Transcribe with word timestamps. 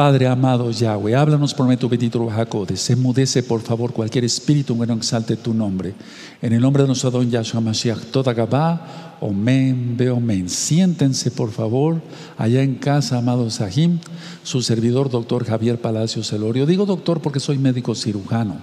Padre 0.00 0.28
amado 0.28 0.70
Yahweh, 0.70 1.14
háblanos 1.14 1.52
por 1.52 1.66
medio 1.66 1.80
tu 1.80 1.88
bendito 1.90 2.26
Se 2.74 2.96
mudece 2.96 3.42
por 3.42 3.60
favor 3.60 3.92
cualquier 3.92 4.24
espíritu 4.24 4.74
que 4.80 4.86
no 4.86 4.94
exalte 4.94 5.36
tu 5.36 5.52
nombre. 5.52 5.92
En 6.40 6.54
el 6.54 6.62
nombre 6.62 6.84
de 6.84 6.86
nuestro 6.86 7.10
don 7.10 7.30
Yahshua 7.30 7.60
Mashiach, 7.60 8.06
toda 8.10 8.32
Gabá, 8.32 9.18
Omen. 9.20 10.48
Siéntense 10.48 11.30
por 11.30 11.50
favor 11.50 12.00
allá 12.38 12.62
en 12.62 12.76
casa, 12.76 13.18
amado 13.18 13.50
Sahim, 13.50 13.98
su 14.42 14.62
servidor, 14.62 15.10
doctor 15.10 15.44
Javier 15.44 15.78
Palacio 15.78 16.24
Celorio. 16.24 16.64
Digo 16.64 16.86
doctor 16.86 17.20
porque 17.20 17.38
soy 17.38 17.58
médico 17.58 17.94
cirujano. 17.94 18.56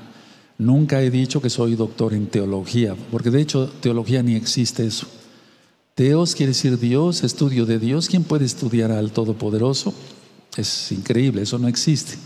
Nunca 0.57 1.03
he 1.03 1.11
dicho 1.11 1.39
que 1.39 1.51
soy 1.51 1.75
doctor 1.75 2.15
en 2.15 2.25
teología, 2.25 2.95
porque 3.11 3.29
de 3.29 3.41
hecho 3.41 3.69
teología 3.79 4.23
ni 4.23 4.33
existe 4.33 4.87
eso. 4.87 5.05
Teos 5.93 6.33
quiere 6.33 6.53
decir 6.53 6.79
Dios, 6.79 7.23
estudio 7.23 7.67
de 7.67 7.77
Dios. 7.77 8.07
¿Quién 8.07 8.23
puede 8.23 8.45
estudiar 8.45 8.91
al 8.91 9.11
Todopoderoso? 9.11 9.93
Es 10.57 10.91
increíble, 10.91 11.43
eso 11.43 11.59
no 11.59 11.67
existe. 11.67 12.17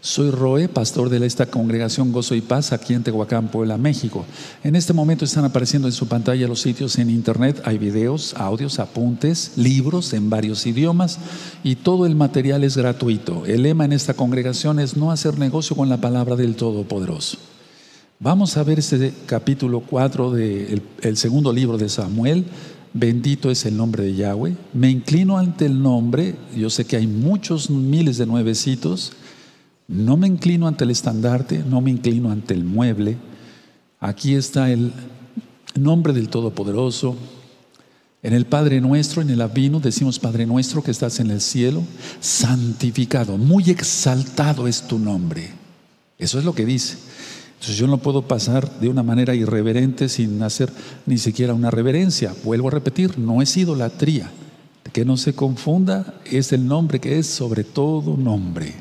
Soy 0.00 0.30
Roe, 0.30 0.68
pastor 0.68 1.08
de 1.08 1.24
esta 1.24 1.46
congregación 1.46 2.12
Gozo 2.12 2.34
y 2.34 2.42
Paz 2.42 2.72
aquí 2.72 2.92
en 2.92 3.02
Tehuacán, 3.02 3.48
Puebla, 3.48 3.78
México. 3.78 4.26
En 4.62 4.76
este 4.76 4.92
momento 4.92 5.24
están 5.24 5.46
apareciendo 5.46 5.88
en 5.88 5.92
su 5.92 6.06
pantalla 6.08 6.46
los 6.46 6.60
sitios 6.60 6.98
en 6.98 7.08
internet. 7.08 7.62
Hay 7.64 7.78
videos, 7.78 8.34
audios, 8.36 8.78
apuntes, 8.80 9.52
libros 9.56 10.12
en 10.12 10.28
varios 10.28 10.66
idiomas 10.66 11.18
y 11.62 11.76
todo 11.76 12.04
el 12.04 12.16
material 12.16 12.64
es 12.64 12.76
gratuito. 12.76 13.46
El 13.46 13.62
lema 13.62 13.86
en 13.86 13.94
esta 13.94 14.12
congregación 14.12 14.78
es 14.78 14.94
no 14.94 15.10
hacer 15.10 15.38
negocio 15.38 15.74
con 15.74 15.88
la 15.88 15.96
palabra 15.96 16.36
del 16.36 16.54
Todopoderoso. 16.54 17.38
Vamos 18.20 18.58
a 18.58 18.62
ver 18.62 18.78
este 18.78 19.12
capítulo 19.24 19.80
4 19.80 20.32
del 20.32 21.16
segundo 21.16 21.50
libro 21.50 21.78
de 21.78 21.88
Samuel. 21.88 22.44
Bendito 22.96 23.50
es 23.50 23.66
el 23.66 23.76
nombre 23.76 24.04
de 24.04 24.14
Yahweh. 24.14 24.56
Me 24.72 24.88
inclino 24.88 25.36
ante 25.36 25.66
el 25.66 25.82
nombre. 25.82 26.36
Yo 26.56 26.70
sé 26.70 26.84
que 26.84 26.96
hay 26.96 27.08
muchos 27.08 27.68
miles 27.68 28.18
de 28.18 28.26
nuevecitos. 28.26 29.12
No 29.88 30.16
me 30.16 30.28
inclino 30.28 30.68
ante 30.68 30.84
el 30.84 30.92
estandarte, 30.92 31.64
no 31.68 31.80
me 31.80 31.90
inclino 31.90 32.30
ante 32.30 32.54
el 32.54 32.64
mueble. 32.64 33.16
Aquí 33.98 34.36
está 34.36 34.70
el 34.70 34.92
nombre 35.74 36.12
del 36.12 36.28
Todopoderoso. 36.28 37.16
En 38.22 38.32
el 38.32 38.46
Padre 38.46 38.80
nuestro, 38.80 39.22
en 39.22 39.30
el 39.30 39.40
Avino, 39.40 39.80
decimos 39.80 40.20
Padre 40.20 40.46
nuestro 40.46 40.82
que 40.82 40.92
estás 40.92 41.18
en 41.18 41.32
el 41.32 41.40
cielo, 41.40 41.82
santificado, 42.20 43.36
muy 43.36 43.70
exaltado 43.70 44.68
es 44.68 44.86
tu 44.86 45.00
nombre. 45.00 45.50
Eso 46.16 46.38
es 46.38 46.44
lo 46.44 46.54
que 46.54 46.64
dice. 46.64 46.96
Yo 47.72 47.86
no 47.86 47.98
puedo 47.98 48.22
pasar 48.22 48.78
de 48.80 48.88
una 48.88 49.02
manera 49.02 49.34
irreverente 49.34 50.08
sin 50.08 50.42
hacer 50.42 50.70
ni 51.06 51.18
siquiera 51.18 51.54
una 51.54 51.70
reverencia. 51.70 52.34
Vuelvo 52.44 52.68
a 52.68 52.72
repetir, 52.72 53.18
no 53.18 53.42
es 53.42 53.56
idolatría. 53.56 54.30
Que 54.92 55.04
no 55.04 55.16
se 55.16 55.34
confunda, 55.34 56.14
es 56.24 56.52
el 56.52 56.66
nombre 56.66 57.00
que 57.00 57.18
es 57.18 57.26
sobre 57.26 57.64
todo 57.64 58.16
nombre, 58.16 58.74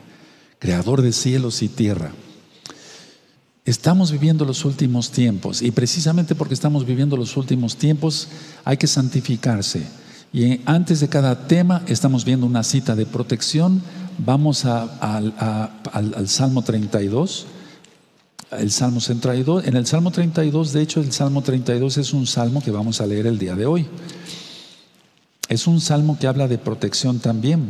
creador 0.59 1.01
de 1.01 1.11
cielos 1.11 1.63
y 1.63 1.69
tierra. 1.69 2.11
Estamos 3.65 4.11
viviendo 4.11 4.43
los 4.43 4.65
últimos 4.65 5.11
tiempos 5.11 5.61
y 5.61 5.71
precisamente 5.71 6.35
porque 6.35 6.53
estamos 6.53 6.85
viviendo 6.85 7.15
los 7.15 7.37
últimos 7.37 7.77
tiempos 7.77 8.27
hay 8.65 8.77
que 8.77 8.87
santificarse. 8.87 9.83
Y 10.33 10.59
antes 10.65 10.99
de 10.99 11.07
cada 11.07 11.47
tema 11.47 11.83
estamos 11.87 12.25
viendo 12.25 12.45
una 12.45 12.63
cita 12.63 12.95
de 12.95 13.05
protección. 13.05 13.81
Vamos 14.17 14.65
al, 14.65 15.33
al 15.39 16.27
Salmo 16.27 16.61
32 16.61 17.47
el 18.59 18.71
Salmo 18.71 18.99
32. 18.99 19.65
En 19.65 19.75
el 19.75 19.85
Salmo 19.85 20.11
32, 20.11 20.73
de 20.73 20.81
hecho, 20.81 21.01
el 21.01 21.11
Salmo 21.11 21.41
32 21.41 21.97
es 21.97 22.13
un 22.13 22.27
salmo 22.27 22.61
que 22.61 22.71
vamos 22.71 23.01
a 23.01 23.05
leer 23.05 23.27
el 23.27 23.37
día 23.37 23.55
de 23.55 23.65
hoy. 23.65 23.85
Es 25.49 25.67
un 25.67 25.81
salmo 25.81 26.17
que 26.19 26.27
habla 26.27 26.47
de 26.47 26.57
protección 26.57 27.19
también. 27.19 27.67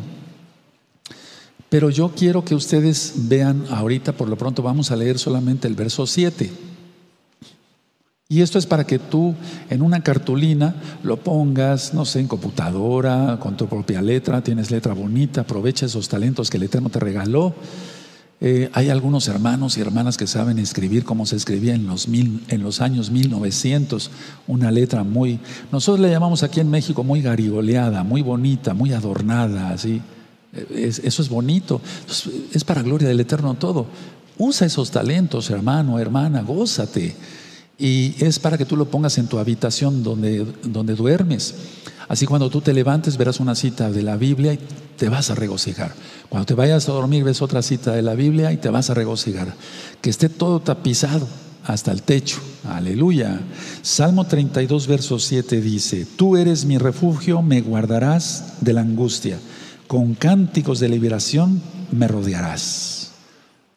Pero 1.70 1.90
yo 1.90 2.14
quiero 2.16 2.46
que 2.46 2.56
ustedes 2.56 3.14
vean 3.16 3.66
ahorita, 3.70 4.14
por 4.14 4.30
lo 4.30 4.38
pronto 4.38 4.62
vamos 4.62 4.92
a 4.92 4.96
leer 4.96 5.18
solamente 5.18 5.68
el 5.68 5.76
verso 5.76 6.06
7. 6.06 6.52
Y 8.30 8.42
esto 8.42 8.58
es 8.58 8.66
para 8.66 8.86
que 8.86 9.00
tú 9.00 9.36
en 9.70 9.82
una 9.82 10.02
cartulina 10.02 10.76
lo 11.04 11.18
pongas, 11.18 11.94
no 11.94 12.06
sé, 12.06 12.20
en 12.20 12.28
computadora, 12.28 13.38
con 13.40 13.58
tu 13.58 13.68
propia 13.68 14.02
letra, 14.02 14.42
tienes 14.42 14.72
letra 14.72 14.94
bonita, 14.94 15.42
aprovecha 15.42 15.86
esos 15.86 16.08
talentos 16.08 16.50
que 16.50 16.58
el 16.58 16.64
Eterno 16.64 16.90
te 16.90 17.00
regaló 17.00 17.54
eh, 18.46 18.70
hay 18.74 18.90
algunos 18.90 19.30
hermanos 19.30 19.78
y 19.78 19.82
hermanas 19.82 20.18
que 20.18 20.28
saben 20.28 20.60
escribir 20.60 21.06
como 21.06 21.26
se 21.26 21.38
escribía 21.38 21.76
en 21.76 21.88
los, 21.88 22.10
mil, 22.10 22.44
en 22.50 22.62
los 22.62 22.82
años 22.82 23.10
1900, 23.10 24.12
una 24.48 24.70
letra 24.70 25.06
muy, 25.06 25.40
nosotros 25.72 26.02
le 26.02 26.12
llamamos 26.12 26.44
aquí 26.44 26.60
en 26.60 26.70
México 26.70 27.06
muy 27.06 27.22
garigoleada, 27.22 28.04
muy 28.04 28.22
bonita, 28.22 28.74
muy 28.74 28.92
adornada, 28.92 29.70
así. 29.70 30.02
Eh, 30.52 30.92
eso 31.04 31.22
es 31.22 31.30
bonito, 31.30 31.80
es 32.54 32.64
para 32.66 32.82
gloria 32.82 33.08
del 33.08 33.22
Eterno 33.22 33.54
todo. 33.54 33.88
Usa 34.38 34.68
esos 34.68 34.92
talentos, 34.92 35.50
hermano, 35.50 35.98
hermana, 35.98 36.42
gózate. 36.42 37.16
Y 37.80 38.14
es 38.20 38.40
para 38.40 38.58
que 38.58 38.66
tú 38.66 38.76
lo 38.76 38.90
pongas 38.90 39.18
en 39.20 39.28
tu 39.28 39.40
habitación 39.40 40.04
donde, 40.04 40.46
donde 40.64 40.96
duermes. 40.96 41.56
Así 42.08 42.26
cuando 42.26 42.50
tú 42.50 42.62
te 42.62 42.74
levantes 42.74 43.18
verás 43.18 43.40
una 43.40 43.56
cita 43.56 43.90
de 43.92 44.02
la 44.02 44.18
Biblia 44.18 44.54
y 44.54 44.60
te 44.98 45.10
vas 45.10 45.30
a 45.30 45.36
regocijar. 45.36 45.94
Cuando 46.30 46.46
te 46.46 46.54
vayas 46.54 46.88
a 46.90 46.94
dormir 46.94 47.24
ves 47.24 47.42
otra 47.42 47.62
cita 47.62 47.92
de 47.94 48.02
la 48.02 48.16
Biblia 48.16 48.52
y 48.52 48.58
te 48.58 48.70
vas 48.70 48.90
a 48.90 48.94
regocijar. 48.94 49.54
Que 50.02 50.10
esté 50.10 50.30
todo 50.30 50.60
tapizado 50.60 51.28
hasta 51.66 51.92
el 51.92 52.04
techo. 52.04 52.40
Aleluya. 52.68 53.40
Salmo 53.82 54.26
32, 54.26 54.88
verso 54.88 55.20
7 55.20 55.62
dice, 55.62 56.06
Tú 56.16 56.38
eres 56.38 56.66
mi 56.66 56.78
refugio, 56.78 57.42
me 57.42 57.62
guardarás 57.62 58.56
de 58.62 58.74
la 58.74 58.82
angustia. 58.82 59.40
Con 59.88 60.16
cánticos 60.16 60.80
de 60.80 60.90
liberación 60.90 61.62
me 61.92 62.08
rodearás. 62.08 63.12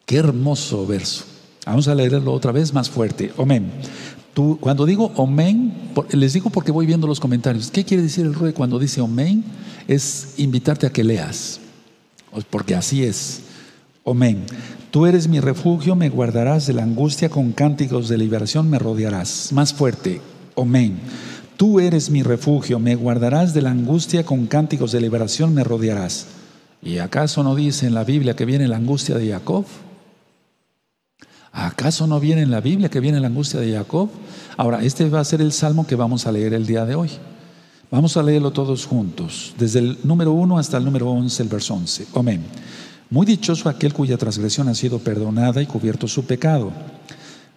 Qué 0.05 0.17
hermoso 0.17 0.85
verso. 0.85 1.25
Vamos 1.65 1.87
a 1.89 1.95
leerlo 1.95 2.31
otra 2.31 2.53
vez 2.53 2.73
más 2.73 2.89
fuerte. 2.89 3.33
Amén 3.37 3.71
cuando 4.59 4.85
digo 4.85 5.11
omen, 5.15 5.73
les 6.11 6.33
digo 6.33 6.49
porque 6.49 6.71
voy 6.71 6.85
viendo 6.85 7.07
los 7.07 7.19
comentarios. 7.19 7.71
¿Qué 7.71 7.83
quiere 7.83 8.03
decir 8.03 8.25
el 8.25 8.35
rey 8.35 8.53
cuando 8.53 8.77
dice 8.77 9.01
omen? 9.01 9.43
Es 9.87 10.35
invitarte 10.37 10.85
a 10.85 10.91
que 10.91 11.03
leas, 11.03 11.59
porque 12.49 12.75
así 12.75 13.03
es. 13.03 13.41
Omen. 14.03 14.43
Tú 14.91 15.05
eres 15.05 15.27
mi 15.27 15.39
refugio, 15.39 15.95
me 15.95 16.09
guardarás 16.09 16.65
de 16.65 16.73
la 16.73 16.83
angustia, 16.83 17.29
con 17.29 17.51
cánticos 17.51 18.07
de 18.07 18.17
liberación 18.17 18.69
me 18.69 18.79
rodearás. 18.79 19.51
Más 19.51 19.73
fuerte. 19.73 20.21
Omen. 20.55 20.97
Tú 21.57 21.79
eres 21.79 22.09
mi 22.09 22.23
refugio, 22.23 22.79
me 22.79 22.95
guardarás 22.95 23.53
de 23.53 23.63
la 23.63 23.71
angustia, 23.71 24.23
con 24.23 24.45
cánticos 24.45 24.91
de 24.91 25.01
liberación 25.01 25.53
me 25.53 25.63
rodearás. 25.63 26.27
¿Y 26.81 26.99
acaso 26.99 27.43
no 27.43 27.55
dice 27.55 27.87
en 27.87 27.95
la 27.95 28.03
Biblia 28.03 28.35
que 28.35 28.45
viene 28.45 28.67
la 28.67 28.77
angustia 28.77 29.17
de 29.17 29.31
Jacob? 29.31 29.65
¿Acaso 31.57 32.05
no 32.05 32.19
viene 32.19 32.43
en 32.43 32.51
la 32.51 32.61
Biblia 32.61 32.87
que 32.87 32.99
viene 32.99 33.19
la 33.19 33.25
angustia 33.25 33.59
de 33.59 33.73
Jacob? 33.73 34.09
Ahora, 34.57 34.83
este 34.83 35.09
va 35.09 35.21
a 35.21 35.25
ser 35.25 35.41
el 35.41 35.51
salmo 35.51 35.87
que 35.87 35.95
vamos 35.95 36.27
a 36.27 36.31
leer 36.31 36.53
el 36.53 36.67
día 36.67 36.85
de 36.85 36.93
hoy. 36.93 37.09
Vamos 37.89 38.15
a 38.15 38.21
leerlo 38.21 38.51
todos 38.51 38.85
juntos, 38.85 39.55
desde 39.57 39.79
el 39.79 39.97
número 40.03 40.33
1 40.33 40.59
hasta 40.59 40.77
el 40.77 40.85
número 40.85 41.09
11, 41.09 41.41
el 41.41 41.49
verso 41.49 41.73
11. 41.73 42.09
Amén. 42.13 42.43
Muy 43.09 43.25
dichoso 43.25 43.69
aquel 43.69 43.91
cuya 43.91 44.19
transgresión 44.19 44.69
ha 44.69 44.75
sido 44.75 44.99
perdonada 44.99 45.59
y 45.59 45.65
cubierto 45.65 46.07
su 46.07 46.25
pecado. 46.25 46.71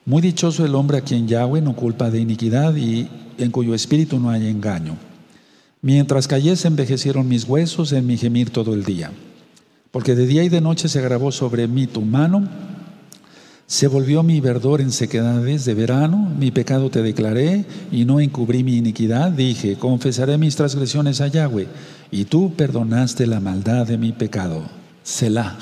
Muy 0.06 0.22
dichoso 0.22 0.64
el 0.64 0.74
hombre 0.76 0.96
a 0.96 1.02
quien 1.02 1.28
Yahweh 1.28 1.60
no 1.60 1.76
culpa 1.76 2.10
de 2.10 2.20
iniquidad 2.20 2.74
y 2.76 3.06
en 3.36 3.50
cuyo 3.50 3.74
espíritu 3.74 4.18
no 4.18 4.30
hay 4.30 4.46
engaño. 4.46 4.96
Mientras 5.82 6.26
cayese 6.26 6.68
envejecieron 6.68 7.28
mis 7.28 7.44
huesos 7.44 7.92
en 7.92 8.06
mi 8.06 8.16
gemir 8.16 8.48
todo 8.48 8.72
el 8.72 8.82
día. 8.82 9.12
Porque 9.90 10.14
de 10.14 10.26
día 10.26 10.42
y 10.42 10.48
de 10.48 10.62
noche 10.62 10.88
se 10.88 11.00
agravó 11.00 11.32
sobre 11.32 11.68
mí 11.68 11.86
tu 11.86 12.00
mano 12.00 12.48
se 13.70 13.86
volvió 13.86 14.24
mi 14.24 14.40
verdor 14.40 14.80
en 14.80 14.90
sequedades 14.90 15.64
de 15.64 15.74
verano, 15.74 16.28
mi 16.36 16.50
pecado 16.50 16.90
te 16.90 17.02
declaré 17.02 17.64
y 17.92 18.04
no 18.04 18.18
encubrí 18.18 18.64
mi 18.64 18.76
iniquidad. 18.76 19.30
Dije, 19.30 19.76
confesaré 19.76 20.38
mis 20.38 20.56
transgresiones 20.56 21.20
a 21.20 21.28
Yahweh 21.28 21.68
y 22.10 22.24
tú 22.24 22.52
perdonaste 22.54 23.28
la 23.28 23.38
maldad 23.38 23.86
de 23.86 23.96
mi 23.96 24.10
pecado. 24.10 24.64
Selah, 25.04 25.56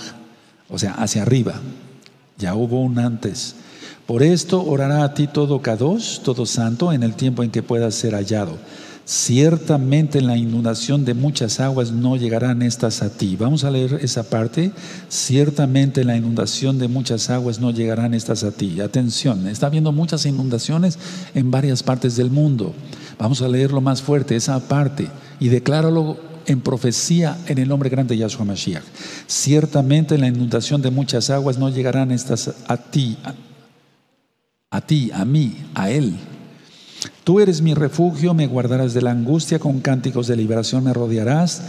o 0.71 0.79
sea, 0.79 0.95
hacia 0.95 1.21
arriba. 1.21 1.61
Ya 2.39 2.55
hubo 2.55 2.81
un 2.81 2.99
antes. 2.99 3.57
Por 4.07 4.23
esto 4.23 4.65
orará 4.65 5.05
a 5.05 5.13
ti 5.13 5.27
todo 5.27 5.61
Kadosh, 5.61 6.21
todo 6.21 6.47
santo, 6.47 6.95
en 6.95 7.03
el 7.03 7.13
tiempo 7.13 7.43
en 7.43 7.51
que 7.51 7.63
puedas 7.63 7.95
ser 7.95 8.15
hallado. 8.15 8.57
Ciertamente 9.09 10.19
en 10.19 10.27
la 10.27 10.37
inundación 10.37 11.07
de 11.07 11.15
muchas 11.15 11.61
aguas 11.61 11.93
no 11.93 12.17
llegarán 12.17 12.61
estas 12.61 13.01
a 13.01 13.09
ti. 13.09 13.37
Vamos 13.37 13.65
a 13.65 13.71
leer 13.71 14.01
esa 14.03 14.29
parte. 14.29 14.71
Ciertamente 15.09 16.03
en 16.03 16.09
la 16.09 16.17
inundación 16.19 16.79
de 16.79 16.89
muchas 16.89 17.31
aguas 17.31 17.59
no 17.59 17.71
llegarán 17.71 18.13
estas 18.13 18.45
a 18.45 18.51
ti. 18.51 18.83
Atención, 18.83 19.49
está 19.49 19.69
habiendo 19.69 19.93
muchas 19.93 20.27
inundaciones 20.27 20.99
en 21.35 21.51
varias 21.51 21.83
partes 21.83 22.17
del 22.17 22.31
mundo. 22.31 22.75
Vamos 23.19 23.41
a 23.41 23.49
leerlo 23.49 23.81
más 23.81 24.03
fuerte, 24.03 24.37
esa 24.37 24.61
parte, 24.69 25.09
y 25.41 25.49
decláralo 25.49 26.19
en 26.45 26.61
profecía 26.61 27.39
en 27.47 27.57
el 27.57 27.69
nombre 27.69 27.89
grande 27.89 28.15
de 28.15 28.19
Yahshua 28.19 28.45
Mashiach. 28.45 28.85
Ciertamente 29.27 30.17
en 30.17 30.21
la 30.21 30.29
inundación 30.29 30.83
de 30.83 30.91
muchas 30.91 31.31
aguas 31.31 31.57
no 31.57 31.71
llegarán 31.71 32.11
estas 32.11 32.53
a 32.69 32.77
ti, 32.77 33.17
a 34.69 34.83
ti, 34.83 35.11
a 35.15 35.25
mí, 35.25 35.57
a 35.75 35.89
él. 35.89 36.15
Tú 37.25 37.41
eres 37.41 37.63
mi 37.63 37.75
refugio, 37.75 38.35
me 38.35 38.47
guardarás 38.47 38.95
de 38.95 39.03
la 39.03 39.11
angustia, 39.11 39.59
con 39.59 39.81
cánticos 39.81 40.27
de 40.27 40.37
liberación 40.37 40.85
me 40.85 40.93
rodearás. 40.93 41.63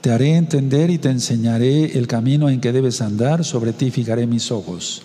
te 0.00 0.12
haré 0.12 0.36
entender 0.36 0.90
y 0.90 0.98
te 0.98 1.08
enseñaré 1.08 1.96
el 1.96 2.06
camino 2.06 2.50
en 2.50 2.60
que 2.60 2.72
debes 2.72 3.00
andar, 3.00 3.42
sobre 3.42 3.72
ti 3.72 3.90
fijaré 3.90 4.26
mis 4.26 4.50
ojos. 4.50 5.02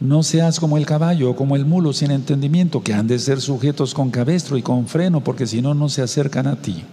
No 0.00 0.22
seas 0.22 0.60
como 0.60 0.76
el 0.76 0.84
caballo 0.84 1.30
o 1.30 1.36
como 1.36 1.56
el 1.56 1.64
mulo 1.64 1.94
sin 1.94 2.10
entendimiento, 2.10 2.82
que 2.82 2.92
han 2.92 3.06
de 3.06 3.18
ser 3.18 3.40
sujetos 3.40 3.94
con 3.94 4.10
cabestro 4.10 4.58
y 4.58 4.62
con 4.62 4.86
freno, 4.86 5.24
porque 5.24 5.46
si 5.46 5.62
no, 5.62 5.72
no 5.72 5.88
se 5.88 6.02
acercan 6.02 6.46
a 6.46 6.56
ti. 6.56 6.84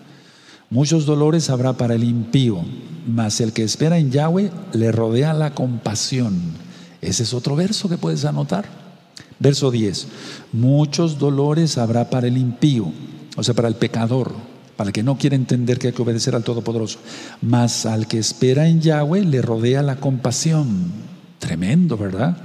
Muchos 0.69 1.05
dolores 1.05 1.49
habrá 1.49 1.73
para 1.73 1.95
el 1.95 2.03
impío, 2.03 2.63
mas 3.05 3.41
el 3.41 3.53
que 3.53 3.63
espera 3.63 3.97
en 3.97 4.11
Yahweh 4.11 4.49
le 4.73 4.91
rodea 4.91 5.33
la 5.33 5.53
compasión. 5.53 6.39
Ese 7.01 7.23
es 7.23 7.33
otro 7.33 7.55
verso 7.55 7.89
que 7.89 7.97
puedes 7.97 8.23
anotar. 8.25 8.84
Verso 9.39 9.71
10. 9.71 10.07
Muchos 10.53 11.19
dolores 11.19 11.77
habrá 11.77 12.09
para 12.09 12.27
el 12.27 12.37
impío, 12.37 12.91
o 13.35 13.43
sea, 13.43 13.53
para 13.53 13.67
el 13.67 13.75
pecador, 13.75 14.33
para 14.77 14.89
el 14.89 14.93
que 14.93 15.03
no 15.03 15.17
quiere 15.17 15.35
entender 15.35 15.79
que 15.79 15.87
hay 15.87 15.93
que 15.93 16.01
obedecer 16.01 16.35
al 16.35 16.43
Todopoderoso. 16.43 16.99
Mas 17.41 17.85
al 17.85 18.07
que 18.07 18.17
espera 18.17 18.67
en 18.67 18.81
Yahweh 18.81 19.25
le 19.25 19.41
rodea 19.41 19.81
la 19.81 19.97
compasión. 19.97 20.91
Tremendo, 21.39 21.97
¿verdad? 21.97 22.37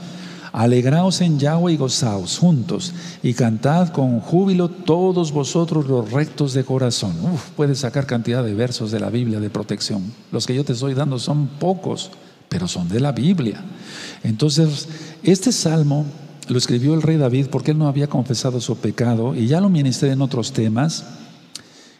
Alegraos 0.52 1.20
en 1.20 1.38
Yahweh 1.38 1.74
y 1.74 1.76
gozaos 1.76 2.38
juntos 2.38 2.92
y 3.22 3.34
cantad 3.34 3.90
con 3.90 4.18
júbilo 4.18 4.68
todos 4.68 5.30
vosotros 5.30 5.86
los 5.86 6.10
rectos 6.10 6.54
de 6.54 6.64
corazón. 6.64 7.14
Uf, 7.22 7.50
puedes 7.50 7.78
sacar 7.78 8.06
cantidad 8.06 8.42
de 8.42 8.54
versos 8.54 8.90
de 8.90 8.98
la 8.98 9.10
Biblia 9.10 9.38
de 9.38 9.48
protección. 9.48 10.12
Los 10.32 10.46
que 10.46 10.54
yo 10.56 10.64
te 10.64 10.72
estoy 10.72 10.94
dando 10.94 11.20
son 11.20 11.46
pocos, 11.46 12.10
pero 12.48 12.66
son 12.66 12.88
de 12.88 12.98
la 12.98 13.12
Biblia. 13.12 13.62
Entonces, 14.24 14.88
este 15.22 15.52
salmo 15.52 16.04
lo 16.50 16.58
escribió 16.58 16.94
el 16.94 17.02
rey 17.02 17.16
David 17.16 17.46
porque 17.50 17.70
él 17.70 17.78
no 17.78 17.88
había 17.88 18.08
confesado 18.08 18.60
su 18.60 18.76
pecado 18.76 19.34
y 19.34 19.46
ya 19.46 19.60
lo 19.60 19.68
ministré 19.68 20.10
en 20.10 20.20
otros 20.20 20.52
temas. 20.52 21.04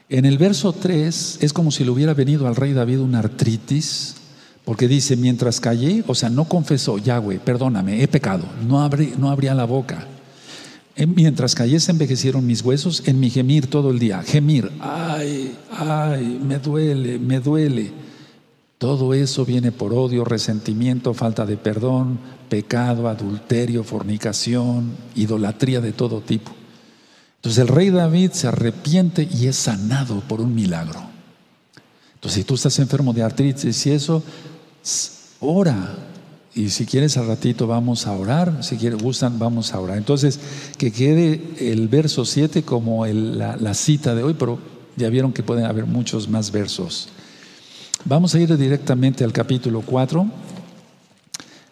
En 0.08 0.25
el 0.25 0.38
verso 0.38 0.73
3 0.73 1.38
es 1.41 1.52
como 1.52 1.70
si 1.70 1.85
le 1.85 1.91
hubiera 1.91 2.14
venido 2.14 2.49
al 2.49 2.56
rey 2.56 2.73
David 2.73 2.99
una 2.99 3.20
artritis 3.20 4.17
porque 4.64 4.88
dice, 4.88 5.17
mientras 5.17 5.61
callé, 5.61 6.05
o 6.06 6.14
sea, 6.14 6.29
no 6.29 6.44
confesó, 6.44 6.99
Yahweh, 6.99 7.41
perdóname, 7.41 8.02
he 8.02 8.08
pecado, 8.08 8.44
no, 8.69 8.88
no 9.19 9.31
abría 9.31 9.55
la 9.55 9.64
boca. 9.64 10.06
Mientras 10.97 11.55
callé 11.55 11.81
se 11.81 11.93
envejecieron 11.93 12.47
mis 12.47 12.62
huesos 12.62 13.05
en 13.06 13.20
mi 13.20 13.31
gemir 13.31 13.69
todo 13.69 13.91
el 13.91 13.99
día. 13.99 14.23
Gemir, 14.23 14.70
ay, 14.81 15.56
ay, 15.70 16.41
me 16.44 16.58
duele, 16.58 17.19
me 17.19 17.41
duele. 17.41 17.91
Todo 18.81 19.12
eso 19.12 19.44
viene 19.44 19.73
por 19.73 19.93
odio, 19.93 20.25
resentimiento, 20.25 21.12
falta 21.12 21.44
de 21.44 21.59
perdón, 21.59 22.19
pecado, 22.49 23.09
adulterio, 23.09 23.85
fornicación, 23.85 24.97
idolatría 25.15 25.82
de 25.82 25.93
todo 25.93 26.23
tipo. 26.23 26.50
Entonces 27.37 27.59
el 27.61 27.69
rey 27.69 27.91
David 27.91 28.31
se 28.31 28.49
arrepiente 28.49 29.29
y 29.31 29.49
es 29.49 29.56
sanado 29.56 30.21
por 30.21 30.41
un 30.41 30.55
milagro. 30.55 30.99
Entonces 32.15 32.41
si 32.41 32.44
tú 32.44 32.55
estás 32.55 32.79
enfermo 32.79 33.12
de 33.12 33.23
artritis 33.23 33.85
y 33.85 33.91
eso, 33.91 34.23
ora. 35.41 35.99
Y 36.55 36.71
si 36.71 36.87
quieres 36.87 37.19
al 37.19 37.26
ratito 37.26 37.67
vamos 37.67 38.06
a 38.06 38.12
orar, 38.12 38.65
si 38.65 38.79
quieres, 38.79 39.03
gustan, 39.03 39.38
vamos 39.38 39.75
a 39.75 39.81
orar. 39.81 39.99
Entonces, 39.99 40.41
que 40.79 40.91
quede 40.91 41.55
el 41.59 41.88
verso 41.88 42.25
7 42.25 42.62
como 42.62 43.05
la, 43.05 43.59
la 43.59 43.75
cita 43.75 44.15
de 44.15 44.23
hoy, 44.23 44.37
pero 44.38 44.59
ya 44.97 45.11
vieron 45.11 45.35
que 45.35 45.43
pueden 45.43 45.67
haber 45.67 45.85
muchos 45.85 46.31
más 46.31 46.50
versos. 46.50 47.11
Vamos 48.05 48.35
a 48.35 48.41
ir 48.41 48.56
directamente 48.56 49.25
al 49.25 49.32
capítulo 49.32 49.82
4 49.82 50.26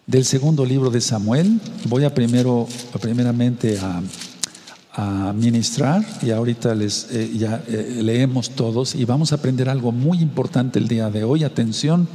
del 0.05 0.25
segundo 0.25 0.63
libro 0.63 0.91
de 0.91 1.01
Samuel. 1.01 1.59
Voy 1.85 2.03
a 2.03 2.13
primero, 2.13 2.67
primeramente 3.01 3.79
a, 3.79 4.01
ministrar 5.33 6.03
y 6.21 6.31
ahorita 6.31 6.75
les 6.75 7.07
eh, 7.11 7.31
ya 7.33 7.63
eh, 7.69 8.01
leemos 8.03 8.49
todos 8.49 8.95
y 8.95 9.05
vamos 9.05 9.31
a 9.31 9.35
aprender 9.35 9.69
algo 9.69 9.93
muy 9.93 10.19
importante 10.19 10.77
el 10.77 10.89
día 10.89 11.09
de 11.09 11.23
hoy. 11.23 11.45
Atención 11.45 12.05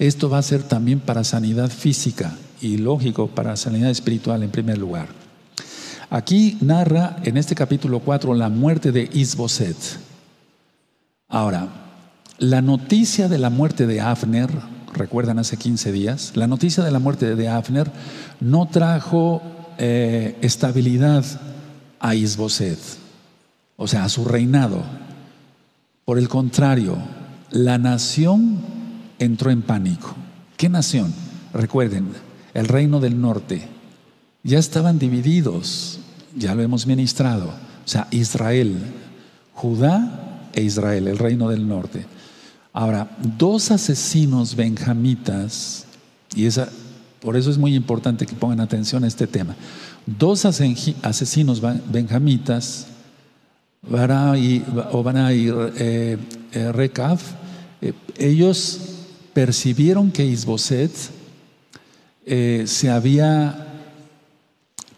esto 0.00 0.28
va 0.28 0.38
a 0.38 0.42
ser 0.42 0.64
también 0.64 0.98
para 0.98 1.22
sanidad 1.22 1.70
física 1.70 2.36
y 2.60 2.78
lógico 2.78 3.28
para 3.28 3.56
sanidad 3.56 3.90
espiritual 3.90 4.42
en 4.42 4.50
primer 4.50 4.76
lugar. 4.76 5.06
Aquí 6.10 6.58
narra 6.60 7.18
en 7.22 7.36
este 7.36 7.54
capítulo 7.54 8.00
4 8.00 8.34
la 8.34 8.48
muerte 8.48 8.90
de 8.90 9.08
Isboset. 9.12 9.76
Ahora, 11.28 11.85
la 12.38 12.60
noticia 12.60 13.28
de 13.28 13.38
la 13.38 13.50
muerte 13.50 13.86
de 13.86 14.00
Afner, 14.00 14.50
recuerdan 14.92 15.38
hace 15.38 15.56
15 15.56 15.92
días, 15.92 16.32
la 16.34 16.46
noticia 16.46 16.84
de 16.84 16.90
la 16.90 16.98
muerte 16.98 17.34
de 17.34 17.48
Afner 17.48 17.90
no 18.40 18.68
trajo 18.68 19.42
eh, 19.78 20.36
estabilidad 20.42 21.24
a 21.98 22.14
Isboset, 22.14 22.78
o 23.76 23.88
sea, 23.88 24.04
a 24.04 24.08
su 24.08 24.24
reinado. 24.24 24.82
Por 26.04 26.18
el 26.18 26.28
contrario, 26.28 26.98
la 27.50 27.78
nación 27.78 28.58
entró 29.18 29.50
en 29.50 29.62
pánico. 29.62 30.14
¿Qué 30.56 30.68
nación? 30.68 31.14
Recuerden, 31.52 32.08
el 32.54 32.68
reino 32.68 33.00
del 33.00 33.20
norte. 33.20 33.68
Ya 34.42 34.58
estaban 34.58 34.98
divididos, 34.98 36.00
ya 36.36 36.54
lo 36.54 36.62
hemos 36.62 36.86
ministrado. 36.86 37.48
O 37.48 37.88
sea, 37.88 38.08
Israel, 38.10 38.76
Judá 39.54 40.48
e 40.52 40.62
Israel, 40.62 41.08
el 41.08 41.18
reino 41.18 41.48
del 41.48 41.66
norte. 41.66 42.06
Ahora, 42.78 43.08
dos 43.38 43.70
asesinos 43.70 44.54
benjamitas, 44.54 45.86
y 46.34 46.44
esa, 46.44 46.68
por 47.22 47.34
eso 47.34 47.50
es 47.50 47.56
muy 47.56 47.74
importante 47.74 48.26
que 48.26 48.34
pongan 48.34 48.60
atención 48.60 49.02
a 49.02 49.06
este 49.06 49.26
tema. 49.26 49.56
Dos 50.04 50.44
asesinos 50.44 51.62
benjamitas, 51.90 52.88
van 53.80 54.10
a 54.10 54.36
ir, 54.36 54.62
o 54.92 55.02
van 55.02 55.16
a 55.16 55.32
ir 55.32 55.54
eh, 55.78 56.18
ellos 58.18 58.80
percibieron 59.32 60.10
que 60.10 60.26
Isboset 60.26 60.92
eh, 62.26 62.64
se 62.66 62.90
había 62.90 63.68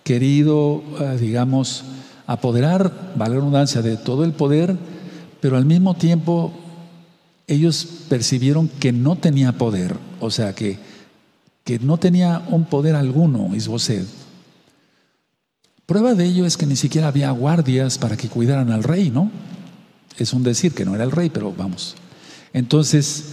querido, 0.02 0.82
eh, 0.98 1.16
digamos, 1.20 1.84
apoderar, 2.26 3.12
vale 3.14 3.34
la 3.34 3.40
redundancia, 3.40 3.82
de 3.82 3.96
todo 3.96 4.24
el 4.24 4.32
poder, 4.32 4.76
pero 5.40 5.56
al 5.56 5.64
mismo 5.64 5.94
tiempo 5.94 6.52
ellos 7.48 7.88
percibieron 8.08 8.68
que 8.68 8.92
no 8.92 9.16
tenía 9.16 9.52
poder, 9.52 9.96
o 10.20 10.30
sea, 10.30 10.54
que, 10.54 10.78
que 11.64 11.78
no 11.78 11.96
tenía 11.96 12.44
un 12.50 12.66
poder 12.66 12.94
alguno 12.94 13.56
Isboset. 13.56 14.06
Prueba 15.86 16.14
de 16.14 16.26
ello 16.26 16.44
es 16.44 16.58
que 16.58 16.66
ni 16.66 16.76
siquiera 16.76 17.08
había 17.08 17.30
guardias 17.30 17.96
para 17.96 18.18
que 18.18 18.28
cuidaran 18.28 18.70
al 18.70 18.84
rey, 18.84 19.10
¿no? 19.10 19.30
Es 20.18 20.34
un 20.34 20.42
decir 20.42 20.74
que 20.74 20.84
no 20.84 20.94
era 20.94 21.04
el 21.04 21.10
rey, 21.10 21.30
pero 21.30 21.50
vamos. 21.56 21.96
Entonces, 22.52 23.24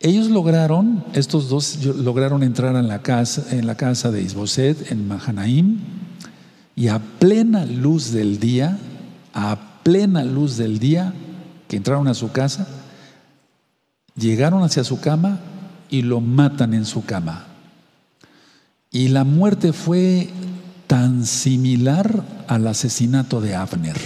ellos 0.00 0.30
lograron, 0.30 1.04
estos 1.12 1.50
dos 1.50 1.84
lograron 1.84 2.42
entrar 2.42 2.74
en 2.76 2.88
la 2.88 3.02
casa, 3.02 3.44
en 3.50 3.66
la 3.66 3.76
casa 3.76 4.10
de 4.10 4.22
Isboset, 4.22 4.90
en 4.90 5.06
Mahanaim, 5.06 5.80
y 6.74 6.88
a 6.88 7.00
plena 7.00 7.66
luz 7.66 8.12
del 8.12 8.40
día, 8.40 8.78
a 9.34 9.82
plena 9.82 10.24
luz 10.24 10.56
del 10.56 10.78
día, 10.78 11.12
que 11.68 11.76
entraron 11.76 12.08
a 12.08 12.14
su 12.14 12.32
casa, 12.32 12.77
llegaron 14.18 14.62
hacia 14.62 14.84
su 14.84 15.00
cama 15.00 15.40
y 15.90 16.02
lo 16.02 16.20
matan 16.20 16.74
en 16.74 16.84
su 16.84 17.04
cama. 17.04 17.46
Y 18.90 19.08
la 19.08 19.24
muerte 19.24 19.72
fue 19.72 20.30
tan 20.86 21.26
similar 21.26 22.24
al 22.48 22.66
asesinato 22.66 23.40
de 23.40 23.54
Abner. 23.54 23.98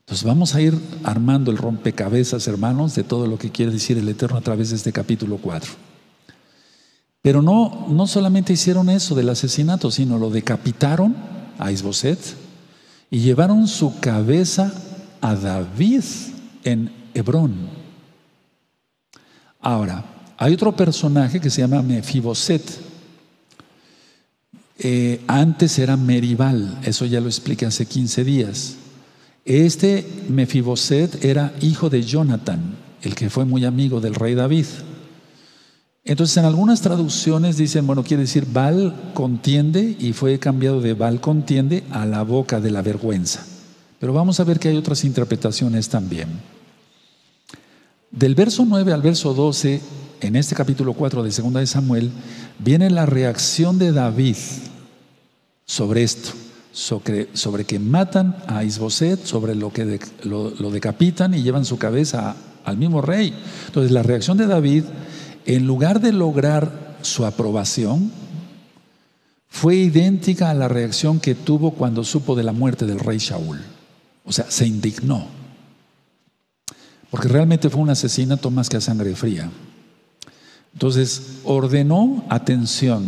Entonces 0.00 0.26
vamos 0.26 0.54
a 0.54 0.60
ir 0.60 0.78
armando 1.04 1.50
el 1.50 1.56
rompecabezas, 1.56 2.46
hermanos, 2.46 2.94
de 2.94 3.04
todo 3.04 3.26
lo 3.26 3.38
que 3.38 3.50
quiere 3.50 3.72
decir 3.72 3.96
el 3.96 4.08
Eterno 4.08 4.36
a 4.36 4.42
través 4.42 4.70
de 4.70 4.76
este 4.76 4.92
capítulo 4.92 5.38
4. 5.38 5.72
Pero 7.22 7.40
no, 7.40 7.86
no 7.88 8.06
solamente 8.06 8.52
hicieron 8.52 8.90
eso 8.90 9.14
del 9.14 9.30
asesinato, 9.30 9.90
sino 9.90 10.18
lo 10.18 10.28
decapitaron 10.28 11.14
a 11.58 11.70
Isboset 11.70 12.18
y 13.10 13.20
llevaron 13.20 13.68
su 13.68 14.00
cabeza 14.00 14.72
a 15.20 15.34
David 15.34 16.02
en 16.64 16.92
Hebrón. 17.14 17.81
Ahora, 19.62 20.04
hay 20.36 20.52
otro 20.54 20.74
personaje 20.74 21.40
que 21.40 21.48
se 21.48 21.60
llama 21.60 21.82
Mefiboset. 21.82 22.62
Eh, 24.78 25.20
antes 25.28 25.78
era 25.78 25.96
Meribal, 25.96 26.80
eso 26.82 27.06
ya 27.06 27.20
lo 27.20 27.28
expliqué 27.28 27.66
hace 27.66 27.86
15 27.86 28.24
días. 28.24 28.74
Este 29.44 30.04
Mefiboset 30.28 31.24
era 31.24 31.54
hijo 31.60 31.88
de 31.88 32.02
Jonathan, 32.02 32.76
el 33.02 33.14
que 33.14 33.30
fue 33.30 33.44
muy 33.44 33.64
amigo 33.64 34.00
del 34.00 34.16
rey 34.16 34.34
David. 34.34 34.66
Entonces, 36.04 36.36
en 36.38 36.44
algunas 36.44 36.80
traducciones 36.80 37.56
dicen, 37.56 37.86
bueno, 37.86 38.02
quiere 38.02 38.24
decir 38.24 38.46
Val 38.52 39.12
contiende 39.14 39.96
y 40.00 40.12
fue 40.12 40.40
cambiado 40.40 40.80
de 40.80 40.94
Val 40.94 41.20
contiende 41.20 41.84
a 41.92 42.04
la 42.04 42.24
boca 42.24 42.60
de 42.60 42.72
la 42.72 42.82
vergüenza. 42.82 43.46
Pero 44.00 44.12
vamos 44.12 44.40
a 44.40 44.44
ver 44.44 44.58
que 44.58 44.68
hay 44.68 44.76
otras 44.76 45.04
interpretaciones 45.04 45.88
también. 45.88 46.28
Del 48.12 48.34
verso 48.34 48.64
9 48.64 48.92
al 48.92 49.02
verso 49.02 49.34
12, 49.34 49.80
en 50.20 50.36
este 50.36 50.54
capítulo 50.54 50.92
4 50.92 51.24
de 51.24 51.32
Segunda 51.32 51.60
de 51.60 51.66
Samuel, 51.66 52.12
viene 52.58 52.90
la 52.90 53.06
reacción 53.06 53.78
de 53.78 53.90
David 53.90 54.36
sobre 55.64 56.04
esto 56.04 56.30
sobre, 56.72 57.64
que 57.64 57.78
matan 57.78 58.36
a 58.46 58.64
Isboset, 58.64 59.24
sobre 59.24 59.54
lo 59.54 59.72
que 59.72 60.00
lo, 60.24 60.70
decapitan 60.70 61.34
y 61.34 61.42
llevan 61.42 61.64
su 61.64 61.78
cabeza 61.78 62.34
al 62.64 62.76
mismo 62.78 63.02
rey. 63.02 63.34
Entonces 63.66 63.92
la 63.92 64.02
reacción 64.02 64.38
de 64.38 64.46
David, 64.46 64.84
en 65.44 65.66
lugar 65.66 66.00
de 66.00 66.12
lograr 66.12 66.96
su 67.02 67.26
aprobación, 67.26 68.10
fue 69.48 69.76
idéntica 69.76 70.50
a 70.50 70.54
la 70.54 70.68
reacción 70.68 71.20
que 71.20 71.34
tuvo 71.34 71.72
cuando 71.72 72.04
supo 72.04 72.34
de 72.34 72.42
la 72.42 72.52
muerte 72.52 72.86
del 72.86 73.00
rey 73.00 73.18
Shaul. 73.18 73.60
O 74.24 74.32
sea, 74.32 74.50
se 74.50 74.66
indignó. 74.66 75.26
Porque 77.12 77.28
realmente 77.28 77.68
fue 77.68 77.82
un 77.82 77.90
asesinato 77.90 78.50
más 78.50 78.70
que 78.70 78.78
a 78.78 78.80
sangre 78.80 79.14
fría. 79.14 79.50
Entonces 80.72 81.40
ordenó, 81.44 82.24
atención, 82.30 83.04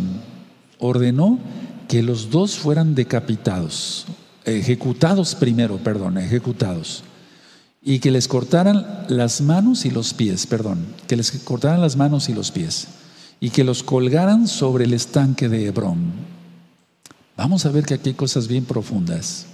ordenó 0.77 1.39
que 1.87 2.03
los 2.03 2.29
dos 2.29 2.55
fueran 2.55 2.93
decapitados, 2.93 4.05
ejecutados 4.45 5.33
primero, 5.33 5.77
perdón, 5.77 6.19
ejecutados, 6.19 7.03
y 7.81 7.97
que 7.97 8.11
les 8.11 8.27
cortaran 8.27 9.05
las 9.09 9.41
manos 9.41 9.85
y 9.85 9.89
los 9.89 10.13
pies, 10.13 10.45
perdón, 10.45 10.85
que 11.07 11.15
les 11.15 11.31
cortaran 11.43 11.81
las 11.81 11.95
manos 11.95 12.29
y 12.29 12.35
los 12.35 12.51
pies, 12.51 12.87
y 13.39 13.49
que 13.49 13.63
los 13.63 13.81
colgaran 13.81 14.47
sobre 14.47 14.85
el 14.85 14.93
estanque 14.93 15.49
de 15.49 15.65
Hebrón. 15.65 16.13
Vamos 17.35 17.65
a 17.65 17.71
ver 17.71 17.87
que 17.87 17.95
aquí 17.95 18.09
hay 18.09 18.15
cosas 18.15 18.47
bien 18.47 18.65
profundas. 18.65 19.47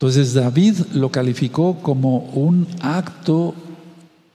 Entonces 0.00 0.32
David 0.32 0.76
lo 0.94 1.10
calificó 1.10 1.76
como 1.82 2.20
un 2.32 2.66
acto 2.80 3.54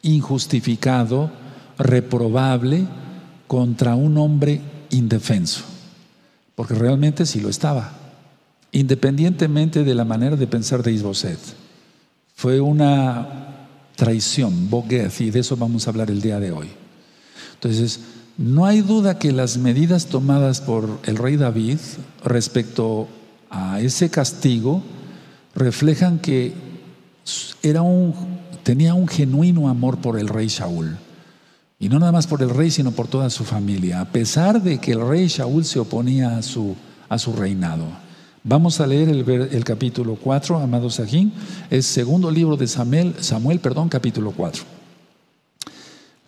injustificado, 0.03 1.31
reprobable 1.79 2.85
contra 3.47 3.95
un 3.95 4.15
hombre 4.19 4.61
indefenso, 4.91 5.63
porque 6.53 6.75
realmente 6.75 7.25
sí 7.25 7.41
lo 7.41 7.49
estaba, 7.49 7.93
independientemente 8.73 9.83
de 9.83 9.95
la 9.95 10.05
manera 10.05 10.35
de 10.35 10.45
pensar 10.45 10.83
de 10.83 10.91
Isboset. 10.91 11.39
Fue 12.35 12.61
una 12.61 13.67
traición, 13.95 14.69
boguez, 14.69 15.19
y 15.19 15.31
de 15.31 15.39
eso 15.39 15.57
vamos 15.57 15.87
a 15.87 15.89
hablar 15.89 16.11
el 16.11 16.21
día 16.21 16.39
de 16.39 16.51
hoy. 16.51 16.67
Entonces, 17.55 18.01
no 18.37 18.67
hay 18.67 18.81
duda 18.81 19.17
que 19.17 19.31
las 19.31 19.57
medidas 19.57 20.05
tomadas 20.05 20.61
por 20.61 20.99
el 21.05 21.17
rey 21.17 21.37
David 21.37 21.79
respecto 22.23 23.07
a 23.49 23.81
ese 23.81 24.11
castigo 24.11 24.83
reflejan 25.55 26.19
que 26.19 26.53
era 27.63 27.81
un, 27.81 28.13
tenía 28.63 28.93
un 28.93 29.07
genuino 29.07 29.69
amor 29.69 29.97
por 29.97 30.19
el 30.19 30.27
rey 30.27 30.49
Saúl. 30.49 30.97
Y 31.79 31.89
no 31.89 31.99
nada 31.99 32.11
más 32.11 32.27
por 32.27 32.41
el 32.41 32.49
rey, 32.49 32.71
sino 32.71 32.91
por 32.91 33.07
toda 33.07 33.29
su 33.29 33.43
familia, 33.43 34.01
a 34.01 34.05
pesar 34.05 34.61
de 34.61 34.79
que 34.79 34.93
el 34.93 35.07
rey 35.07 35.27
Shaul 35.27 35.65
se 35.65 35.79
oponía 35.79 36.37
a 36.37 36.41
su, 36.41 36.75
a 37.09 37.17
su 37.17 37.33
reinado. 37.33 37.85
Vamos 38.43 38.79
a 38.79 38.87
leer 38.87 39.09
el, 39.09 39.27
el 39.29 39.63
capítulo 39.63 40.15
4, 40.15 40.59
amado 40.59 40.89
Sajín, 40.89 41.33
es 41.69 41.85
segundo 41.85 42.31
libro 42.31 42.55
de 42.55 42.67
Samuel, 42.67 43.15
Samuel 43.19 43.59
perdón, 43.59 43.89
capítulo 43.89 44.31
4. 44.31 44.63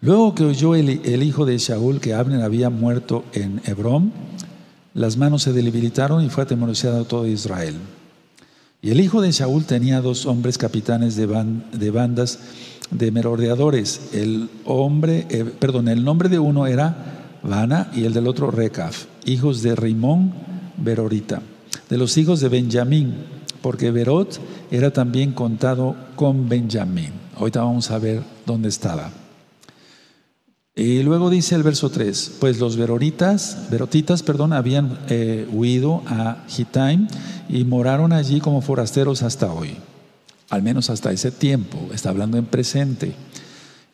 Luego 0.01 0.35
que 0.35 0.43
oyó 0.43 0.75
el, 0.75 0.89
el 0.89 1.23
hijo 1.23 1.45
de 1.45 1.57
Shaul 1.57 1.99
que 1.99 2.13
Abner 2.13 2.41
había 2.41 2.69
muerto 2.69 3.23
en 3.33 3.61
Hebrón, 3.65 4.11
las 4.93 5.15
manos 5.15 5.43
se 5.43 5.53
debilitaron 5.53 6.25
y 6.25 6.29
fue 6.29 6.43
atemorizado 6.43 7.05
todo 7.05 7.25
Israel. 7.27 7.75
Y 8.81 8.91
el 8.91 9.01
hijo 9.01 9.21
de 9.21 9.31
Shaul 9.31 9.65
tenía 9.65 10.01
dos 10.01 10.27
hombres 10.27 10.57
capitanes 10.57 11.15
de, 11.15 11.25
bandas 11.25 12.39
de 12.91 13.11
merodeadores. 13.11 14.09
El 14.13 14.49
hombre, 14.65 15.25
eh, 15.29 15.45
perdón, 15.45 15.87
el 15.87 16.03
nombre 16.03 16.29
de 16.29 16.37
uno 16.37 16.67
era 16.67 17.39
Vana 17.41 17.89
y 17.95 18.05
el 18.05 18.13
del 18.13 18.27
otro 18.27 18.51
Recaf, 18.51 19.05
hijos 19.25 19.63
de 19.63 19.75
Rimón, 19.75 20.31
Berorita, 20.77 21.41
de 21.89 21.97
los 21.97 22.17
hijos 22.17 22.39
de 22.39 22.49
Benjamín, 22.49 23.15
porque 23.61 23.89
Berot 23.89 24.39
era 24.69 24.91
también 24.91 25.31
contado 25.31 25.95
con 26.15 26.47
Benjamín. 26.47 27.11
Ahorita 27.35 27.63
vamos 27.63 27.89
a 27.89 27.97
ver 27.97 28.21
dónde 28.45 28.69
estaba. 28.69 29.11
Y 30.77 31.03
luego 31.03 31.29
dice 31.29 31.55
el 31.55 31.63
verso 31.63 31.89
3, 31.89 32.33
pues 32.39 32.59
los 32.59 32.77
Veroritas, 32.77 33.67
Verotitas, 33.69 34.23
perdón, 34.23 34.53
habían 34.53 34.99
eh, 35.09 35.45
huido 35.51 36.03
a 36.05 36.45
Gitaim 36.47 37.07
y 37.49 37.65
moraron 37.65 38.13
allí 38.13 38.39
como 38.39 38.61
forasteros 38.61 39.23
hasta 39.23 39.51
hoy 39.51 39.75
al 40.49 40.63
menos 40.63 40.89
hasta 40.89 41.11
ese 41.11 41.31
tiempo, 41.31 41.77
está 41.93 42.09
hablando 42.09 42.37
en 42.37 42.45
presente. 42.45 43.13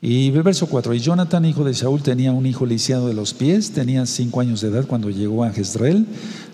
Y 0.01 0.29
verso 0.31 0.67
4, 0.67 0.93
y 0.93 0.99
Jonathan, 0.99 1.45
hijo 1.45 1.63
de 1.63 1.73
Saúl, 1.73 2.01
tenía 2.01 2.33
un 2.33 2.45
hijo 2.45 2.65
lisiado 2.65 3.07
de 3.07 3.13
los 3.13 3.33
pies, 3.33 3.71
tenía 3.71 4.05
cinco 4.05 4.41
años 4.41 4.59
de 4.61 4.67
edad 4.67 4.85
cuando 4.85 5.09
llegó 5.09 5.45
a 5.45 5.51
Jezreel 5.51 6.05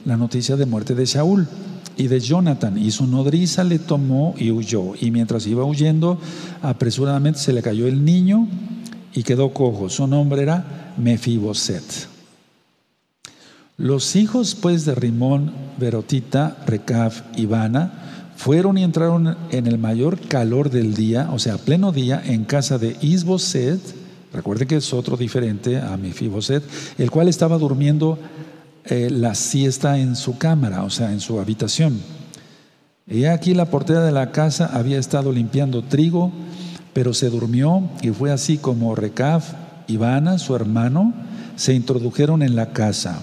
la 0.05 0.17
noticia 0.17 0.55
de 0.55 0.67
muerte 0.67 0.93
de 0.93 1.07
Saúl 1.07 1.47
y 1.97 2.07
de 2.07 2.19
Jonathan, 2.19 2.77
y 2.77 2.91
su 2.91 3.07
nodriza 3.07 3.63
le 3.63 3.79
tomó 3.79 4.35
y 4.37 4.51
huyó, 4.51 4.93
y 5.01 5.11
mientras 5.11 5.47
iba 5.47 5.65
huyendo, 5.65 6.19
apresuradamente 6.61 7.39
se 7.39 7.51
le 7.51 7.61
cayó 7.61 7.87
el 7.87 8.05
niño 8.05 8.47
y 9.13 9.23
quedó 9.23 9.53
cojo. 9.53 9.89
Su 9.89 10.07
nombre 10.07 10.41
era 10.41 10.93
Mefiboset. 10.97 11.83
Los 13.77 14.15
hijos 14.15 14.55
pues 14.55 14.85
de 14.85 14.93
Rimón, 14.93 15.53
Berotita, 15.77 16.57
Recab 16.67 17.13
y 17.35 17.45
Bana, 17.45 18.33
fueron 18.35 18.77
y 18.77 18.83
entraron 18.83 19.37
en 19.51 19.67
el 19.67 19.77
mayor 19.77 20.17
calor 20.17 20.69
del 20.69 20.93
día, 20.93 21.29
o 21.31 21.39
sea, 21.39 21.57
pleno 21.57 21.91
día, 21.91 22.21
en 22.25 22.45
casa 22.45 22.77
de 22.77 22.95
Isboset, 23.01 23.81
recuerden 24.31 24.67
que 24.67 24.77
es 24.77 24.93
otro 24.93 25.17
diferente 25.17 25.77
a 25.77 25.97
Mefiboset, 25.97 26.63
el 26.97 27.11
cual 27.11 27.27
estaba 27.27 27.57
durmiendo 27.57 28.17
eh, 28.85 29.09
la 29.11 29.35
siesta 29.35 29.97
en 29.97 30.15
su 30.15 30.37
cámara, 30.37 30.83
o 30.83 30.89
sea, 30.89 31.11
en 31.11 31.19
su 31.19 31.39
habitación. 31.39 31.99
Y 33.05 33.25
aquí 33.25 33.53
la 33.53 33.65
portera 33.65 34.05
de 34.05 34.11
la 34.11 34.31
casa 34.31 34.69
había 34.73 34.99
estado 34.99 35.31
limpiando 35.31 35.83
trigo, 35.83 36.31
pero 36.93 37.13
se 37.13 37.29
durmió 37.29 37.89
y 38.01 38.09
fue 38.09 38.31
así 38.31 38.57
como 38.57 38.95
Recab 38.95 39.41
y 39.87 39.97
Bana, 39.97 40.37
su 40.37 40.55
hermano, 40.55 41.13
se 41.55 41.73
introdujeron 41.73 42.41
en 42.41 42.55
la 42.55 42.71
casa. 42.71 43.21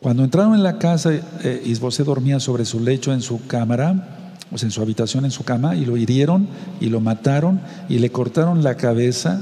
Cuando 0.00 0.24
entraron 0.24 0.54
en 0.54 0.62
la 0.62 0.78
casa, 0.78 1.12
eh, 1.12 1.62
Isboset 1.64 2.06
dormía 2.06 2.40
sobre 2.40 2.64
su 2.64 2.80
lecho 2.80 3.12
en 3.12 3.22
su 3.22 3.46
cámara 3.46 4.20
en 4.60 4.70
su 4.70 4.82
habitación, 4.82 5.24
en 5.24 5.30
su 5.30 5.44
cama, 5.44 5.74
y 5.74 5.86
lo 5.86 5.96
hirieron 5.96 6.46
y 6.80 6.90
lo 6.90 7.00
mataron 7.00 7.60
y 7.88 7.98
le 7.98 8.10
cortaron 8.10 8.62
la 8.62 8.76
cabeza 8.76 9.40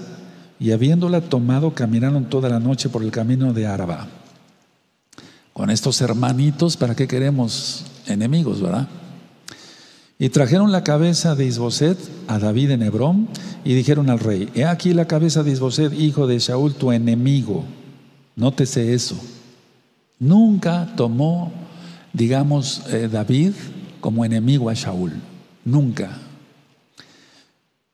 y 0.61 0.71
habiéndola 0.71 1.23
tomado 1.23 1.75
caminaron 1.75 2.27
toda 2.27 2.49
la 2.49 2.61
noche 2.61 2.89
por 2.89 3.03
el 3.03 3.11
camino 3.11 3.53
de 3.53 3.67
Araba. 3.67 4.07
Con 5.53 5.71
estos 5.71 6.01
hermanitos, 6.01 6.77
¿para 6.77 6.95
qué 6.95 7.09
queremos 7.09 7.85
enemigos, 8.07 8.63
verdad? 8.63 8.87
Y 10.21 10.29
trajeron 10.29 10.71
la 10.71 10.85
cabeza 10.85 11.35
de 11.35 11.47
Isboset 11.47 11.97
a 12.29 12.39
David 12.39 12.73
en 12.73 12.83
Hebrón 12.83 13.27
y 13.65 13.73
dijeron 13.73 14.11
al 14.11 14.19
rey, 14.19 14.51
he 14.55 14.67
aquí 14.67 14.93
la 14.93 15.07
cabeza 15.07 15.43
de 15.43 15.53
Isboset, 15.53 15.95
hijo 15.95 16.27
de 16.27 16.39
Shaul, 16.39 16.75
tu 16.75 16.93
enemigo. 16.93 17.65
Nótese 18.37 18.93
eso. 18.93 19.19
Nunca 20.19 20.93
tomó, 20.95 21.51
digamos, 22.13 22.83
eh, 22.91 23.09
David 23.11 23.53
como 24.03 24.23
enemigo 24.23 24.69
a 24.69 24.75
Shaul, 24.75 25.13
nunca. 25.65 26.19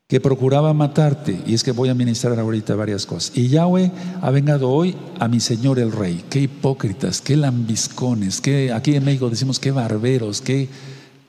Que 0.09 0.19
procuraba 0.19 0.73
matarte, 0.73 1.41
y 1.47 1.53
es 1.53 1.63
que 1.63 1.71
voy 1.71 1.87
a 1.87 1.93
ministrar 1.93 2.37
ahorita 2.37 2.75
varias 2.75 3.05
cosas. 3.05 3.37
Y 3.37 3.47
Yahweh 3.47 3.89
ha 4.21 4.31
vengado 4.31 4.69
hoy 4.69 4.97
a 5.19 5.29
mi 5.29 5.39
Señor 5.39 5.79
el 5.79 5.93
Rey. 5.93 6.25
Qué 6.29 6.41
hipócritas, 6.41 7.21
qué 7.21 7.37
lambiscones, 7.37 8.41
qué, 8.41 8.73
aquí 8.73 8.95
en 8.95 9.05
México 9.05 9.29
decimos 9.29 9.59
qué 9.59 9.71
barberos, 9.71 10.41
qué, 10.41 10.67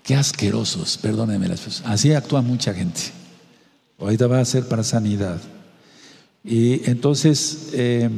qué 0.02 0.16
asquerosos, 0.16 0.98
perdónenme 0.98 1.48
las 1.48 1.60
cosas. 1.60 1.82
Así 1.86 2.12
actúa 2.12 2.42
mucha 2.42 2.74
gente. 2.74 3.00
Ahorita 3.98 4.26
va 4.26 4.40
a 4.40 4.44
ser 4.44 4.66
para 4.68 4.84
sanidad. 4.84 5.40
Y 6.44 6.88
entonces, 6.88 7.70
eh, 7.72 8.08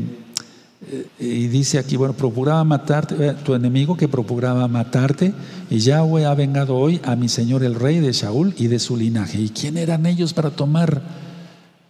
y 1.18 1.48
dice 1.48 1.78
aquí, 1.78 1.96
bueno, 1.96 2.14
procuraba 2.14 2.64
matarte, 2.64 3.14
eh, 3.18 3.34
tu 3.44 3.54
enemigo 3.54 3.96
que 3.96 4.08
procuraba 4.08 4.66
matarte, 4.68 5.32
y 5.68 5.78
Yahweh 5.78 6.24
ha 6.24 6.34
vengado 6.34 6.76
hoy 6.76 7.00
a 7.04 7.16
mi 7.16 7.28
señor 7.28 7.62
el 7.62 7.74
rey 7.74 8.00
de 8.00 8.12
Shaul 8.12 8.54
y 8.56 8.66
de 8.66 8.78
su 8.78 8.96
linaje. 8.96 9.40
¿Y 9.40 9.48
quién 9.50 9.76
eran 9.76 10.06
ellos 10.06 10.32
para 10.32 10.50
tomar 10.50 11.02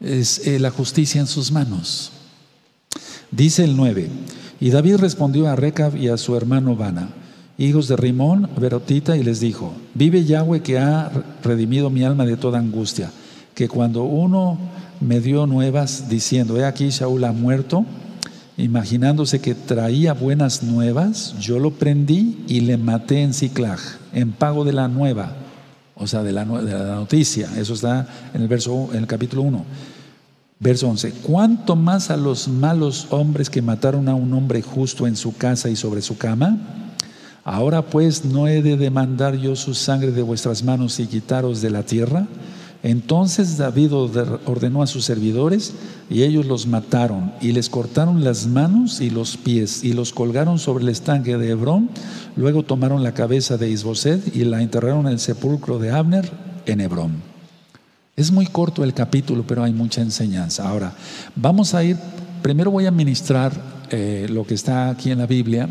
eh, 0.00 0.58
la 0.60 0.70
justicia 0.70 1.20
en 1.20 1.26
sus 1.26 1.52
manos? 1.52 2.12
Dice 3.30 3.64
el 3.64 3.76
9, 3.76 4.08
y 4.60 4.70
David 4.70 4.96
respondió 4.96 5.48
a 5.48 5.56
Recab 5.56 5.96
y 5.96 6.08
a 6.08 6.16
su 6.16 6.36
hermano 6.36 6.74
Bana, 6.74 7.10
hijos 7.60 7.88
de 7.88 7.96
Rimón, 7.96 8.48
Berotita, 8.58 9.18
y 9.18 9.22
les 9.22 9.38
dijo, 9.38 9.74
vive 9.94 10.24
Yahweh 10.24 10.62
que 10.62 10.78
ha 10.78 11.12
redimido 11.44 11.90
mi 11.90 12.02
alma 12.02 12.24
de 12.24 12.38
toda 12.38 12.58
angustia, 12.58 13.10
que 13.54 13.68
cuando 13.68 14.02
uno 14.04 14.58
me 15.00 15.20
dio 15.20 15.46
nuevas 15.46 16.08
diciendo, 16.08 16.58
he 16.58 16.64
aquí 16.64 16.88
Shaul 16.88 17.22
ha 17.22 17.32
muerto, 17.32 17.84
imaginándose 18.56 19.42
que 19.42 19.54
traía 19.54 20.14
buenas 20.14 20.62
nuevas, 20.62 21.38
yo 21.38 21.58
lo 21.58 21.72
prendí 21.72 22.38
y 22.48 22.60
le 22.60 22.78
maté 22.78 23.22
en 23.22 23.34
Ciclag, 23.34 23.78
en 24.14 24.32
pago 24.32 24.64
de 24.64 24.72
la 24.72 24.88
nueva, 24.88 25.36
o 25.96 26.06
sea, 26.06 26.22
de 26.22 26.32
la, 26.32 26.46
de 26.46 26.72
la 26.72 26.94
noticia. 26.94 27.50
Eso 27.58 27.74
está 27.74 28.08
en 28.32 28.40
el, 28.40 28.48
verso, 28.48 28.88
en 28.92 29.00
el 29.00 29.06
capítulo 29.06 29.42
1. 29.42 29.64
Verso 30.60 30.88
11. 30.88 31.12
¿Cuánto 31.22 31.76
más 31.76 32.10
a 32.10 32.16
los 32.16 32.48
malos 32.48 33.06
hombres 33.10 33.50
que 33.50 33.60
mataron 33.60 34.08
a 34.08 34.14
un 34.14 34.32
hombre 34.32 34.62
justo 34.62 35.06
en 35.06 35.16
su 35.16 35.36
casa 35.36 35.68
y 35.68 35.76
sobre 35.76 36.00
su 36.00 36.16
cama? 36.16 36.79
Ahora 37.44 37.82
pues 37.82 38.24
no 38.24 38.48
he 38.48 38.62
de 38.62 38.76
demandar 38.76 39.36
yo 39.36 39.56
su 39.56 39.74
sangre 39.74 40.12
de 40.12 40.22
vuestras 40.22 40.62
manos 40.62 41.00
y 41.00 41.06
quitaros 41.06 41.62
de 41.62 41.70
la 41.70 41.82
tierra. 41.82 42.26
Entonces 42.82 43.58
David 43.58 43.92
ordenó 43.92 44.82
a 44.82 44.86
sus 44.86 45.04
servidores 45.04 45.74
y 46.08 46.22
ellos 46.22 46.46
los 46.46 46.66
mataron 46.66 47.32
y 47.40 47.52
les 47.52 47.68
cortaron 47.68 48.24
las 48.24 48.46
manos 48.46 49.00
y 49.00 49.10
los 49.10 49.36
pies 49.36 49.84
y 49.84 49.92
los 49.92 50.12
colgaron 50.12 50.58
sobre 50.58 50.84
el 50.84 50.90
estanque 50.90 51.36
de 51.36 51.50
Hebrón. 51.50 51.90
Luego 52.36 52.62
tomaron 52.62 53.02
la 53.02 53.12
cabeza 53.12 53.58
de 53.58 53.70
Isboset 53.70 54.34
y 54.34 54.44
la 54.44 54.62
enterraron 54.62 55.06
en 55.06 55.12
el 55.12 55.20
sepulcro 55.20 55.78
de 55.78 55.90
Abner 55.90 56.30
en 56.66 56.80
Hebrón. 56.80 57.30
Es 58.16 58.32
muy 58.32 58.46
corto 58.46 58.82
el 58.82 58.94
capítulo, 58.94 59.44
pero 59.46 59.62
hay 59.62 59.72
mucha 59.72 60.00
enseñanza. 60.00 60.68
Ahora, 60.68 60.94
vamos 61.36 61.74
a 61.74 61.84
ir, 61.84 61.96
primero 62.42 62.70
voy 62.70 62.86
a 62.86 62.90
ministrar 62.90 63.52
eh, 63.90 64.26
lo 64.30 64.46
que 64.46 64.54
está 64.54 64.90
aquí 64.90 65.10
en 65.10 65.18
la 65.18 65.26
Biblia 65.26 65.68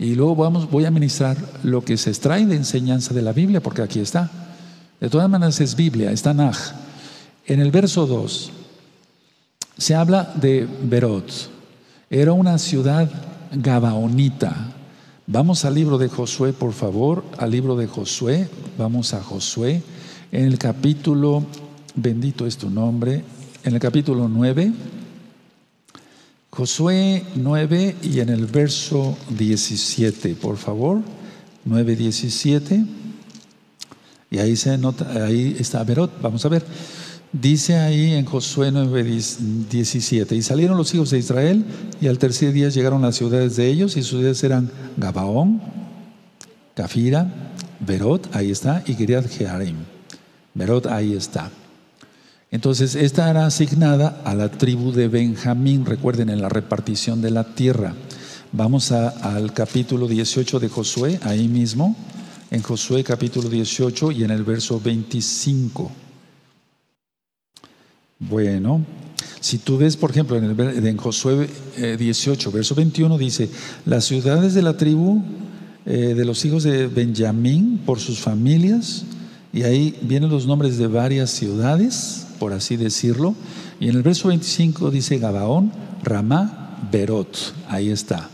y 0.00 0.14
luego 0.14 0.34
vamos, 0.34 0.70
voy 0.70 0.86
a 0.86 0.90
ministrar 0.90 1.36
lo 1.62 1.84
que 1.84 1.98
se 1.98 2.08
extrae 2.08 2.46
de 2.46 2.56
enseñanza 2.56 3.12
de 3.12 3.20
la 3.20 3.34
Biblia, 3.34 3.62
porque 3.62 3.82
aquí 3.82 4.00
está. 4.00 4.30
De 4.98 5.10
todas 5.10 5.28
maneras 5.28 5.60
es 5.60 5.76
Biblia, 5.76 6.10
está 6.10 6.32
Naj. 6.32 6.56
En 7.44 7.60
el 7.60 7.70
verso 7.70 8.06
2 8.06 8.50
se 9.76 9.94
habla 9.94 10.32
de 10.36 10.66
Berot. 10.84 11.50
Era 12.08 12.32
una 12.32 12.56
ciudad 12.56 13.10
gabaonita. 13.52 14.72
Vamos 15.26 15.66
al 15.66 15.74
libro 15.74 15.98
de 15.98 16.08
Josué, 16.08 16.54
por 16.54 16.72
favor, 16.72 17.22
al 17.36 17.50
libro 17.50 17.76
de 17.76 17.86
Josué. 17.86 18.48
Vamos 18.78 19.12
a 19.12 19.22
Josué. 19.22 19.82
En 20.32 20.46
el 20.46 20.56
capítulo, 20.56 21.44
bendito 21.94 22.46
es 22.46 22.56
tu 22.56 22.70
nombre, 22.70 23.22
en 23.64 23.74
el 23.74 23.80
capítulo 23.80 24.30
9. 24.30 24.72
Josué 26.50 27.22
9 27.36 27.96
y 28.02 28.20
en 28.20 28.28
el 28.28 28.46
verso 28.46 29.16
17, 29.30 30.34
por 30.34 30.56
favor. 30.56 31.00
9, 31.64 31.96
17. 31.96 32.84
Y 34.30 34.38
ahí 34.38 34.56
se 34.56 34.76
nota, 34.78 35.24
ahí 35.24 35.56
está 35.58 35.82
Berot, 35.84 36.20
vamos 36.20 36.44
a 36.44 36.48
ver. 36.48 36.64
Dice 37.32 37.76
ahí 37.76 38.14
en 38.14 38.24
Josué 38.24 38.72
9, 38.72 39.04
17, 39.70 40.34
y 40.34 40.42
salieron 40.42 40.76
los 40.76 40.92
hijos 40.94 41.10
de 41.10 41.18
Israel 41.18 41.64
y 42.00 42.08
al 42.08 42.18
tercer 42.18 42.52
día 42.52 42.68
llegaron 42.68 43.02
las 43.02 43.16
ciudades 43.16 43.54
de 43.54 43.68
ellos 43.68 43.96
y 43.96 44.02
sus 44.02 44.18
ciudades 44.18 44.42
eran 44.42 44.70
Gabaón, 44.96 45.62
Cafira, 46.74 47.52
Berot, 47.78 48.34
ahí 48.34 48.50
está, 48.50 48.82
y 48.86 48.94
Giriat 48.94 49.28
Jearim. 49.28 49.76
Berot, 50.54 50.86
ahí 50.86 51.14
está. 51.14 51.50
Entonces, 52.50 52.96
esta 52.96 53.30
era 53.30 53.46
asignada 53.46 54.22
a 54.24 54.34
la 54.34 54.50
tribu 54.50 54.92
de 54.92 55.08
Benjamín, 55.08 55.86
recuerden, 55.86 56.30
en 56.30 56.42
la 56.42 56.48
repartición 56.48 57.22
de 57.22 57.30
la 57.30 57.54
tierra. 57.54 57.94
Vamos 58.52 58.90
al 58.90 59.52
capítulo 59.52 60.08
18 60.08 60.58
de 60.58 60.68
Josué, 60.68 61.20
ahí 61.22 61.46
mismo 61.46 61.96
en 62.50 62.62
Josué 62.62 63.04
capítulo 63.04 63.48
18 63.48 64.10
y 64.10 64.24
en 64.24 64.30
el 64.30 64.42
verso 64.42 64.80
25. 64.80 65.90
Bueno, 68.18 68.84
si 69.40 69.58
tú 69.58 69.78
ves, 69.78 69.96
por 69.96 70.10
ejemplo, 70.10 70.36
en, 70.36 70.44
el, 70.44 70.86
en 70.86 70.96
Josué 70.96 71.48
18, 71.76 72.48
eh, 72.48 72.52
verso 72.52 72.74
21, 72.74 73.16
dice, 73.18 73.48
las 73.86 74.04
ciudades 74.04 74.54
de 74.54 74.62
la 74.62 74.76
tribu 74.76 75.22
eh, 75.86 76.14
de 76.16 76.24
los 76.24 76.44
hijos 76.44 76.64
de 76.64 76.88
Benjamín 76.88 77.80
por 77.86 78.00
sus 78.00 78.18
familias, 78.18 79.04
y 79.52 79.62
ahí 79.62 79.96
vienen 80.02 80.30
los 80.30 80.46
nombres 80.46 80.76
de 80.76 80.86
varias 80.86 81.30
ciudades, 81.30 82.26
por 82.40 82.54
así 82.54 82.76
decirlo, 82.76 83.36
y 83.78 83.88
en 83.88 83.96
el 83.96 84.02
verso 84.02 84.28
25 84.28 84.90
dice 84.90 85.18
Gabaón, 85.18 85.70
Ramá, 86.02 86.78
Berot, 86.90 87.54
ahí 87.68 87.90
está. 87.90 88.30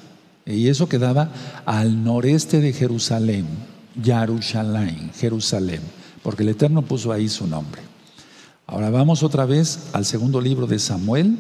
Y 0.46 0.68
eso 0.68 0.88
quedaba 0.88 1.30
al 1.66 2.04
noreste 2.04 2.60
de 2.60 2.72
Jerusalén. 2.72 3.46
Yarushalayim, 4.02 5.10
Jerusalén, 5.12 5.80
porque 6.22 6.44
el 6.44 6.50
Eterno 6.50 6.82
puso 6.82 7.10
ahí 7.12 7.28
su 7.28 7.46
nombre. 7.46 7.82
Ahora 8.66 8.90
vamos 8.90 9.22
otra 9.22 9.44
vez 9.44 9.88
al 9.92 10.04
segundo 10.04 10.40
libro 10.40 10.66
de 10.66 10.78
Samuel, 10.78 11.36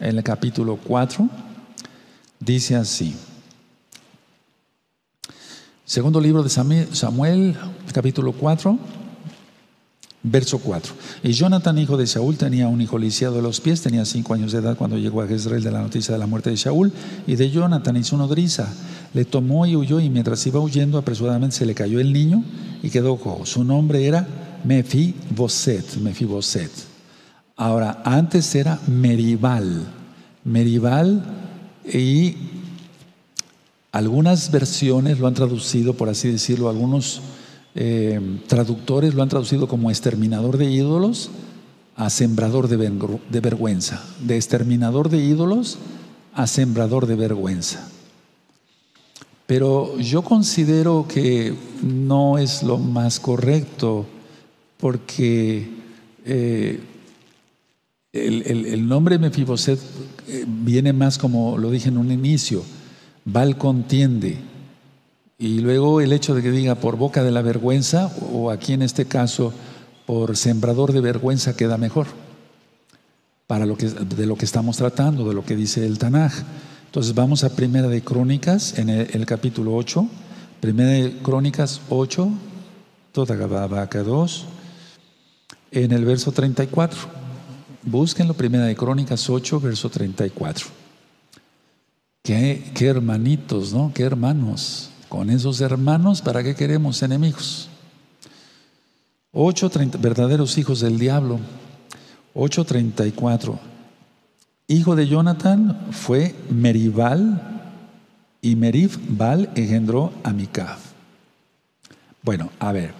en 0.00 0.16
el 0.16 0.22
capítulo 0.22 0.78
4. 0.82 1.28
Dice 2.40 2.76
así. 2.76 3.14
Segundo 5.84 6.20
libro 6.20 6.42
de 6.42 6.48
Samuel, 6.48 7.56
capítulo 7.92 8.32
4, 8.32 8.78
verso 10.30 10.58
4. 10.58 10.92
Y 11.22 11.32
Jonathan, 11.32 11.78
hijo 11.78 11.96
de 11.96 12.06
Saúl, 12.06 12.36
tenía 12.36 12.68
un 12.68 12.80
hijo 12.80 12.98
lisiado 12.98 13.36
de 13.36 13.42
los 13.42 13.60
pies, 13.60 13.82
tenía 13.82 14.04
cinco 14.04 14.34
años 14.34 14.52
de 14.52 14.58
edad 14.58 14.76
cuando 14.76 14.98
llegó 14.98 15.22
a 15.22 15.26
Jezreel 15.26 15.62
de 15.62 15.70
la 15.70 15.80
noticia 15.80 16.12
de 16.12 16.18
la 16.18 16.26
muerte 16.26 16.50
de 16.50 16.56
Saúl, 16.56 16.92
y 17.26 17.36
de 17.36 17.50
Jonathan 17.50 17.96
hizo 17.96 18.16
nodriza 18.16 18.68
le 19.16 19.24
tomó 19.24 19.64
y 19.64 19.74
huyó 19.74 19.98
y 19.98 20.10
mientras 20.10 20.46
iba 20.46 20.60
huyendo 20.60 20.98
apresuradamente 20.98 21.56
se 21.56 21.64
le 21.64 21.74
cayó 21.74 22.00
el 22.00 22.12
niño 22.12 22.44
y 22.82 22.90
quedó 22.90 23.16
cojo. 23.16 23.46
Su 23.46 23.64
nombre 23.64 24.06
era 24.06 24.28
Mefiboset, 24.62 25.96
Mefiboset. 25.96 26.70
Ahora, 27.56 28.02
antes 28.04 28.54
era 28.54 28.78
Meribal, 28.86 29.86
Meribal 30.44 31.24
y 31.90 32.36
algunas 33.90 34.50
versiones 34.50 35.18
lo 35.18 35.28
han 35.28 35.34
traducido, 35.34 35.94
por 35.94 36.10
así 36.10 36.30
decirlo, 36.30 36.68
algunos 36.68 37.22
eh, 37.78 38.18
traductores 38.46 39.12
lo 39.14 39.22
han 39.22 39.28
traducido 39.28 39.68
como 39.68 39.90
exterminador 39.90 40.56
de 40.56 40.70
ídolos 40.70 41.30
a 41.94 42.08
sembrador 42.08 42.68
de, 42.68 42.76
vergüenza, 43.40 44.02
de 44.20 44.36
exterminador 44.36 45.10
de 45.10 45.18
ídolos 45.18 45.78
a 46.32 46.46
sembrador 46.46 47.06
de 47.06 47.16
vergüenza. 47.16 47.88
Pero 49.46 49.98
yo 49.98 50.22
considero 50.22 51.06
que 51.06 51.54
no 51.82 52.38
es 52.38 52.62
lo 52.62 52.78
más 52.78 53.20
correcto 53.20 54.06
porque 54.78 55.68
eh, 56.24 56.80
el, 58.12 58.88
nombre 58.88 59.18
Mefiboset 59.18 59.78
eh, 60.28 60.44
viene 60.46 60.94
más 60.94 61.18
como 61.18 61.58
lo 61.58 61.70
dije 61.70 61.90
en 61.90 61.98
un 61.98 62.10
inicio, 62.10 62.62
Val 63.26 63.58
contiende. 63.58 64.38
Y 65.38 65.58
luego 65.60 66.00
el 66.00 66.12
hecho 66.12 66.34
de 66.34 66.42
que 66.42 66.50
diga 66.50 66.76
por 66.76 66.96
boca 66.96 67.22
de 67.22 67.30
la 67.30 67.42
vergüenza, 67.42 68.10
o 68.32 68.50
aquí 68.50 68.72
en 68.72 68.82
este 68.82 69.04
caso 69.04 69.52
por 70.06 70.36
sembrador 70.36 70.92
de 70.92 71.00
vergüenza, 71.00 71.56
queda 71.56 71.76
mejor 71.76 72.06
para 73.46 73.66
lo 73.66 73.76
que, 73.76 73.88
de 73.88 74.26
lo 74.26 74.36
que 74.36 74.44
estamos 74.44 74.78
tratando, 74.78 75.28
de 75.28 75.34
lo 75.34 75.44
que 75.44 75.56
dice 75.56 75.84
el 75.84 75.98
Tanaj. 75.98 76.32
Entonces 76.86 77.14
vamos 77.14 77.44
a 77.44 77.54
Primera 77.54 77.88
de 77.88 78.02
Crónicas, 78.02 78.78
en 78.78 78.88
el, 78.88 79.26
capítulo 79.26 79.74
8. 79.74 80.08
Primera 80.60 80.90
de 80.90 81.18
Crónicas 81.18 81.82
8, 81.90 82.30
toda 83.12 83.66
vaca 83.66 84.02
2, 84.02 84.46
en 85.72 85.92
el 85.92 86.04
verso 86.06 86.32
34. 86.32 86.98
Búsquenlo, 87.82 88.32
Primera 88.32 88.64
de 88.64 88.74
Crónicas 88.74 89.28
8, 89.28 89.60
verso 89.60 89.90
34. 89.90 90.66
Qué, 92.22 92.72
qué 92.74 92.86
hermanitos, 92.86 93.74
¿no? 93.74 93.92
Qué 93.94 94.02
hermanos. 94.02 94.90
Con 95.08 95.30
esos 95.30 95.60
hermanos, 95.60 96.20
¿para 96.20 96.42
qué 96.42 96.54
queremos 96.54 97.02
enemigos? 97.02 97.68
8, 99.32 99.70
verdaderos 100.00 100.58
hijos 100.58 100.80
del 100.80 100.98
diablo. 100.98 101.38
8.34. 102.34 103.58
Hijo 104.68 104.96
de 104.96 105.06
Jonathan 105.06 105.86
fue 105.92 106.34
Meribal 106.50 107.70
y 108.42 108.56
Meribal 108.56 109.50
engendró 109.54 110.12
a. 110.24 110.78
Bueno, 112.22 112.50
a 112.58 112.72
ver, 112.72 112.92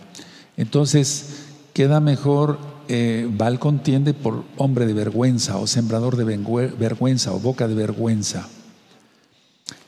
entonces 0.57 1.47
queda 1.73 1.99
mejor, 1.99 2.59
eh, 2.89 3.29
contiende 3.59 4.15
por 4.15 4.45
hombre 4.57 4.87
de 4.87 4.93
vergüenza 4.93 5.59
o 5.59 5.67
sembrador 5.67 6.17
de 6.17 6.25
vergüenza 6.79 7.33
o 7.33 7.41
boca 7.41 7.67
de 7.67 7.75
vergüenza. 7.75 8.49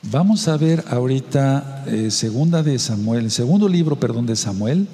Vamos 0.01 0.47
a 0.47 0.55
ver 0.55 0.85
ahorita 0.87 1.83
eh, 1.85 2.09
segunda 2.09 2.63
de 2.63 2.79
Samuel, 2.79 3.25
el 3.25 3.31
segundo 3.31 3.67
libro, 3.67 3.99
perdón, 3.99 4.25
de 4.25 4.37
Samuel, 4.37 4.87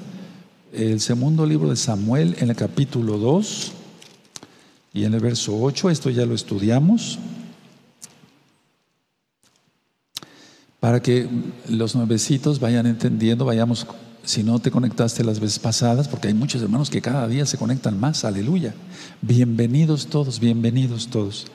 el 0.73 0.99
segundo 0.99 1.45
libro 1.45 1.69
de 1.69 1.75
Samuel 1.75 2.35
en 2.39 2.49
el 2.49 2.55
capítulo 2.55 3.19
2. 3.19 3.71
Y 4.95 5.03
en 5.03 5.13
el 5.13 5.19
verso 5.19 5.55
8, 5.61 5.91
esto 5.91 6.09
ya 6.09 6.25
lo 6.25 6.33
estudiamos, 6.33 7.19
para 10.79 11.01
que 11.03 11.29
los 11.69 11.95
nuevecitos 11.95 12.59
vayan 12.59 12.87
entendiendo, 12.87 13.45
vayamos, 13.45 13.85
si 14.23 14.41
no 14.41 14.57
te 14.57 14.71
conectaste 14.71 15.23
las 15.23 15.39
veces 15.39 15.59
pasadas, 15.59 16.07
porque 16.07 16.29
hay 16.29 16.33
muchos 16.33 16.63
hermanos 16.63 16.89
que 16.89 17.01
cada 17.01 17.27
día 17.27 17.45
se 17.45 17.59
conectan 17.59 17.99
más, 17.99 18.25
aleluya. 18.25 18.73
Bienvenidos 19.21 20.07
todos, 20.07 20.39
bienvenidos 20.39 21.09
todos. 21.09 21.45